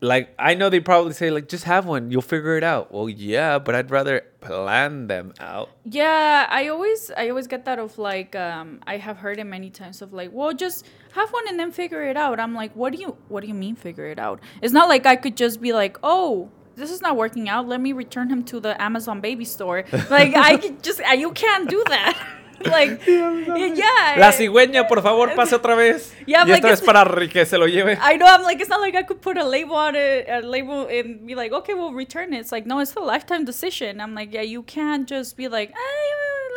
like 0.00 0.34
I 0.38 0.54
know 0.54 0.70
they 0.70 0.80
probably 0.80 1.12
say 1.12 1.30
like 1.30 1.48
just 1.48 1.64
have 1.64 1.86
one, 1.86 2.10
you'll 2.10 2.22
figure 2.22 2.56
it 2.56 2.64
out. 2.64 2.92
Well, 2.92 3.08
yeah, 3.08 3.58
but 3.58 3.74
I'd 3.74 3.90
rather 3.90 4.22
plan 4.40 5.06
them 5.06 5.34
out. 5.40 5.70
Yeah, 5.84 6.46
I 6.48 6.68
always 6.68 7.10
I 7.16 7.28
always 7.28 7.46
get 7.46 7.64
that 7.64 7.78
of 7.78 7.98
like 7.98 8.34
um 8.36 8.80
I 8.86 8.96
have 8.96 9.18
heard 9.18 9.38
it 9.38 9.44
many 9.44 9.70
times 9.70 10.02
of 10.02 10.12
like, 10.12 10.30
well, 10.32 10.52
just 10.52 10.84
have 11.12 11.30
one 11.30 11.48
and 11.48 11.58
then 11.58 11.72
figure 11.72 12.02
it 12.02 12.16
out. 12.16 12.40
I'm 12.40 12.54
like, 12.54 12.74
what 12.74 12.92
do 12.92 13.00
you 13.00 13.16
what 13.28 13.40
do 13.40 13.48
you 13.48 13.54
mean 13.54 13.76
figure 13.76 14.06
it 14.06 14.18
out? 14.18 14.40
It's 14.62 14.72
not 14.72 14.88
like 14.88 15.06
I 15.06 15.16
could 15.16 15.36
just 15.36 15.60
be 15.60 15.72
like, 15.72 15.98
oh, 16.02 16.50
this 16.76 16.90
is 16.90 17.00
not 17.00 17.16
working 17.16 17.48
out. 17.48 17.66
Let 17.68 17.80
me 17.80 17.92
return 17.92 18.28
him 18.28 18.44
to 18.44 18.60
the 18.60 18.80
Amazon 18.80 19.20
baby 19.20 19.44
store. 19.44 19.84
Like 20.10 20.34
I 20.34 20.56
just 20.82 21.00
you 21.16 21.32
can't 21.32 21.68
do 21.68 21.84
that. 21.88 22.18
like 22.66 23.00
yeah. 23.06 24.16
La 24.16 24.32
cigüeña, 24.32 24.88
por 24.88 25.02
favor, 25.02 25.34
pase 25.34 25.54
otra 25.54 25.74
vez. 25.76 26.12
Yeah, 26.26 26.44
y 26.44 26.50
like 26.50 26.64
esto 26.64 26.68
es 26.68 26.80
it's- 26.80 26.86
para 26.86 27.28
que 27.28 27.44
se 27.44 27.56
lo 27.58 27.66
lleve. 27.66 27.98
I 28.00 28.16
know. 28.16 28.26
I'm 28.26 28.42
like, 28.42 28.60
it's 28.60 28.70
not 28.70 28.80
like 28.80 28.94
I 28.94 29.02
could 29.02 29.20
put 29.20 29.36
a 29.36 29.44
label 29.44 29.76
on 29.76 29.94
it, 29.96 30.26
a 30.28 30.40
label, 30.40 30.86
and 30.88 31.26
be 31.26 31.34
like, 31.34 31.52
okay, 31.52 31.74
we'll 31.74 31.92
return 31.92 32.32
it. 32.32 32.40
It's 32.40 32.52
like, 32.52 32.66
no, 32.66 32.80
it's 32.80 32.94
a 32.94 33.00
lifetime 33.00 33.44
decision. 33.44 34.00
I'm 34.00 34.14
like, 34.14 34.32
yeah, 34.32 34.42
you 34.42 34.62
can't 34.62 35.08
just 35.08 35.36
be 35.36 35.48
like, 35.48 35.70
eh, 35.70 35.74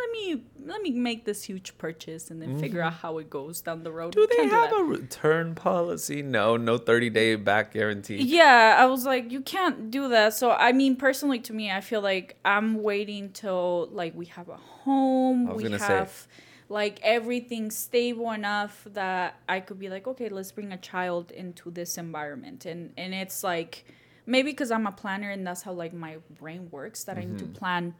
let 0.00 0.10
me 0.10 0.42
let 0.64 0.82
me 0.82 0.90
make 0.90 1.24
this 1.24 1.42
huge 1.44 1.76
purchase 1.78 2.30
and 2.30 2.40
then 2.40 2.58
figure 2.58 2.80
out 2.80 2.94
how 2.94 3.18
it 3.18 3.28
goes 3.28 3.60
down 3.60 3.82
the 3.82 3.90
road. 3.90 4.14
Mm-hmm. 4.14 4.20
Do 4.20 4.26
they 4.28 4.36
can't 4.36 4.52
have 4.52 4.70
that. 4.70 4.80
a 4.80 4.84
return 4.84 5.54
policy? 5.54 6.22
No, 6.22 6.56
no 6.56 6.78
30 6.78 7.10
day 7.10 7.34
back 7.36 7.72
guarantee. 7.72 8.16
Yeah, 8.16 8.76
I 8.78 8.86
was 8.86 9.04
like, 9.04 9.30
you 9.32 9.40
can't 9.40 9.90
do 9.90 10.08
that. 10.08 10.34
So 10.34 10.52
I 10.52 10.72
mean, 10.72 10.96
personally, 10.96 11.40
to 11.40 11.52
me, 11.52 11.70
I 11.70 11.80
feel 11.80 12.00
like 12.00 12.36
I'm 12.44 12.82
waiting 12.82 13.30
till 13.30 13.88
like 13.92 14.14
we 14.14 14.26
have 14.26 14.48
a 14.48 14.56
home, 14.84 15.48
I 15.48 15.52
we 15.54 15.62
gonna 15.62 15.78
say. 15.78 15.86
have 15.86 16.26
like 16.68 16.98
everything 17.02 17.70
stable 17.70 18.30
enough 18.32 18.86
that 18.92 19.36
I 19.48 19.60
could 19.60 19.78
be 19.78 19.88
like, 19.88 20.06
okay, 20.06 20.28
let's 20.28 20.52
bring 20.52 20.72
a 20.72 20.78
child 20.78 21.30
into 21.30 21.70
this 21.70 21.98
environment, 21.98 22.66
and 22.66 22.92
and 22.96 23.14
it's 23.14 23.42
like 23.44 23.84
maybe 24.26 24.50
because 24.50 24.70
I'm 24.70 24.86
a 24.86 24.92
planner 24.92 25.30
and 25.30 25.46
that's 25.46 25.62
how 25.62 25.72
like 25.72 25.92
my 25.92 26.18
brain 26.38 26.68
works 26.70 27.04
that 27.04 27.18
I 27.18 27.24
need 27.24 27.38
to 27.38 27.46
plan 27.46 27.94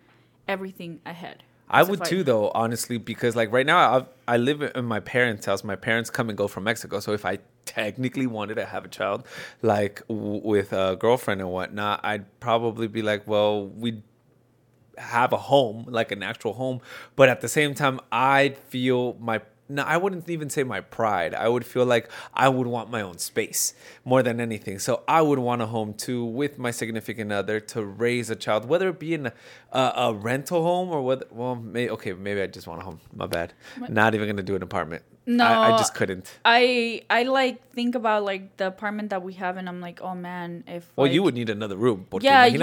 everything 0.47 1.01
ahead. 1.05 1.39
Mm-hmm. 1.39 1.47
I 1.75 1.83
would 1.85 2.03
if 2.03 2.09
too, 2.09 2.23
though, 2.23 2.51
honestly, 2.55 2.99
because 2.99 3.35
like 3.35 3.51
right 3.53 3.67
now 3.67 3.79
I 3.79 4.35
I 4.35 4.37
live 4.37 4.63
in 4.63 4.85
my 4.85 5.01
parents' 5.01 5.47
house. 5.47 5.65
My 5.65 5.77
parents 5.77 6.11
come 6.11 6.29
and 6.29 6.37
go 6.37 6.49
from 6.49 6.65
Mexico, 6.65 7.01
so 7.01 7.13
if 7.13 7.25
I 7.25 7.39
technically 7.65 8.27
wanted 8.27 8.57
to 8.57 8.67
have 8.67 8.85
a 8.85 8.89
child, 8.89 9.27
like 9.63 10.07
w- 10.09 10.41
with 10.45 10.73
a 10.73 10.97
girlfriend 10.97 11.41
and 11.41 11.51
whatnot, 11.51 12.01
I'd 12.05 12.41
probably 12.41 12.89
be 12.89 13.03
like, 13.03 13.27
well, 13.27 13.67
we 13.69 14.03
have 15.03 15.33
a 15.33 15.37
home, 15.37 15.85
like 15.89 16.13
an 16.13 16.23
actual 16.23 16.55
home, 16.55 16.81
but 17.17 17.29
at 17.29 17.41
the 17.41 17.49
same 17.49 17.75
time, 17.75 18.01
I'd 18.11 18.57
feel 18.57 19.17
my. 19.21 19.41
No, 19.69 19.85
I 19.85 19.97
wouldn't 19.97 20.29
even 20.29 20.51
say 20.51 20.65
my 20.65 20.81
pride. 20.83 21.33
I 21.35 21.49
would 21.49 21.65
feel 21.65 21.87
like 21.87 22.11
I 22.35 22.49
would 22.49 22.67
want 22.67 22.91
my 22.91 23.01
own 23.01 23.17
space 23.17 23.73
more 24.05 24.23
than 24.23 24.39
anything. 24.39 24.79
So 24.79 25.03
I 25.09 25.23
would 25.23 25.39
want 25.39 25.63
a 25.63 25.67
home 25.67 25.95
too 25.95 26.25
with 26.27 26.59
my 26.59 26.71
significant 26.71 27.33
other 27.33 27.59
to 27.73 27.83
raise 27.83 28.29
a 28.29 28.37
child, 28.37 28.69
whether 28.69 28.89
it 28.91 28.99
be 28.99 29.15
in 29.15 29.27
a, 29.29 29.33
a, 29.73 30.13
rental 30.13 30.63
home 30.63 30.91
or 30.91 31.01
whether, 31.01 31.25
well, 31.31 31.55
may, 31.55 31.89
okay, 31.89 32.13
maybe 32.13 32.43
I 32.43 32.49
just 32.49 32.67
want 32.67 32.83
a 32.83 32.85
home. 32.85 33.01
My 33.15 33.27
bad. 33.27 33.55
Not 33.89 34.15
even 34.15 34.27
going 34.27 34.37
to 34.37 34.43
do 34.43 34.57
an 34.57 34.63
apartment. 34.63 35.05
No, 35.25 35.45
I, 35.45 35.69
I 35.69 35.79
just 35.79 35.95
couldn't. 35.95 36.27
I 36.45 37.03
I 37.09 37.23
like 37.23 37.71
think 37.71 37.95
about 37.95 38.25
like 38.25 38.57
the 38.57 38.67
apartment 38.67 39.11
that 39.11 39.23
we 39.23 39.35
have, 39.35 39.57
and 39.57 39.69
I'm 39.69 39.81
like, 39.81 40.03
oh 40.03 40.17
man, 40.17 40.65
if 40.67 40.85
Well, 40.97 41.07
like, 41.07 41.15
you 41.15 41.23
would 41.23 41.35
need 41.35 41.49
another 41.49 41.77
room. 41.77 42.07
Yeah, 42.21 42.45
you- 42.45 42.59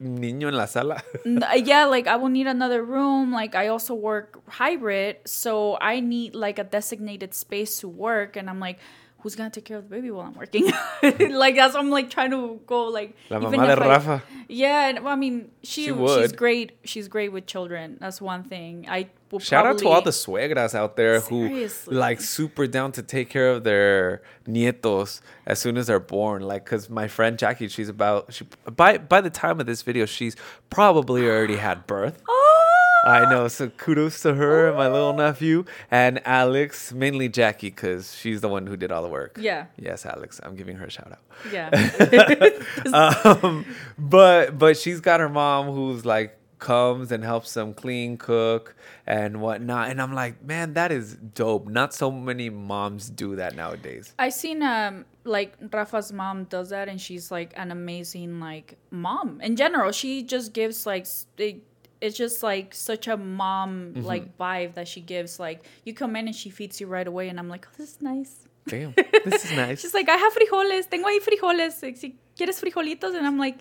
niño 0.00 0.48
en 0.48 0.56
la 0.56 0.66
sala. 0.66 1.02
Uh, 1.26 1.54
yeah 1.54 1.84
like 1.86 2.06
i 2.06 2.16
will 2.16 2.28
need 2.28 2.46
another 2.46 2.82
room 2.84 3.32
like 3.32 3.54
i 3.54 3.68
also 3.68 3.94
work 3.94 4.38
hybrid 4.48 5.16
so 5.24 5.76
i 5.80 6.00
need 6.00 6.34
like 6.34 6.58
a 6.58 6.64
designated 6.64 7.32
space 7.34 7.80
to 7.80 7.88
work 7.88 8.36
and 8.36 8.48
i'm 8.50 8.60
like 8.60 8.78
who's 9.20 9.34
gonna 9.34 9.50
take 9.50 9.64
care 9.64 9.78
of 9.78 9.88
the 9.88 9.90
baby 9.96 10.10
while 10.10 10.26
i'm 10.26 10.34
working 10.34 10.66
like 11.32 11.56
that's 11.56 11.74
i'm 11.74 11.90
like 11.90 12.10
trying 12.10 12.30
to 12.30 12.60
go 12.66 12.84
like 12.88 13.16
La 13.30 13.38
even 13.38 13.50
mamá 13.60 13.66
de 13.74 13.82
I- 13.82 13.88
Rafa. 13.88 14.22
yeah 14.48 15.00
well, 15.00 15.12
i 15.12 15.16
mean 15.16 15.50
she, 15.62 15.86
She 15.86 15.92
she's 15.94 16.32
great 16.32 16.76
she's 16.84 17.08
great 17.08 17.32
with 17.32 17.46
children 17.46 17.96
that's 18.00 18.20
one 18.20 18.44
thing 18.44 18.86
i 18.88 19.08
will 19.30 19.38
Shout 19.38 19.66
out 19.66 19.78
to 19.78 19.88
all 19.88 20.02
the 20.02 20.10
suegras 20.10 20.74
out 20.74 20.96
there 20.96 21.20
who 21.20 21.68
like 21.86 22.20
super 22.20 22.66
down 22.66 22.92
to 22.92 23.02
take 23.02 23.28
care 23.28 23.50
of 23.50 23.64
their 23.64 24.22
nietos 24.46 25.20
as 25.46 25.58
soon 25.58 25.76
as 25.76 25.88
they're 25.88 26.00
born. 26.00 26.42
Like, 26.42 26.64
cause 26.64 26.88
my 26.88 27.08
friend 27.08 27.38
Jackie, 27.38 27.68
she's 27.68 27.88
about 27.88 28.32
she 28.32 28.46
by 28.74 28.98
by 28.98 29.20
the 29.20 29.30
time 29.30 29.60
of 29.60 29.66
this 29.66 29.82
video, 29.82 30.06
she's 30.06 30.36
probably 30.70 31.26
already 31.26 31.56
had 31.56 31.86
birth. 31.86 32.22
oh 32.28 32.42
I 33.06 33.30
know, 33.30 33.46
so 33.46 33.68
kudos 33.68 34.20
to 34.22 34.34
her 34.34 34.68
and 34.68 34.76
my 34.76 34.88
little 34.88 35.12
nephew 35.12 35.64
and 35.92 36.20
Alex, 36.26 36.92
mainly 36.92 37.28
Jackie, 37.28 37.70
cause 37.70 38.16
she's 38.16 38.40
the 38.40 38.48
one 38.48 38.66
who 38.66 38.76
did 38.76 38.90
all 38.90 39.02
the 39.02 39.08
work. 39.08 39.38
Yeah. 39.40 39.66
Yes, 39.76 40.04
Alex, 40.04 40.40
I'm 40.42 40.56
giving 40.56 40.76
her 40.76 40.86
a 40.86 40.90
shout 40.90 41.12
out 41.12 41.20
yeah 41.52 41.70
um, 42.92 43.64
but 43.98 44.58
but 44.58 44.76
she's 44.76 45.00
got 45.00 45.20
her 45.20 45.28
mom 45.28 45.66
who's 45.66 46.04
like 46.04 46.35
comes 46.58 47.12
and 47.12 47.22
helps 47.24 47.52
them 47.54 47.74
clean, 47.74 48.16
cook, 48.16 48.74
and 49.06 49.40
whatnot. 49.40 49.90
And 49.90 50.00
I'm 50.00 50.12
like, 50.14 50.42
man, 50.42 50.74
that 50.74 50.90
is 50.92 51.14
dope. 51.14 51.66
Not 51.68 51.92
so 51.94 52.10
many 52.10 52.48
moms 52.50 53.10
do 53.10 53.36
that 53.36 53.54
nowadays. 53.56 54.14
I 54.18 54.30
seen 54.30 54.62
um 54.62 55.04
like 55.24 55.54
Rafa's 55.72 56.12
mom 56.12 56.44
does 56.44 56.70
that 56.70 56.88
and 56.88 57.00
she's 57.00 57.30
like 57.30 57.52
an 57.56 57.70
amazing 57.70 58.40
like 58.40 58.76
mom 58.90 59.40
in 59.40 59.56
general. 59.56 59.92
She 59.92 60.22
just 60.22 60.52
gives 60.52 60.86
like 60.86 61.06
it, 61.38 61.62
it's 62.00 62.16
just 62.16 62.42
like 62.42 62.74
such 62.74 63.08
a 63.08 63.16
mom 63.16 63.92
Mm-hmm. 63.94 64.02
like 64.06 64.36
vibe 64.38 64.74
that 64.74 64.88
she 64.88 65.00
gives. 65.00 65.38
Like 65.40 65.64
you 65.84 65.94
come 65.94 66.16
in 66.16 66.26
and 66.26 66.34
she 66.36 66.50
feeds 66.50 66.80
you 66.80 66.86
right 66.86 67.06
away 67.06 67.28
and 67.28 67.38
I'm 67.38 67.48
like, 67.48 67.66
oh, 67.68 67.74
this 67.76 67.94
is 67.96 68.02
nice. 68.02 68.44
Damn, 68.68 68.94
this 69.24 69.44
is 69.44 69.52
nice. 69.56 69.80
She's 69.80 69.94
like, 69.94 70.08
I 70.08 70.16
have 70.16 70.32
frijoles, 70.34 70.88
tengo 70.90 71.06
ahí 71.08 71.20
frijoles. 71.20 71.74
Si 71.96 72.16
quieres 72.36 72.60
frijolitos 72.60 73.14
and 73.14 73.24
I'm 73.26 73.38
like, 73.38 73.58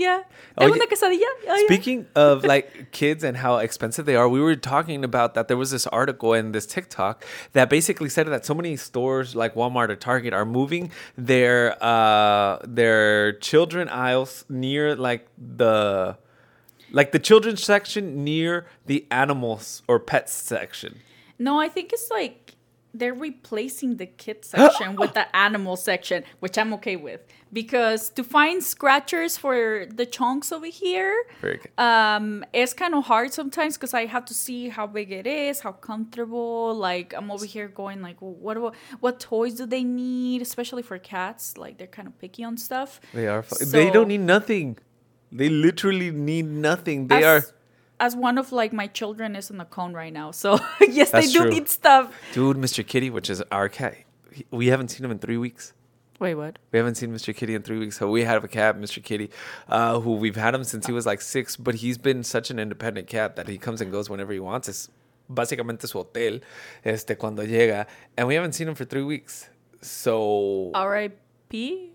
yeah. 0.00 0.22
Oh, 0.56 0.66
yeah. 0.66 0.74
una 0.74 0.86
quesadilla. 0.86 1.30
Oh, 1.46 1.56
yeah. 1.58 1.66
Speaking 1.66 2.06
of 2.14 2.44
like 2.44 2.90
kids 2.90 3.22
and 3.22 3.36
how 3.36 3.58
expensive 3.58 4.06
they 4.06 4.16
are, 4.16 4.28
we 4.28 4.40
were 4.40 4.56
talking 4.56 5.04
about 5.04 5.34
that 5.34 5.48
there 5.48 5.56
was 5.56 5.70
this 5.70 5.86
article 5.86 6.32
in 6.32 6.52
this 6.52 6.66
TikTok 6.66 7.24
that 7.52 7.68
basically 7.68 8.08
said 8.08 8.26
that 8.28 8.46
so 8.46 8.54
many 8.54 8.76
stores 8.76 9.36
like 9.36 9.54
Walmart 9.54 9.90
or 9.90 9.96
Target 9.96 10.32
are 10.32 10.46
moving 10.46 10.90
their 11.16 11.76
uh 11.82 12.58
their 12.64 13.32
children 13.34 13.88
aisles 13.88 14.44
near 14.48 14.96
like 14.96 15.28
the 15.36 16.16
like 16.90 17.12
the 17.12 17.18
children's 17.18 17.62
section 17.62 18.24
near 18.24 18.66
the 18.86 19.06
animals 19.10 19.82
or 19.86 20.00
pets 20.00 20.32
section. 20.32 21.00
No, 21.38 21.60
I 21.60 21.68
think 21.68 21.92
it's 21.92 22.10
like 22.10 22.56
they're 22.94 23.14
replacing 23.14 23.96
the 23.96 24.06
kid 24.06 24.44
section 24.44 24.96
with 24.96 25.14
the 25.14 25.34
animal 25.36 25.76
section, 25.76 26.24
which 26.40 26.58
I'm 26.58 26.72
okay 26.74 26.96
with. 26.96 27.20
Because 27.52 28.10
to 28.10 28.22
find 28.22 28.62
scratchers 28.62 29.36
for 29.36 29.86
the 29.92 30.06
chunks 30.06 30.52
over 30.52 30.66
here, 30.66 31.24
um, 31.78 32.44
it's 32.52 32.72
kind 32.72 32.94
of 32.94 33.06
hard 33.06 33.32
sometimes 33.32 33.76
because 33.76 33.92
I 33.92 34.06
have 34.06 34.24
to 34.26 34.34
see 34.34 34.68
how 34.68 34.86
big 34.86 35.10
it 35.10 35.26
is, 35.26 35.60
how 35.60 35.72
comfortable. 35.72 36.74
Like 36.74 37.12
I'm 37.16 37.30
over 37.30 37.44
here 37.44 37.66
going 37.66 38.02
like, 38.02 38.16
what 38.20 38.54
do, 38.54 38.70
what 39.00 39.18
toys 39.18 39.54
do 39.54 39.66
they 39.66 39.82
need, 39.82 40.42
especially 40.42 40.82
for 40.82 40.96
cats? 40.98 41.58
Like 41.58 41.78
they're 41.78 41.88
kind 41.88 42.06
of 42.06 42.16
picky 42.20 42.44
on 42.44 42.56
stuff. 42.56 43.00
They 43.12 43.26
are. 43.26 43.42
Fu- 43.42 43.64
they 43.64 43.90
don't 43.90 44.08
need 44.08 44.20
nothing. 44.20 44.78
They 45.32 45.48
literally 45.48 46.10
need 46.10 46.46
nothing. 46.46 47.08
They 47.08 47.24
as, 47.24 47.24
are. 47.24 47.54
As 48.00 48.16
one 48.16 48.38
of 48.38 48.50
like 48.50 48.72
my 48.72 48.86
children 48.88 49.36
is 49.36 49.50
on 49.50 49.58
the 49.58 49.64
cone 49.66 49.92
right 49.92 50.12
now, 50.12 50.30
so 50.32 50.58
yes, 50.80 51.10
That's 51.10 51.26
they 51.26 51.32
do 51.32 51.40
true. 51.42 51.50
need 51.50 51.68
stuff. 51.68 52.12
Dude, 52.32 52.56
Mr. 52.56 52.84
Kitty, 52.84 53.10
which 53.10 53.28
is 53.30 53.42
our 53.52 53.68
cat. 53.68 53.94
he- 54.32 54.46
We 54.50 54.68
haven't 54.68 54.88
seen 54.88 55.04
him 55.04 55.10
in 55.10 55.18
three 55.18 55.36
weeks. 55.36 55.74
Wait, 56.18 56.34
what? 56.34 56.58
We 56.72 56.78
haven't 56.78 56.96
seen 56.96 57.12
Mr. 57.14 57.34
Kitty 57.34 57.54
in 57.54 57.62
three 57.62 57.78
weeks. 57.78 57.98
So 57.98 58.10
we 58.10 58.24
have 58.24 58.42
a 58.44 58.48
cat, 58.48 58.76
Mr. 58.78 59.02
Kitty, 59.02 59.30
uh, 59.68 60.00
who 60.00 60.16
we've 60.16 60.36
had 60.36 60.54
him 60.54 60.64
since 60.64 60.86
he 60.86 60.92
was 60.92 61.06
like 61.06 61.20
six, 61.22 61.56
but 61.56 61.76
he's 61.76 61.96
been 61.98 62.24
such 62.24 62.50
an 62.50 62.58
independent 62.58 63.06
cat 63.06 63.36
that 63.36 63.48
he 63.48 63.56
comes 63.58 63.80
and 63.80 63.90
goes 63.92 64.10
whenever 64.10 64.32
he 64.32 64.40
wants. 64.40 64.68
It's 64.68 64.90
básicamente 65.32 65.86
su 65.88 65.98
hotel, 65.98 66.40
este, 66.84 67.16
cuando 67.18 67.44
llega. 67.46 67.86
And 68.18 68.28
we 68.28 68.34
haven't 68.34 68.52
seen 68.54 68.68
him 68.68 68.74
for 68.74 68.84
three 68.84 69.02
weeks. 69.04 69.48
So 69.82 70.70
R.I.P. 70.74 71.92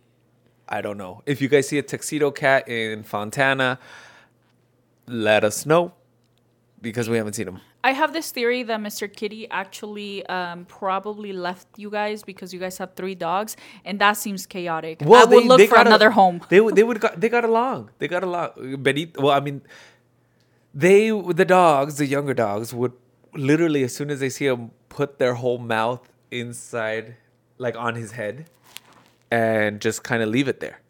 I 0.68 0.82
don't 0.82 0.98
know. 0.98 1.22
If 1.28 1.42
you 1.42 1.48
guys 1.48 1.68
see 1.68 1.78
a 1.78 1.84
tuxedo 1.84 2.32
cat 2.32 2.68
in 2.68 3.04
Fontana, 3.04 3.78
let 5.08 5.44
us 5.44 5.66
know 5.66 5.94
because 6.82 7.10
we 7.10 7.18
haven't 7.18 7.34
seen 7.34 7.48
him. 7.48 7.60
I 7.84 7.92
have 7.92 8.14
this 8.14 8.32
theory 8.32 8.64
that 8.64 8.80
Mr. 8.80 9.12
Kitty 9.12 9.48
actually 9.52 10.26
um, 10.26 10.66
probably 10.66 11.34
left 11.34 11.68
you 11.78 11.90
guys 11.92 12.24
because 12.24 12.54
you 12.54 12.60
guys 12.60 12.78
have 12.80 12.96
three 12.96 13.14
dogs, 13.14 13.56
and 13.84 14.00
that 14.00 14.14
seems 14.14 14.46
chaotic. 14.46 15.04
I 15.04 15.06
would 15.06 15.46
look 15.46 15.62
for 15.70 15.76
got 15.76 15.86
a- 15.86 15.90
another 15.90 16.12
home. 16.12 16.42
They 16.50 16.60
they 16.60 16.84
would 16.84 17.00
got, 17.00 17.20
they 17.22 17.30
got 17.30 17.44
along. 17.44 17.92
They 18.00 18.08
got 18.08 18.24
along. 18.24 18.78
Benito, 18.82 19.22
well, 19.22 19.34
I 19.34 19.40
mean, 19.40 19.62
they 20.74 21.10
the 21.12 21.46
dogs, 21.46 21.98
the 21.98 22.08
younger 22.08 22.34
dogs, 22.34 22.74
would 22.74 22.94
literally 23.36 23.84
as 23.84 23.96
soon 23.96 24.10
as 24.10 24.20
they 24.20 24.30
see 24.30 24.48
him, 24.48 24.72
put 24.90 25.20
their 25.20 25.36
whole 25.36 25.58
mouth 25.60 26.10
inside, 26.32 27.18
like 27.58 27.76
on 27.76 27.96
his 27.96 28.14
head, 28.14 28.50
and 29.30 29.80
just 29.80 30.04
kind 30.04 30.24
of 30.24 30.30
leave 30.30 30.48
it 30.48 30.60
there. 30.60 30.82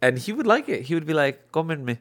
And 0.00 0.18
he 0.18 0.32
would 0.32 0.46
like 0.46 0.68
it. 0.68 0.82
He 0.82 0.94
would 0.94 1.06
be 1.06 1.14
like, 1.14 1.50
"Come 1.52 1.70
in 1.70 1.84
me, 1.84 1.98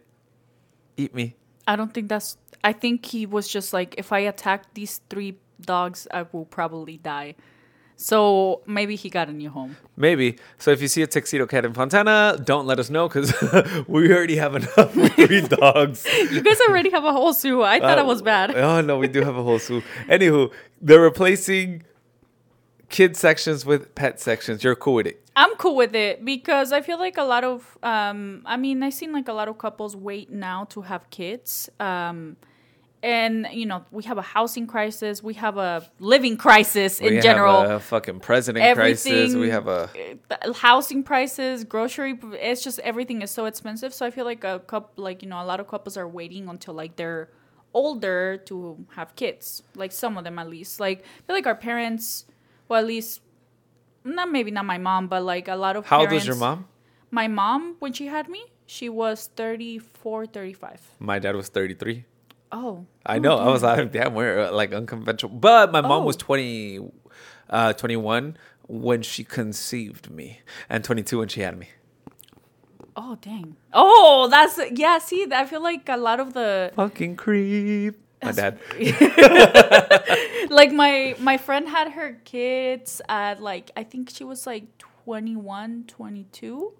eat 1.00 1.14
me." 1.16 1.36
I 1.68 1.76
don't 1.76 1.94
think 1.94 2.10
that's. 2.10 2.38
I 2.64 2.74
think 2.74 3.06
he 3.06 3.26
was 3.26 3.48
just 3.48 3.74
like, 3.74 3.96
if 3.98 4.12
I 4.12 4.20
attack 4.20 4.74
these 4.74 5.02
three 5.10 5.38
dogs, 5.62 6.08
I 6.12 6.26
will 6.32 6.46
probably 6.46 6.98
die. 6.98 7.36
So 8.02 8.62
maybe 8.66 8.96
he 8.96 9.10
got 9.10 9.28
a 9.28 9.34
new 9.34 9.50
home. 9.50 9.76
Maybe. 9.98 10.38
So 10.58 10.72
if 10.72 10.82
you 10.82 10.88
see 10.88 11.02
a 11.02 11.08
tuxedo 11.08 11.46
cat 11.46 11.66
in 11.66 11.74
Fontana, 11.74 12.38
don't 12.44 12.66
let 12.66 12.80
us 12.80 12.90
know 12.90 13.10
because 13.10 13.34
we 13.88 14.12
already 14.14 14.38
have 14.38 14.56
enough 14.56 14.94
three 15.16 15.42
dogs. 15.42 16.06
You 16.32 16.42
guys 16.42 16.60
already 16.70 16.92
have 16.92 17.04
a 17.04 17.12
whole 17.12 17.34
zoo. 17.34 17.62
I 17.62 17.80
thought 17.80 17.98
Uh, 17.98 18.02
it 18.04 18.06
was 18.08 18.22
bad. 18.22 18.56
Oh 18.56 18.80
no, 18.82 18.98
we 18.98 19.08
do 19.10 19.22
have 19.24 19.36
a 19.36 19.44
whole 19.44 19.60
zoo. 19.60 19.82
Anywho, 20.08 20.50
they're 20.82 21.02
replacing 21.02 21.84
kid 22.88 23.18
sections 23.18 23.66
with 23.66 23.94
pet 23.96 24.20
sections. 24.20 24.64
You're 24.64 24.76
cool 24.76 24.96
with 24.96 25.08
it. 25.08 25.22
I'm 25.40 25.56
cool 25.56 25.76
with 25.84 25.96
it 25.96 26.26
because 26.26 26.74
I 26.74 26.82
feel 26.82 27.00
like 27.00 27.18
a 27.18 27.24
lot 27.24 27.44
of 27.54 27.78
um 27.82 28.42
I 28.46 28.58
mean 28.58 28.84
I've 28.84 28.94
seen 29.02 29.12
like 29.14 29.28
a 29.30 29.34
lot 29.34 29.48
of 29.48 29.58
couples 29.58 29.96
wait 29.96 30.30
now 30.30 30.66
to 30.74 30.82
have 30.82 31.10
kids. 31.10 31.70
Um 31.80 32.36
and 33.02 33.48
you 33.54 33.66
know, 33.66 33.86
we 33.92 34.04
have 34.04 34.18
a 34.18 34.28
housing 34.38 34.68
crisis, 34.68 35.24
we 35.24 35.36
have 35.36 35.56
a 35.56 35.90
living 36.00 36.36
crisis 36.36 37.00
in 37.00 37.14
we 37.16 37.22
general. 37.22 37.62
have 37.62 37.72
a 37.72 37.80
fucking 37.80 38.20
president 38.20 38.76
crisis. 38.76 39.34
We 39.34 39.50
have 39.50 39.68
a 39.68 39.90
Uh, 40.30 40.54
housing 40.68 41.02
prices, 41.04 41.64
grocery 41.64 42.20
it's 42.50 42.62
just 42.68 42.80
everything 42.92 43.22
is 43.22 43.32
so 43.32 43.46
expensive. 43.46 43.92
So 43.94 44.06
I 44.06 44.12
feel 44.12 44.26
like 44.26 44.44
a 44.44 44.60
couple 44.60 45.02
like, 45.08 45.24
you 45.24 45.30
know, 45.32 45.42
a 45.42 45.48
lot 45.52 45.60
of 45.62 45.68
couples 45.74 45.96
are 45.96 46.10
waiting 46.20 46.50
until 46.50 46.74
like 46.74 46.98
they're 46.98 47.30
older 47.74 48.38
to 48.50 48.56
have 48.98 49.16
kids. 49.16 49.64
Like 49.82 49.94
some 49.94 50.18
of 50.18 50.24
them 50.26 50.38
at 50.38 50.50
least. 50.50 50.74
Like 50.82 51.00
I 51.00 51.22
feel 51.26 51.36
like 51.40 51.48
our 51.48 51.56
parents 51.70 52.26
well 52.68 52.80
at 52.82 52.88
least 52.96 53.22
not 54.04 54.32
maybe 54.32 54.52
not 54.52 54.66
my 54.66 54.78
mom, 54.78 55.08
but 55.08 55.24
like 55.24 55.48
a 55.48 55.56
lot 55.56 55.76
of 55.76 55.86
how 55.86 56.02
old 56.02 56.12
was 56.12 56.26
your 56.26 56.36
mom? 56.36 56.66
my 57.12 57.28
mom 57.28 57.76
when 57.80 57.92
she 57.94 58.06
had 58.08 58.30
me 58.30 58.44
she 58.66 58.88
was 58.88 59.30
34 59.36 60.28
35 60.28 60.82
My 61.00 61.18
dad 61.20 61.36
was 61.36 61.50
33. 61.50 62.06
oh 62.52 62.86
I 63.06 63.18
know. 63.20 63.38
I 63.38 63.48
was 63.50 63.64
like, 63.64 63.92
damn, 63.92 64.14
we're 64.14 64.40
uh, 64.46 64.52
like 64.52 64.74
unconventional. 64.74 65.34
But 65.36 65.72
my 65.72 65.82
mom 65.82 66.04
Oh. 66.04 66.06
was 66.06 66.16
20, 66.18 66.80
uh, 67.50 67.74
21 67.74 68.38
when 68.68 69.02
she 69.02 69.24
conceived 69.24 70.12
me, 70.12 70.42
and 70.70 70.84
22 70.84 71.18
when 71.20 71.28
she 71.28 71.42
had 71.42 71.58
me. 71.58 71.70
oh 72.96 73.16
dang 73.22 73.56
oh 73.74 74.28
that's 74.30 74.60
yeah 74.76 74.98
see 74.98 75.26
i 75.32 75.46
feel 75.46 75.62
like 75.64 75.88
a 75.90 75.98
lot 75.98 76.20
of 76.20 76.34
the 76.34 76.72
Fucking 76.76 77.16
creep. 77.16 77.96
My 78.24 78.32
dad. 78.34 78.60
like 80.50 80.72
my 80.72 81.16
my 81.20 81.38
friend 81.38 81.68
had 81.70 81.92
her 81.92 82.18
kids 82.26 83.02
at 83.08 83.42
like 83.42 83.72
i 83.78 83.84
think 83.84 84.10
she 84.10 84.24
was 84.24 84.46
like 84.48 84.66
21 84.78 85.86
22 85.88 86.74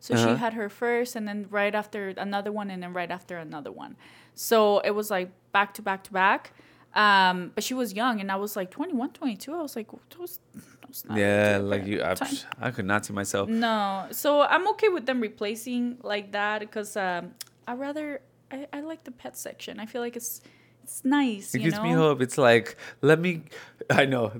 so 0.00 0.14
Uh-huh. 0.14 0.34
she 0.34 0.38
had 0.38 0.54
her 0.54 0.68
first 0.68 1.16
and 1.16 1.26
then 1.28 1.46
right 1.50 1.74
after 1.74 2.08
another 2.16 2.52
one 2.52 2.70
and 2.70 2.82
then 2.82 2.92
right 2.92 3.10
after 3.10 3.36
another 3.38 3.72
one 3.72 3.96
so 4.34 4.78
it 4.80 4.92
was 4.92 5.10
like 5.10 5.30
back 5.52 5.74
to 5.74 5.82
back 5.82 6.04
to 6.04 6.12
back 6.12 6.52
um 6.94 7.52
but 7.54 7.62
she 7.64 7.74
was 7.74 7.92
young 7.92 8.20
and 8.20 8.30
i 8.32 8.36
was 8.36 8.56
like 8.56 8.70
21 8.70 9.10
22 9.10 9.52
i 9.54 9.60
was 9.62 9.76
like 9.76 9.88
those, 10.16 10.38
those 10.86 11.04
not 11.08 11.18
Yeah, 11.18 11.58
like 11.62 11.84
you, 11.86 12.02
I. 12.02 12.14
I 12.60 12.70
could 12.70 12.86
not 12.86 13.04
see 13.04 13.12
myself. 13.12 13.48
No, 13.50 14.06
so 14.12 14.42
I'm 14.42 14.66
okay 14.68 14.88
with 14.88 15.04
them 15.04 15.20
replacing 15.20 15.98
like 16.02 16.32
that 16.32 16.60
because 16.60 16.96
um, 16.96 17.32
I 17.66 17.74
rather 17.74 18.20
I, 18.50 18.66
I 18.72 18.80
like 18.80 19.02
the 19.04 19.10
pet 19.10 19.36
section. 19.36 19.80
I 19.80 19.86
feel 19.86 20.00
like 20.00 20.16
it's 20.16 20.40
it's 20.86 21.04
nice. 21.04 21.52
It 21.52 21.58
you 21.58 21.64
gives 21.64 21.76
know? 21.78 21.82
me 21.82 21.92
hope. 21.92 22.20
It's 22.22 22.38
like, 22.38 22.76
let 23.02 23.18
me, 23.18 23.42
I 23.90 24.04
know, 24.04 24.30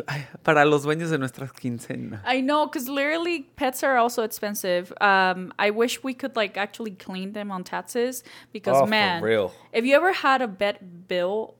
para 0.44 0.64
los 0.64 0.84
dueños 0.86 1.10
de 1.10 1.18
nuestras 1.18 1.50
quincenas. 1.52 2.20
I 2.24 2.40
know, 2.40 2.66
because 2.66 2.88
literally 2.88 3.42
pets 3.56 3.82
are 3.82 3.96
also 3.96 4.22
expensive. 4.22 4.92
Um, 5.00 5.52
I 5.58 5.70
wish 5.70 6.04
we 6.04 6.14
could 6.14 6.36
like 6.36 6.56
actually 6.56 6.92
clean 6.92 7.32
them 7.32 7.50
on 7.50 7.64
taxes 7.64 8.22
because 8.52 8.76
Oh, 8.76 8.84
for 8.84 8.90
man, 8.90 9.20
real. 9.20 9.52
Have 9.74 9.84
you 9.84 9.96
ever 9.96 10.12
had 10.12 10.42
a 10.42 10.46
vet 10.46 11.08
bill, 11.08 11.54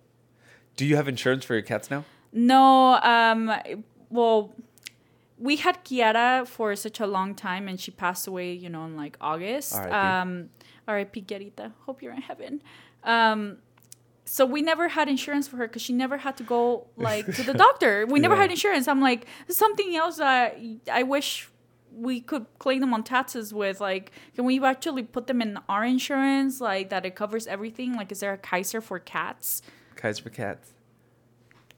Do 0.77 0.87
you 0.87 0.95
have 0.95 1.09
insurance 1.09 1.45
for 1.45 1.55
your 1.55 1.63
cats 1.65 1.91
now? 1.91 2.05
no, 2.33 3.01
um, 3.03 3.51
well, 4.11 4.55
we 5.39 5.57
had 5.57 5.85
Kiara 5.85 6.47
for 6.47 6.77
such 6.77 7.01
a 7.01 7.07
long 7.07 7.35
time, 7.35 7.67
and 7.67 7.81
she 7.81 7.91
passed 7.91 8.29
away, 8.29 8.53
you 8.53 8.69
know, 8.69 8.85
in 8.85 8.97
like 8.97 9.17
August. 9.21 9.75
R.I.P.. 9.75 9.93
Um, 9.93 10.51
R.I.P. 10.87 11.53
Hope 11.87 12.01
you're 12.01 12.15
in 12.15 12.23
heaven. 12.23 12.63
Um, 13.03 13.59
so 14.29 14.45
we 14.45 14.61
never 14.61 14.89
had 14.89 15.09
insurance 15.09 15.47
for 15.49 15.57
her 15.57 15.67
because 15.69 15.81
she 15.83 15.93
never 15.93 16.19
had 16.19 16.37
to 16.37 16.43
go 16.43 16.87
like 16.97 17.25
to 17.37 17.43
the 17.43 17.55
doctor. 17.55 18.05
We 18.07 18.21
never 18.21 18.35
Yeah. 18.35 18.43
had 18.43 18.51
insurance. 18.51 18.87
I'm 18.89 19.01
like 19.01 19.27
something 19.49 19.95
else 19.97 20.17
that 20.19 20.59
I 20.93 21.03
wish 21.05 21.49
we 21.93 22.21
could 22.21 22.45
claim 22.59 22.81
them 22.81 22.93
on 22.93 23.03
taxes 23.05 23.55
with. 23.55 23.81
Like, 23.81 24.11
can 24.35 24.45
we 24.45 24.63
actually 24.63 25.05
put 25.05 25.27
them 25.29 25.41
in 25.41 25.59
our 25.69 25.85
insurance? 25.85 26.61
Like 26.61 26.91
that 26.91 27.07
it 27.07 27.15
covers 27.15 27.47
everything. 27.47 27.95
Like, 27.95 28.13
is 28.13 28.21
there 28.21 28.33
a 28.35 28.39
Kaiser 28.39 28.81
for 28.83 28.99
cats? 28.99 29.63
Kaiser 29.95 30.23
for 30.25 30.31
cats. 30.31 30.73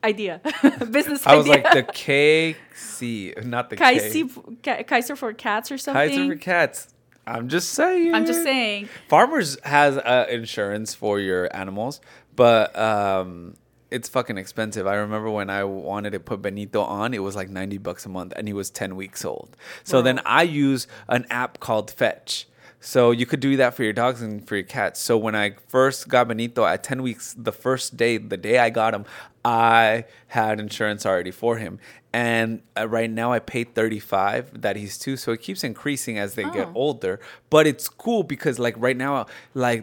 Idea, 0.05 0.41
business 0.93 1.27
I 1.27 1.35
was 1.35 1.49
like 1.49 1.65
the 1.73 1.83
KC, 1.83 3.45
not 3.45 3.69
the 3.69 3.75
Kaiser, 3.77 4.27
K. 4.29 4.29
Ka- 4.63 4.83
Kaiser 4.85 5.17
for 5.17 5.33
cats 5.33 5.73
or 5.73 5.79
something. 5.79 6.09
Kaiser 6.09 6.29
for 6.29 6.37
cats. 6.37 6.95
I'm 7.27 7.49
just 7.49 7.71
saying. 7.75 8.15
I'm 8.15 8.25
just 8.25 8.45
saying. 8.45 8.89
Farmers 9.09 9.59
has 9.65 9.97
uh, 9.99 10.27
insurance 10.31 10.95
for 10.95 11.19
your 11.19 11.55
animals, 11.55 12.01
but 12.39 12.79
um, 12.79 13.57
it's 13.91 14.09
fucking 14.09 14.39
expensive. 14.39 14.87
I 14.87 14.95
remember 14.95 15.29
when 15.29 15.51
I 15.51 15.65
wanted 15.65 16.11
to 16.13 16.21
put 16.21 16.41
Benito 16.41 16.83
on, 16.83 17.13
it 17.15 17.19
was 17.23 17.35
like 17.35 17.49
90 17.51 17.79
bucks 17.79 18.07
a 18.07 18.09
month, 18.09 18.33
and 18.37 18.47
he 18.47 18.55
was 18.55 18.71
10 18.71 18.95
weeks 18.95 19.25
old. 19.25 19.57
So 19.83 20.03
then 20.03 20.21
I 20.25 20.43
use 20.45 20.87
an 21.09 21.27
app 21.31 21.59
called 21.59 21.91
Fetch. 21.91 22.47
So 22.81 23.11
you 23.11 23.27
could 23.27 23.41
do 23.41 23.57
that 23.57 23.75
for 23.75 23.83
your 23.83 23.93
dogs 23.93 24.23
and 24.23 24.47
for 24.47 24.55
your 24.55 24.63
cats. 24.65 25.01
So 25.01 25.19
when 25.19 25.35
I 25.35 25.57
first 25.67 26.07
got 26.07 26.29
Benito 26.29 26.65
at 26.65 26.85
10 26.85 27.03
weeks, 27.03 27.35
the 27.37 27.51
first 27.51 27.97
day, 27.97 28.19
the 28.19 28.37
day 28.37 28.59
I 28.61 28.71
got 28.71 28.95
him, 28.95 29.05
I 29.45 30.05
had 30.29 30.61
insurance 30.61 31.05
already 31.05 31.33
for 31.33 31.57
him. 31.57 31.81
And 32.13 32.63
uh, 32.79 32.87
right 32.89 33.11
now 33.11 33.33
I 33.33 33.41
pay 33.41 33.65
35 33.65 34.63
that 34.63 34.77
he's 34.77 34.97
two. 34.97 35.17
So 35.17 35.33
it 35.33 35.43
keeps 35.43 35.65
increasing 35.65 36.19
as 36.19 36.35
they 36.35 36.45
get 36.45 36.69
Oh. 36.69 36.73
older. 36.77 37.19
But 37.51 37.67
it's 37.67 37.89
cool 37.89 38.23
because 38.23 38.61
like 38.61 38.77
right 38.79 38.97
now, 38.97 39.27
like 39.55 39.83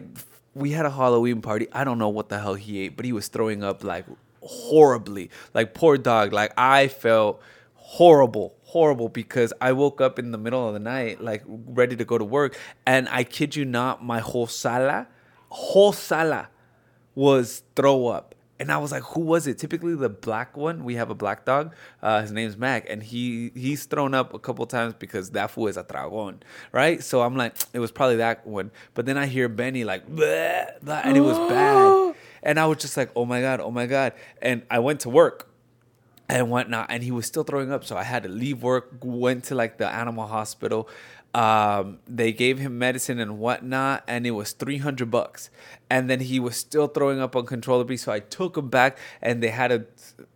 we 0.56 0.72
had 0.72 0.86
a 0.86 0.90
Halloween 0.90 1.42
party. 1.42 1.68
I 1.70 1.84
don't 1.84 1.98
know 1.98 2.08
what 2.08 2.30
the 2.30 2.38
hell 2.38 2.54
he 2.54 2.80
ate, 2.80 2.96
but 2.96 3.04
he 3.04 3.12
was 3.12 3.28
throwing 3.28 3.62
up 3.62 3.84
like 3.84 4.06
horribly. 4.40 5.30
Like 5.52 5.74
poor 5.74 5.98
dog. 5.98 6.32
Like 6.32 6.52
I 6.56 6.88
felt 6.88 7.42
horrible, 7.74 8.54
horrible 8.62 9.10
because 9.10 9.52
I 9.60 9.72
woke 9.72 10.00
up 10.00 10.18
in 10.18 10.32
the 10.32 10.38
middle 10.38 10.66
of 10.66 10.72
the 10.72 10.80
night, 10.80 11.20
like 11.22 11.42
ready 11.46 11.94
to 11.96 12.04
go 12.06 12.16
to 12.16 12.24
work, 12.24 12.58
and 12.86 13.06
I 13.10 13.22
kid 13.22 13.54
you 13.54 13.64
not, 13.66 14.02
my 14.02 14.20
whole 14.20 14.46
sala, 14.46 15.08
whole 15.50 15.92
sala 15.92 16.48
was 17.14 17.62
throw 17.74 18.06
up. 18.06 18.34
And 18.58 18.72
I 18.72 18.78
was 18.78 18.90
like, 18.90 19.02
who 19.02 19.20
was 19.20 19.46
it? 19.46 19.58
Typically 19.58 19.94
the 19.94 20.08
black 20.08 20.56
one. 20.56 20.84
We 20.84 20.94
have 20.94 21.10
a 21.10 21.14
black 21.14 21.44
dog. 21.44 21.74
Uh, 22.02 22.22
his 22.22 22.32
name's 22.32 22.56
Mac, 22.56 22.88
and 22.88 23.02
he 23.02 23.50
he's 23.54 23.84
thrown 23.84 24.14
up 24.14 24.32
a 24.32 24.38
couple 24.38 24.64
times 24.66 24.94
because 24.98 25.30
that 25.30 25.50
fool 25.50 25.68
is 25.68 25.76
a 25.76 25.82
dragon, 25.82 26.42
right? 26.72 27.02
So 27.02 27.22
I'm 27.22 27.36
like, 27.36 27.54
it 27.72 27.80
was 27.80 27.92
probably 27.92 28.16
that 28.16 28.46
one. 28.46 28.70
But 28.94 29.06
then 29.06 29.18
I 29.18 29.26
hear 29.26 29.48
Benny 29.48 29.84
like, 29.84 30.08
"Bleh," 30.08 30.82
bleh," 30.82 31.00
and 31.04 31.16
it 31.16 31.20
was 31.20 31.38
bad. 31.50 32.14
And 32.42 32.60
I 32.60 32.66
was 32.66 32.78
just 32.78 32.96
like, 32.96 33.10
oh 33.16 33.24
my 33.24 33.40
god, 33.40 33.58
oh 33.58 33.72
my 33.72 33.86
god. 33.86 34.12
And 34.40 34.62
I 34.70 34.78
went 34.78 35.00
to 35.00 35.10
work 35.10 35.48
and 36.28 36.50
whatnot, 36.50 36.86
and 36.90 37.02
he 37.02 37.10
was 37.10 37.26
still 37.26 37.44
throwing 37.44 37.72
up. 37.72 37.84
So 37.84 37.96
I 37.96 38.02
had 38.02 38.22
to 38.24 38.28
leave 38.28 38.62
work, 38.62 38.98
went 39.02 39.44
to 39.44 39.54
like 39.54 39.78
the 39.78 39.88
animal 39.88 40.26
hospital. 40.26 40.88
Um, 41.36 41.98
they 42.06 42.32
gave 42.32 42.58
him 42.58 42.78
medicine 42.78 43.18
and 43.20 43.38
whatnot, 43.38 44.04
and 44.08 44.26
it 44.26 44.30
was 44.30 44.52
three 44.52 44.78
hundred 44.78 45.10
bucks. 45.10 45.50
And 45.90 46.08
then 46.08 46.20
he 46.20 46.40
was 46.40 46.56
still 46.56 46.88
throwing 46.88 47.20
up 47.20 47.36
uncontrollably. 47.36 47.98
So 47.98 48.10
I 48.10 48.20
took 48.20 48.56
him 48.56 48.70
back, 48.70 48.96
and 49.20 49.42
they 49.42 49.50
had 49.50 49.68
to 49.68 49.84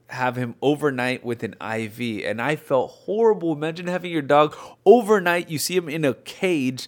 have 0.09 0.37
him 0.37 0.57
overnight 0.61 1.25
with 1.25 1.43
an 1.43 1.55
IV. 1.55 2.27
And 2.27 2.43
I 2.43 2.55
felt 2.57 2.91
horrible. 2.91 3.53
Imagine 3.55 3.87
having 3.87 4.13
your 4.13 4.21
dog 4.21 4.55
overnight. 4.85 5.49
You 5.49 5.59
see 5.59 5.75
him 5.75 5.89
in 5.89 6.05
a 6.05 6.13
cage. 6.13 6.87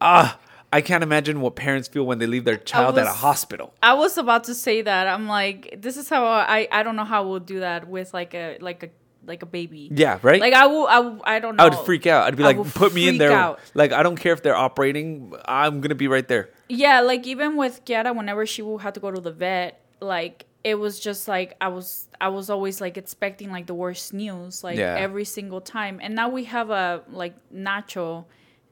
Ah, 0.00 0.40
I 0.72 0.80
can't 0.80 1.04
imagine 1.04 1.40
what 1.40 1.54
parents 1.54 1.86
feel 1.86 2.04
when 2.04 2.18
they 2.18 2.26
leave 2.26 2.44
their 2.44 2.56
child 2.56 2.98
at 2.98 3.06
a 3.06 3.12
hospital. 3.12 3.74
I 3.80 3.94
was 3.94 4.18
about 4.18 4.42
to 4.44 4.54
say 4.54 4.82
that. 4.82 5.06
I'm 5.06 5.28
like, 5.28 5.76
this 5.78 5.96
is 5.96 6.08
how 6.08 6.24
I 6.24 6.66
I 6.72 6.82
don't 6.82 6.96
know 6.96 7.04
how 7.04 7.28
we'll 7.28 7.38
do 7.38 7.60
that 7.60 7.86
with 7.86 8.12
like 8.12 8.34
a 8.34 8.58
like 8.60 8.82
a 8.82 8.88
like 9.26 9.42
a 9.42 9.46
baby. 9.46 9.88
Yeah, 9.92 10.18
right. 10.22 10.40
Like 10.40 10.52
I 10.54 10.66
will 10.66 10.86
I, 10.86 10.98
will- 11.00 11.22
I 11.24 11.38
don't 11.38 11.56
know. 11.56 11.64
I 11.64 11.68
would 11.68 11.78
freak 11.86 12.06
out. 12.06 12.26
I'd 12.26 12.36
be 12.36 12.42
I 12.44 12.52
like, 12.52 12.74
put 12.74 12.92
me 12.94 13.08
in 13.08 13.18
there. 13.18 13.32
out. 13.32 13.60
Like, 13.74 13.92
I 13.92 14.02
don't 14.02 14.16
care 14.16 14.32
if 14.32 14.42
they're 14.42 14.56
operating. 14.56 15.32
I'm 15.46 15.80
gonna 15.80 15.94
be 15.94 16.08
right 16.08 16.26
there. 16.26 16.50
Yeah, 16.68 17.00
like 17.00 17.26
even 17.26 17.56
with 17.56 17.84
Kiara, 17.84 18.14
whenever 18.16 18.46
she 18.46 18.62
will 18.62 18.78
have 18.78 18.94
to 18.94 19.00
go 19.00 19.10
to 19.10 19.20
the 19.20 19.32
vet, 19.32 19.80
like 20.00 20.46
it 20.64 20.76
was 20.76 21.00
just 21.00 21.26
like 21.28 21.56
I 21.60 21.68
was 21.68 22.08
I 22.20 22.28
was 22.28 22.48
always 22.50 22.80
like 22.80 22.96
expecting 22.96 23.50
like 23.50 23.66
the 23.66 23.74
worst 23.74 24.12
news 24.14 24.62
like 24.62 24.78
Yeah. 24.78 24.96
every 24.98 25.24
single 25.24 25.60
time. 25.60 25.98
And 26.02 26.14
now 26.14 26.28
we 26.28 26.44
have 26.44 26.70
a 26.70 27.02
like 27.10 27.34
Nacho 27.52 28.24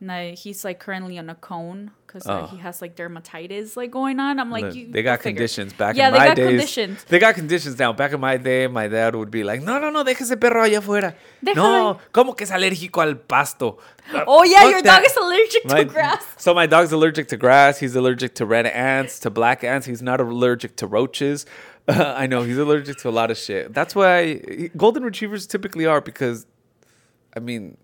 I, 0.09 0.31
he's 0.31 0.65
like 0.65 0.79
currently 0.79 1.19
on 1.19 1.29
a 1.29 1.35
cone 1.35 1.91
because 2.07 2.23
Oh. 2.27 2.47
he 2.47 2.57
has 2.59 2.81
like 2.81 2.97
dermatitis 2.97 3.77
like 3.77 3.91
going 3.91 4.19
on. 4.19 4.41
I'm 4.41 4.51
like, 4.51 4.65
Look, 4.65 4.75
you, 4.75 4.91
they 4.91 5.03
got 5.03 5.19
figure. 5.21 5.37
conditions 5.41 5.75
back 5.75 5.95
Yeah, 5.97 6.07
in 6.09 6.13
they 6.15 6.19
my 6.21 6.27
got 6.29 6.37
days. 6.37 6.47
conditions. 6.49 7.05
They 7.05 7.19
got 7.19 7.35
conditions 7.35 7.79
now. 7.79 7.93
Back 7.93 8.13
in 8.15 8.21
my 8.21 8.39
day, 8.39 8.67
my 8.67 8.89
dad 8.89 9.15
would 9.15 9.31
be 9.31 9.45
like, 9.45 9.61
"No, 9.63 9.79
no, 9.79 9.91
no, 9.91 10.03
deje 10.03 10.23
ese 10.23 10.37
perro 10.41 10.63
allá 10.65 10.79
afuera." 10.79 11.15
No, 11.43 11.99
¿cómo 12.15 12.35
que 12.35 12.45
es 12.45 12.51
alérgico 12.51 13.03
al 13.03 13.17
pasto? 13.17 13.79
Oh 14.27 14.43
yeah, 14.45 14.61
Fuck 14.61 14.71
your 14.71 14.83
that. 14.83 15.01
dog 15.01 15.05
is 15.11 15.17
allergic 15.19 15.65
My- 15.67 15.85
to 15.85 15.85
grass. 15.85 16.25
So 16.39 16.55
my 16.55 16.67
dog's 16.67 16.93
allergic 16.93 17.29
to 17.29 17.37
grass. 17.37 17.79
He's 17.79 17.95
allergic 17.95 18.35
to 18.37 18.47
red 18.47 18.67
ants, 18.67 19.19
to 19.21 19.29
black 19.31 19.63
ants. 19.65 19.87
He's 19.87 20.01
not 20.01 20.19
allergic 20.21 20.77
to 20.77 20.87
roaches. 20.87 21.45
I 21.89 22.27
know 22.27 22.43
he's 22.43 22.57
allergic 22.59 22.97
to 22.99 23.09
a 23.09 23.11
lot 23.11 23.31
of 23.31 23.37
shit. 23.37 23.75
That's 23.75 23.95
why 23.95 24.71
golden 24.77 25.03
retrievers 25.03 25.47
typically 25.47 25.85
are 25.87 26.01
because, 26.01 26.47
I 27.37 27.41
mean, 27.41 27.77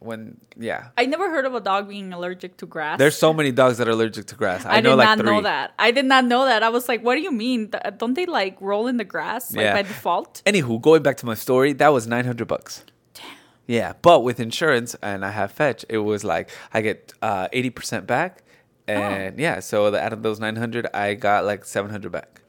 when 0.00 0.40
yeah, 0.56 0.88
I 0.96 1.06
never 1.06 1.28
heard 1.30 1.44
of 1.44 1.54
a 1.54 1.60
dog 1.60 1.88
being 1.88 2.12
allergic 2.12 2.56
to 2.58 2.66
grass. 2.66 2.98
there's 2.98 3.16
so 3.16 3.32
many 3.32 3.50
dogs 3.52 3.78
that 3.78 3.88
are 3.88 3.92
allergic 3.92 4.26
to 4.26 4.34
grass. 4.34 4.64
I, 4.64 4.76
I, 4.76 4.80
know 4.80 4.90
did 4.90 4.96
like 4.96 5.06
not 5.08 5.18
three. 5.18 5.30
know 5.30 5.40
that. 5.42 5.74
I 5.78 5.90
did 5.90 6.04
not 6.04 6.24
know 6.24 6.44
that. 6.44 6.62
I 6.62 6.68
was 6.68 6.88
like, 6.88 7.02
what 7.02 7.16
do 7.16 7.20
you 7.20 7.32
mean? 7.32 7.72
Don't 7.96 8.14
they 8.14 8.26
like 8.26 8.56
roll 8.60 8.86
in 8.86 8.96
the 8.96 9.04
grass 9.04 9.52
like 9.54 9.64
Yeah. 9.64 9.74
by 9.74 9.82
default? 9.82 10.42
Anywho, 10.46 10.80
going 10.80 11.02
back 11.02 11.16
to 11.18 11.26
my 11.26 11.34
story, 11.34 11.72
that 11.74 11.88
was 11.88 12.06
nine 12.06 12.24
hundred 12.24 12.46
bucks. 12.46 12.84
Damn. 13.14 13.24
Yeah, 13.66 13.92
but 14.00 14.22
with 14.22 14.38
insurance 14.40 14.94
and 15.02 15.24
I 15.24 15.30
have 15.30 15.50
fetch, 15.52 15.84
it 15.88 15.98
was 15.98 16.22
like 16.24 16.50
I 16.72 16.80
get 16.80 17.12
uh, 17.20 17.48
eighty 17.52 17.70
percent 17.70 18.06
back, 18.06 18.44
and 18.86 19.38
yeah, 19.38 19.60
so 19.60 19.90
the, 19.90 20.00
out 20.00 20.12
of 20.12 20.22
those 20.22 20.38
nine 20.38 20.56
hundred, 20.56 20.86
I 20.94 21.14
got 21.14 21.44
like 21.44 21.64
seven 21.64 21.90
hundred 21.90 22.12
back. 22.12 22.40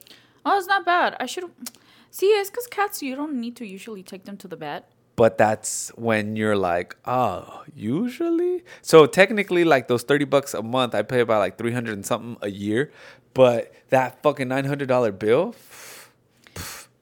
Oh, 0.46 0.58
it's 0.58 0.68
not 0.68 0.86
bad. 0.86 1.16
I 1.20 1.26
should 1.26 1.46
see. 2.12 2.28
It's 2.28 2.50
because 2.50 2.68
cats 2.68 3.02
you 3.02 3.16
don't 3.16 3.40
need 3.40 3.56
to 3.58 3.66
usually 3.66 4.04
take 4.04 4.26
them 4.26 4.38
to 4.38 4.48
the 4.48 4.56
vet. 4.56 4.92
But 5.20 5.38
that's 5.38 5.90
when 5.96 6.38
you're 6.38 6.56
like, 6.56 6.96
oh, 7.04 7.64
usually. 7.76 8.64
So 8.82 9.06
technically, 9.06 9.66
like 9.66 9.90
those 9.90 10.04
thirty 10.04 10.24
bucks 10.24 10.54
a 10.54 10.64
month, 10.64 10.96
I 10.96 11.02
pay 11.04 11.20
about 11.20 11.40
like 11.40 11.58
three 11.58 11.74
hundred 11.74 11.96
and 11.96 12.06
something 12.06 12.38
a 12.42 12.50
year. 12.50 12.92
But 13.34 13.74
that 13.90 14.24
fucking 14.24 14.48
nine 14.48 14.64
hundred 14.64 14.88
dollar 14.88 15.12
bill, 15.12 15.56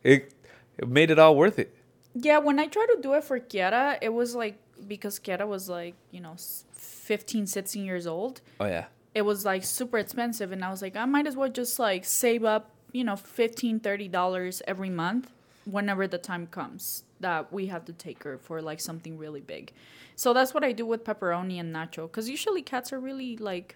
it 0.04 0.34
it 0.78 0.88
made 0.88 1.12
it 1.12 1.20
all 1.20 1.36
worth 1.36 1.60
it. 1.60 1.76
Yeah, 2.16 2.40
when 2.40 2.60
I 2.60 2.66
tried 2.66 2.88
to 2.88 2.98
do 3.02 3.14
it 3.14 3.24
for 3.24 3.40
Kiara, 3.40 3.98
it 4.02 4.14
was 4.14 4.34
like 4.34 4.58
because 4.88 5.20
Kiara 5.20 5.48
was 5.48 5.70
like 5.70 5.94
you 6.10 6.20
know 6.20 6.34
s- 6.34 6.66
15, 6.74 7.46
16 7.46 7.86
years 7.86 8.08
old. 8.08 8.42
Oh 8.60 8.66
yeah. 8.66 8.86
It 9.14 9.22
was 9.22 9.46
like 9.46 9.64
super 9.64 10.00
expensive, 10.00 10.52
and 10.52 10.66
I 10.66 10.70
was 10.72 10.82
like, 10.82 10.96
I 10.96 11.06
might 11.06 11.28
as 11.28 11.36
well 11.36 11.50
just 11.50 11.78
like 11.78 12.04
save 12.06 12.44
up, 12.44 12.72
you 12.92 13.04
know, 13.04 13.16
15 13.16 13.80
30 13.80 14.08
dollars 14.08 14.62
every 14.68 14.90
month 14.90 15.32
whenever 15.70 16.08
the 16.08 16.18
time 16.18 16.48
comes 16.48 17.04
that 17.20 17.52
we 17.52 17.68
have 17.68 17.84
to 17.86 17.94
take 17.94 18.24
her 18.24 18.38
for 18.38 18.62
like 18.62 18.80
something 18.80 19.18
really 19.18 19.42
big. 19.42 19.72
So 20.16 20.34
that's 20.34 20.54
what 20.54 20.64
I 20.64 20.72
do 20.72 20.86
with 20.86 21.04
pepperoni 21.04 21.60
and 21.60 21.76
nacho 21.76 22.04
because 22.10 22.30
usually 22.30 22.62
cats 22.62 22.92
are 22.94 23.00
really 23.00 23.38
like 23.38 23.76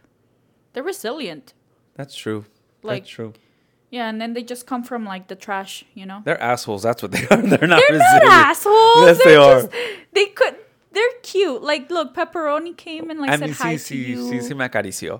they're 0.73 0.83
resilient. 0.83 1.53
That's 1.95 2.15
true. 2.15 2.45
Like- 2.83 3.03
That's 3.03 3.09
true. 3.11 3.33
Yeah, 3.91 4.07
and 4.07 4.21
then 4.21 4.33
they 4.33 4.41
just 4.41 4.65
come 4.67 4.83
from 4.85 5.03
like 5.03 5.27
the 5.27 5.35
trash, 5.35 5.83
you 5.93 6.05
know. 6.05 6.21
They're 6.23 6.41
assholes. 6.41 6.81
That's 6.81 7.01
what 7.03 7.11
they 7.11 7.27
are. 7.27 7.41
They're 7.51 7.67
not 7.67 7.81
They're 7.89 7.97
resilient. 7.99 8.23
not 8.23 8.47
assholes. 8.47 9.05
Yes, 9.05 9.17
they're 9.17 9.25
they 9.33 9.35
are. 9.35 9.61
just, 9.63 9.71
They 10.13 10.25
could. 10.27 10.55
They're 10.93 11.11
cute. 11.23 11.61
Like, 11.61 11.91
look, 11.91 12.15
pepperoni 12.15 12.75
came 12.77 13.09
and 13.09 13.19
like 13.19 13.31
I 13.31 13.33
said 13.35 13.45
mean, 13.47 13.53
hi 13.53 13.75
sí, 13.75 13.87
to 13.89 13.93
sí, 13.95 14.07
you. 14.07 14.17
sí, 14.31 14.39
sí 14.41 14.55
me 14.55 14.63
acarició. 14.67 15.19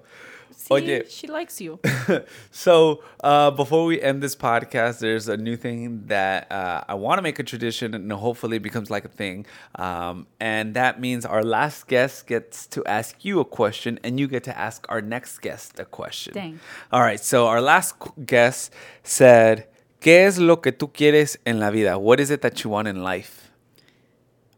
See, 0.51 0.73
Oye. 0.73 1.03
she 1.09 1.27
likes 1.27 1.59
you. 1.61 1.79
So, 2.51 3.03
uh, 3.23 3.51
before 3.51 3.85
we 3.85 4.01
end 4.01 4.21
this 4.21 4.35
podcast, 4.35 4.99
there's 4.99 5.27
a 5.27 5.37
new 5.37 5.55
thing 5.55 6.05
that 6.07 6.51
uh, 6.51 6.83
I 6.87 6.95
want 6.95 7.17
to 7.17 7.21
make 7.21 7.39
a 7.39 7.43
tradition 7.43 7.93
and 7.93 8.11
hopefully 8.11 8.57
it 8.57 8.63
becomes 8.63 8.89
like 8.89 9.05
a 9.05 9.09
thing. 9.09 9.45
Um, 9.75 10.27
and 10.39 10.73
that 10.75 10.99
means 10.99 11.25
our 11.25 11.43
last 11.43 11.87
guest 11.87 12.27
gets 12.27 12.67
to 12.67 12.83
ask 12.85 13.23
you 13.23 13.39
a 13.39 13.45
question 13.45 13.99
and 14.03 14.19
you 14.19 14.27
get 14.27 14.43
to 14.45 14.57
ask 14.57 14.85
our 14.89 15.01
next 15.01 15.39
guest 15.39 15.79
a 15.79 15.85
question. 15.85 16.33
Dang. 16.33 16.59
All 16.91 17.01
right. 17.01 17.19
So, 17.19 17.47
our 17.47 17.61
last 17.61 17.95
guest 18.25 18.73
said, 19.03 19.67
¿Qué 20.01 20.25
es 20.25 20.39
lo 20.39 20.61
que 20.61 20.71
tú 20.71 20.91
quieres 20.91 21.37
en 21.45 21.59
la 21.59 21.69
vida? 21.69 21.99
What 21.99 22.19
is 22.19 22.31
it 22.31 22.41
that 22.41 22.63
you 22.63 22.71
want 22.71 22.87
in 22.87 23.03
life? 23.03 23.51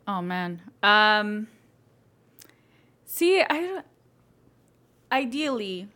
Oh 0.07 0.21
man. 0.21 0.61
Um. 0.81 1.47
See, 3.05 3.41
I. 3.41 3.83
Ideally, 5.13 5.87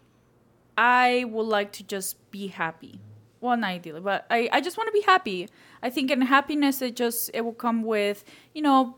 I 0.77 1.25
would 1.27 1.47
like 1.47 1.71
to 1.73 1.83
just 1.83 2.29
be 2.29 2.47
happy. 2.47 2.99
Well, 3.41 3.57
not 3.57 3.69
ideally, 3.71 3.99
but 3.99 4.25
I, 4.29 4.47
I 4.51 4.61
just 4.61 4.77
want 4.77 4.87
to 4.87 4.91
be 4.93 5.01
happy. 5.01 5.49
I 5.81 5.89
think 5.89 6.11
in 6.11 6.21
happiness, 6.21 6.81
it 6.83 6.95
just 6.95 7.31
it 7.33 7.41
will 7.41 7.53
come 7.53 7.81
with 7.83 8.23
you 8.53 8.61
know 8.61 8.95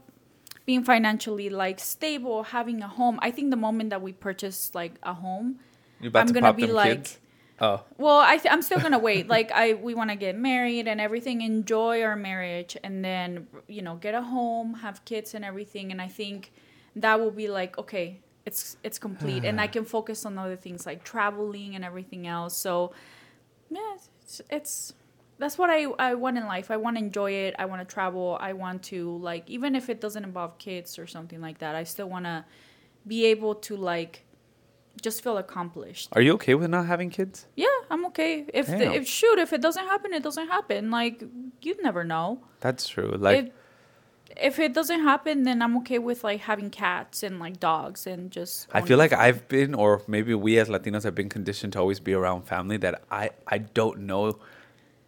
being 0.66 0.84
financially 0.84 1.50
like 1.50 1.80
stable, 1.80 2.44
having 2.44 2.82
a 2.84 2.88
home. 2.88 3.18
I 3.22 3.32
think 3.32 3.50
the 3.50 3.58
moment 3.58 3.92
that 3.92 4.02
we 4.02 4.12
purchase 4.14 4.76
like 4.76 4.96
a 5.04 5.14
home, 5.14 5.60
about 6.04 6.20
I'm 6.22 6.28
to 6.28 6.34
gonna 6.34 6.48
pop 6.48 6.58
be 6.58 6.66
them 6.66 6.76
like. 6.76 6.98
kids? 6.98 7.20
Oh, 7.62 7.84
Well, 7.98 8.20
I 8.20 8.38
th- 8.38 8.54
I'm 8.54 8.62
still 8.62 8.80
gonna 8.80 9.00
wait. 9.00 9.28
Like 9.36 9.52
I, 9.52 9.74
we 9.74 9.94
want 9.94 10.10
to 10.12 10.16
get 10.16 10.38
married 10.38 10.88
and 10.88 11.02
everything, 11.02 11.42
enjoy 11.42 12.04
our 12.04 12.16
marriage, 12.16 12.78
and 12.84 13.04
then 13.04 13.48
you 13.68 13.82
know 13.82 13.96
get 13.96 14.16
a 14.16 14.22
home, 14.22 14.76
have 14.76 15.04
kids 15.06 15.34
and 15.34 15.44
everything. 15.46 15.92
And 15.92 16.02
I 16.02 16.08
think 16.08 16.52
that 16.96 17.20
will 17.20 17.32
be 17.32 17.48
like 17.50 17.78
okay, 17.78 18.20
it's 18.46 18.78
it's 18.84 19.00
complete, 19.00 19.46
and 19.46 19.60
I 19.60 19.68
can 19.76 19.86
focus 19.86 20.26
on 20.26 20.38
other 20.38 20.56
things 20.56 20.86
like 20.86 21.04
traveling 21.04 21.76
and 21.76 21.84
everything 21.84 22.28
else. 22.28 22.56
So 22.56 22.94
yeah, 23.70 23.96
it's, 24.22 24.42
it's 24.50 24.94
that's 25.38 25.58
what 25.58 25.70
I 25.70 25.86
I 25.98 26.16
want 26.16 26.38
in 26.38 26.46
life. 26.46 26.72
I 26.72 26.78
want 26.78 26.98
to 26.98 27.04
enjoy 27.04 27.32
it. 27.32 27.56
I 27.58 27.66
want 27.66 27.88
to 27.88 27.94
travel. 27.94 28.38
I 28.40 28.54
want 28.54 28.84
to 28.84 29.18
like 29.18 29.50
even 29.50 29.76
if 29.76 29.90
it 29.90 30.02
doesn't 30.02 30.24
involve 30.24 30.58
kids 30.58 31.00
or 31.00 31.08
something 31.08 31.42
like 31.42 31.60
that. 31.60 31.76
I 31.76 31.84
still 31.84 32.10
want 32.10 32.26
to 32.26 32.46
be 33.08 33.26
able 33.26 33.56
to 33.56 33.76
like 33.78 34.26
just 35.02 35.24
feel 35.24 35.38
accomplished. 35.38 36.10
are 36.12 36.22
you 36.22 36.34
okay 36.34 36.56
with 36.56 36.70
not 36.70 36.86
having 36.86 37.10
kids? 37.10 37.46
Yeah, 37.56 37.68
I'm 37.90 38.06
okay. 38.08 38.46
If 38.54 38.68
the, 38.68 38.94
if 38.94 39.08
shoot, 39.08 39.40
if 39.40 39.54
it 39.54 39.62
doesn't 39.62 39.86
happen, 39.86 40.14
it 40.14 40.24
doesn't 40.24 40.48
happen. 40.48 40.92
Like 40.92 41.24
you'd 41.62 41.82
never 41.82 42.04
know. 42.04 42.42
That's 42.60 42.88
true. 42.88 43.16
Like, 43.18 43.46
if 43.46 43.52
if 44.38 44.60
it 44.60 44.74
doesn't 44.74 45.02
happen, 45.02 45.44
then 45.44 45.62
I'm 45.62 45.78
okay 45.78 46.00
with 46.00 46.24
like 46.24 46.42
having 46.42 46.70
cats 46.70 47.24
and 47.24 47.40
like 47.40 47.60
dogs 47.60 48.08
and 48.08 48.32
just. 48.32 48.68
I 48.72 48.82
feel 48.82 48.98
like 48.98 49.14
I've 49.14 49.48
been, 49.48 49.74
or 49.74 50.02
maybe 50.08 50.34
we 50.34 50.58
as 50.60 50.70
Latinos 50.70 51.04
have 51.04 51.16
been 51.16 51.30
conditioned 51.30 51.74
to 51.74 51.80
always 51.80 52.00
be 52.00 52.14
around 52.14 52.44
family 52.44 52.78
that 52.78 53.04
I, 53.12 53.32
I 53.48 53.60
don't 53.60 54.02
know 54.02 54.40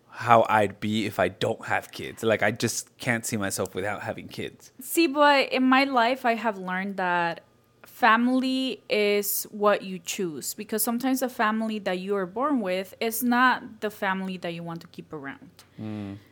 how 0.10 0.46
I'd 0.50 0.80
be 0.80 1.06
if 1.06 1.20
I 1.20 1.30
don't 1.30 1.66
have 1.66 1.92
kids. 1.92 2.24
Like, 2.24 2.44
I 2.44 2.52
just 2.52 2.96
can't 2.98 3.26
see 3.26 3.38
myself 3.38 3.74
without 3.74 4.02
having 4.02 4.28
kids. 4.28 4.72
See, 4.82 5.08
but 5.08 5.52
in 5.52 5.64
my 5.64 5.86
life, 5.86 6.26
I 6.26 6.36
have 6.36 6.58
learned 6.58 6.98
that 6.98 7.42
family 7.84 8.82
is 8.90 9.46
what 9.52 9.84
you 9.84 10.00
choose 10.00 10.54
because 10.54 10.84
sometimes 10.84 11.20
the 11.20 11.30
family 11.30 11.80
that 11.80 12.00
you 12.00 12.16
are 12.16 12.26
born 12.26 12.60
with 12.60 12.94
is 13.00 13.24
not 13.24 13.82
the 13.82 13.90
family 13.92 14.38
that 14.38 14.54
you 14.54 14.64
want 14.64 14.82
to 14.82 14.88
keep 14.88 15.14
around. 15.14 15.50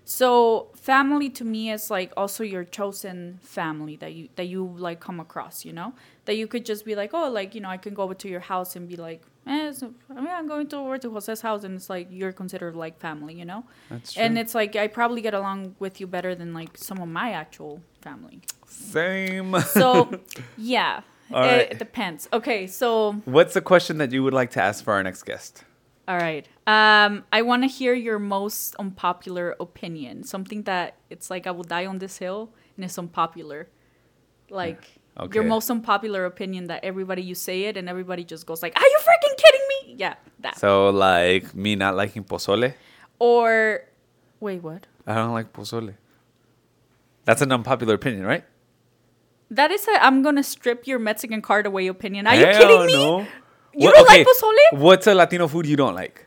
So 0.06 0.68
family 0.76 1.30
to 1.32 1.44
me 1.46 1.72
is 1.72 1.90
like 1.90 2.12
also 2.18 2.44
your 2.44 2.64
chosen 2.64 3.40
family 3.42 3.96
that 3.98 4.14
you 4.14 4.30
that 4.36 4.46
you 4.46 4.66
like 4.66 5.00
come 5.00 5.20
across, 5.20 5.66
you 5.66 5.74
know? 5.74 5.94
That 6.26 6.36
you 6.36 6.48
could 6.48 6.66
just 6.66 6.86
be 6.86 6.96
like, 6.96 7.14
oh, 7.14 7.30
like, 7.30 7.56
you 7.56 7.62
know, 7.62 7.70
I 7.70 7.78
can 7.78 7.94
go 7.94 8.04
over 8.04 8.14
to 8.14 8.28
your 8.28 8.40
house 8.40 8.76
and 8.76 8.88
be 8.88 8.96
like, 8.96 9.22
eh, 9.48 9.72
so, 9.72 9.94
I 10.10 10.16
mean, 10.16 10.28
I'm 10.28 10.48
going 10.48 10.68
to 10.68 10.78
over 10.78 10.98
to 10.98 11.10
Jose's 11.12 11.42
house 11.42 11.64
and 11.64 11.76
it's 11.76 11.90
like 11.90 12.08
you're 12.12 12.32
considered 12.32 12.76
like 12.76 13.00
family, 13.00 13.34
you 13.34 13.46
know? 13.46 13.66
That's 13.90 14.16
And 14.18 14.38
it's 14.38 14.54
like 14.56 14.76
I 14.76 14.88
probably 14.88 15.22
get 15.22 15.34
along 15.34 15.76
with 15.80 16.00
you 16.00 16.08
better 16.08 16.36
than 16.36 16.54
like 16.54 16.78
some 16.78 17.00
of 17.00 17.08
my 17.08 17.32
actual 17.32 17.82
family. 18.02 18.42
Same. 18.68 19.60
So, 19.62 20.10
yeah, 20.58 21.02
All 21.34 21.44
it, 21.44 21.48
right. 21.48 21.72
it 21.72 21.80
depends. 21.80 22.28
Okay, 22.32 22.68
so 22.68 23.14
What's 23.26 23.54
the 23.54 23.62
question 23.62 23.98
that 23.98 24.12
you 24.12 24.24
would 24.24 24.34
like 24.34 24.52
to 24.52 24.62
ask 24.62 24.84
for 24.84 24.94
our 24.94 25.04
next 25.04 25.24
guest? 25.24 25.64
All 26.10 26.18
right. 26.18 26.48
Um, 26.68 27.24
I 27.32 27.44
want 27.44 27.62
to 27.64 27.68
hear 27.70 27.94
your 27.94 28.18
most 28.20 28.76
unpopular 28.76 29.56
opinion. 29.60 30.24
Something 30.24 30.64
that 30.64 30.96
it's 31.10 31.30
like 31.30 31.46
I 31.48 31.52
will 31.52 31.64
die 31.64 31.86
on 31.86 32.00
this 32.00 32.18
hill 32.18 32.50
and 32.76 32.84
it's 32.84 32.98
unpopular. 32.98 33.70
Like 34.50 34.84
Okay. 35.20 35.36
your 35.36 35.44
most 35.44 35.70
unpopular 35.70 36.26
opinion 36.26 36.68
that 36.68 36.84
everybody 36.84 37.22
you 37.22 37.36
say 37.36 37.64
it 37.66 37.78
and 37.78 37.88
everybody 37.90 38.24
just 38.24 38.46
goes 38.48 38.64
like, 38.64 38.74
"Are 38.80 38.88
you 38.88 39.00
freaking 39.04 39.36
kidding 39.38 39.66
me?" 39.70 39.96
Yeah, 40.00 40.16
that. 40.40 40.58
So, 40.58 40.90
like, 40.90 41.54
me 41.54 41.76
not 41.76 41.96
liking 41.96 42.24
pozole? 42.24 42.74
or 43.20 43.82
wait, 44.40 44.64
what? 44.64 44.88
I 45.06 45.16
don't 45.16 45.34
like 45.34 45.52
pozole. 45.54 45.94
That's 47.26 47.42
an 47.42 47.52
unpopular 47.52 47.96
opinion, 47.96 48.24
right? 48.26 48.46
That 49.52 49.72
is 49.72 49.86
a 49.88 50.04
I'm 50.04 50.22
gonna 50.24 50.44
strip 50.44 50.88
your 50.88 51.00
Mexican 51.00 51.42
card 51.42 51.66
away 51.66 51.88
opinion. 51.88 52.26
Are 52.28 52.36
Hell 52.36 52.48
you 52.54 52.58
kidding 52.58 52.86
me? 52.88 52.94
no. 52.94 53.28
You 53.74 53.86
What- 53.88 53.96
don't 53.96 54.08
like 54.08 54.26
pozole? 54.28 54.80
What's 54.80 55.08
a 55.08 55.14
Latino 55.14 55.48
food 55.48 55.66
you 55.66 55.76
don't 55.76 55.96
like? 55.96 56.26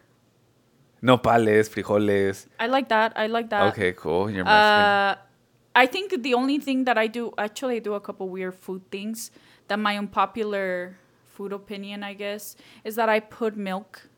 Nopales, 1.03 1.69
frijoles. 1.69 2.47
I 2.61 2.67
like 2.69 2.89
that. 2.89 3.13
I 3.17 3.27
like 3.27 3.51
that. 3.51 3.73
Okay, 3.73 3.93
cool. 3.93 4.31
You're 4.31 4.45
Mexican. 4.45 4.85
Uh, 4.85 5.15
I 5.75 5.87
think 5.87 6.23
the 6.23 6.35
only 6.35 6.59
thing 6.59 6.85
that 6.85 6.97
I 6.97 7.09
do, 7.09 7.33
actually, 7.39 7.77
I 7.77 7.79
do 7.81 7.95
a 7.95 8.01
couple 8.01 8.29
weird 8.29 8.55
food 8.55 8.83
things. 8.91 9.31
That 9.69 9.79
my 9.79 9.97
unpopular 9.99 10.99
food 11.27 11.53
opinion, 11.53 12.03
I 12.05 12.15
guess, 12.15 12.57
is 12.85 12.95
that 12.97 13.09
I 13.09 13.21
put 13.21 13.57
milk 13.57 14.09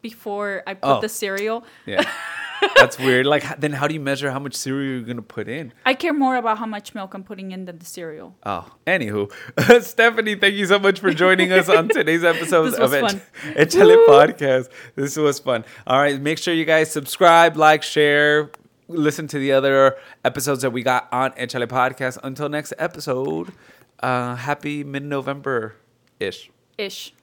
before 0.00 0.62
I 0.66 0.74
put 0.74 0.98
Oh. 0.98 1.00
the 1.00 1.08
cereal. 1.08 1.64
yeah. 1.86 2.04
That's 2.76 2.98
weird. 2.98 3.26
Like, 3.26 3.60
then 3.60 3.72
how 3.72 3.86
do 3.88 3.94
you 3.94 4.00
measure 4.00 4.30
how 4.30 4.38
much 4.38 4.54
cereal 4.54 4.98
you're 4.98 5.02
gonna 5.02 5.22
put 5.22 5.48
in? 5.48 5.72
I 5.84 5.94
care 5.94 6.12
more 6.12 6.36
about 6.36 6.58
how 6.58 6.66
much 6.66 6.94
milk 6.94 7.14
I'm 7.14 7.24
putting 7.24 7.52
in 7.52 7.64
than 7.64 7.78
the 7.78 7.84
cereal. 7.84 8.36
Oh, 8.44 8.70
anywho, 8.86 9.30
Stephanie, 9.82 10.34
thank 10.34 10.54
you 10.54 10.66
so 10.66 10.78
much 10.78 11.00
for 11.00 11.12
joining 11.12 11.52
us 11.52 11.68
on 11.68 11.88
today's 11.88 12.24
episode 12.32 12.74
of 12.74 12.92
was 12.92 13.14
Ech- 13.54 13.70
Podcast. 13.72 14.68
This 14.94 15.16
was 15.16 15.38
fun. 15.38 15.64
All 15.86 15.98
right, 15.98 16.20
make 16.20 16.38
sure 16.38 16.54
you 16.54 16.64
guys 16.64 16.90
subscribe, 16.90 17.56
like, 17.56 17.82
share, 17.82 18.50
listen 18.88 19.26
to 19.28 19.38
the 19.38 19.52
other 19.52 19.96
episodes 20.24 20.62
that 20.62 20.70
we 20.70 20.82
got 20.82 21.08
on 21.12 21.32
Echale 21.32 21.66
Podcast. 21.66 22.18
Until 22.22 22.48
next 22.48 22.72
episode, 22.78 23.52
uh, 24.00 24.36
happy 24.36 24.84
mid 24.84 25.02
November 25.02 25.76
ish. 26.20 26.50
Ish. 26.78 27.14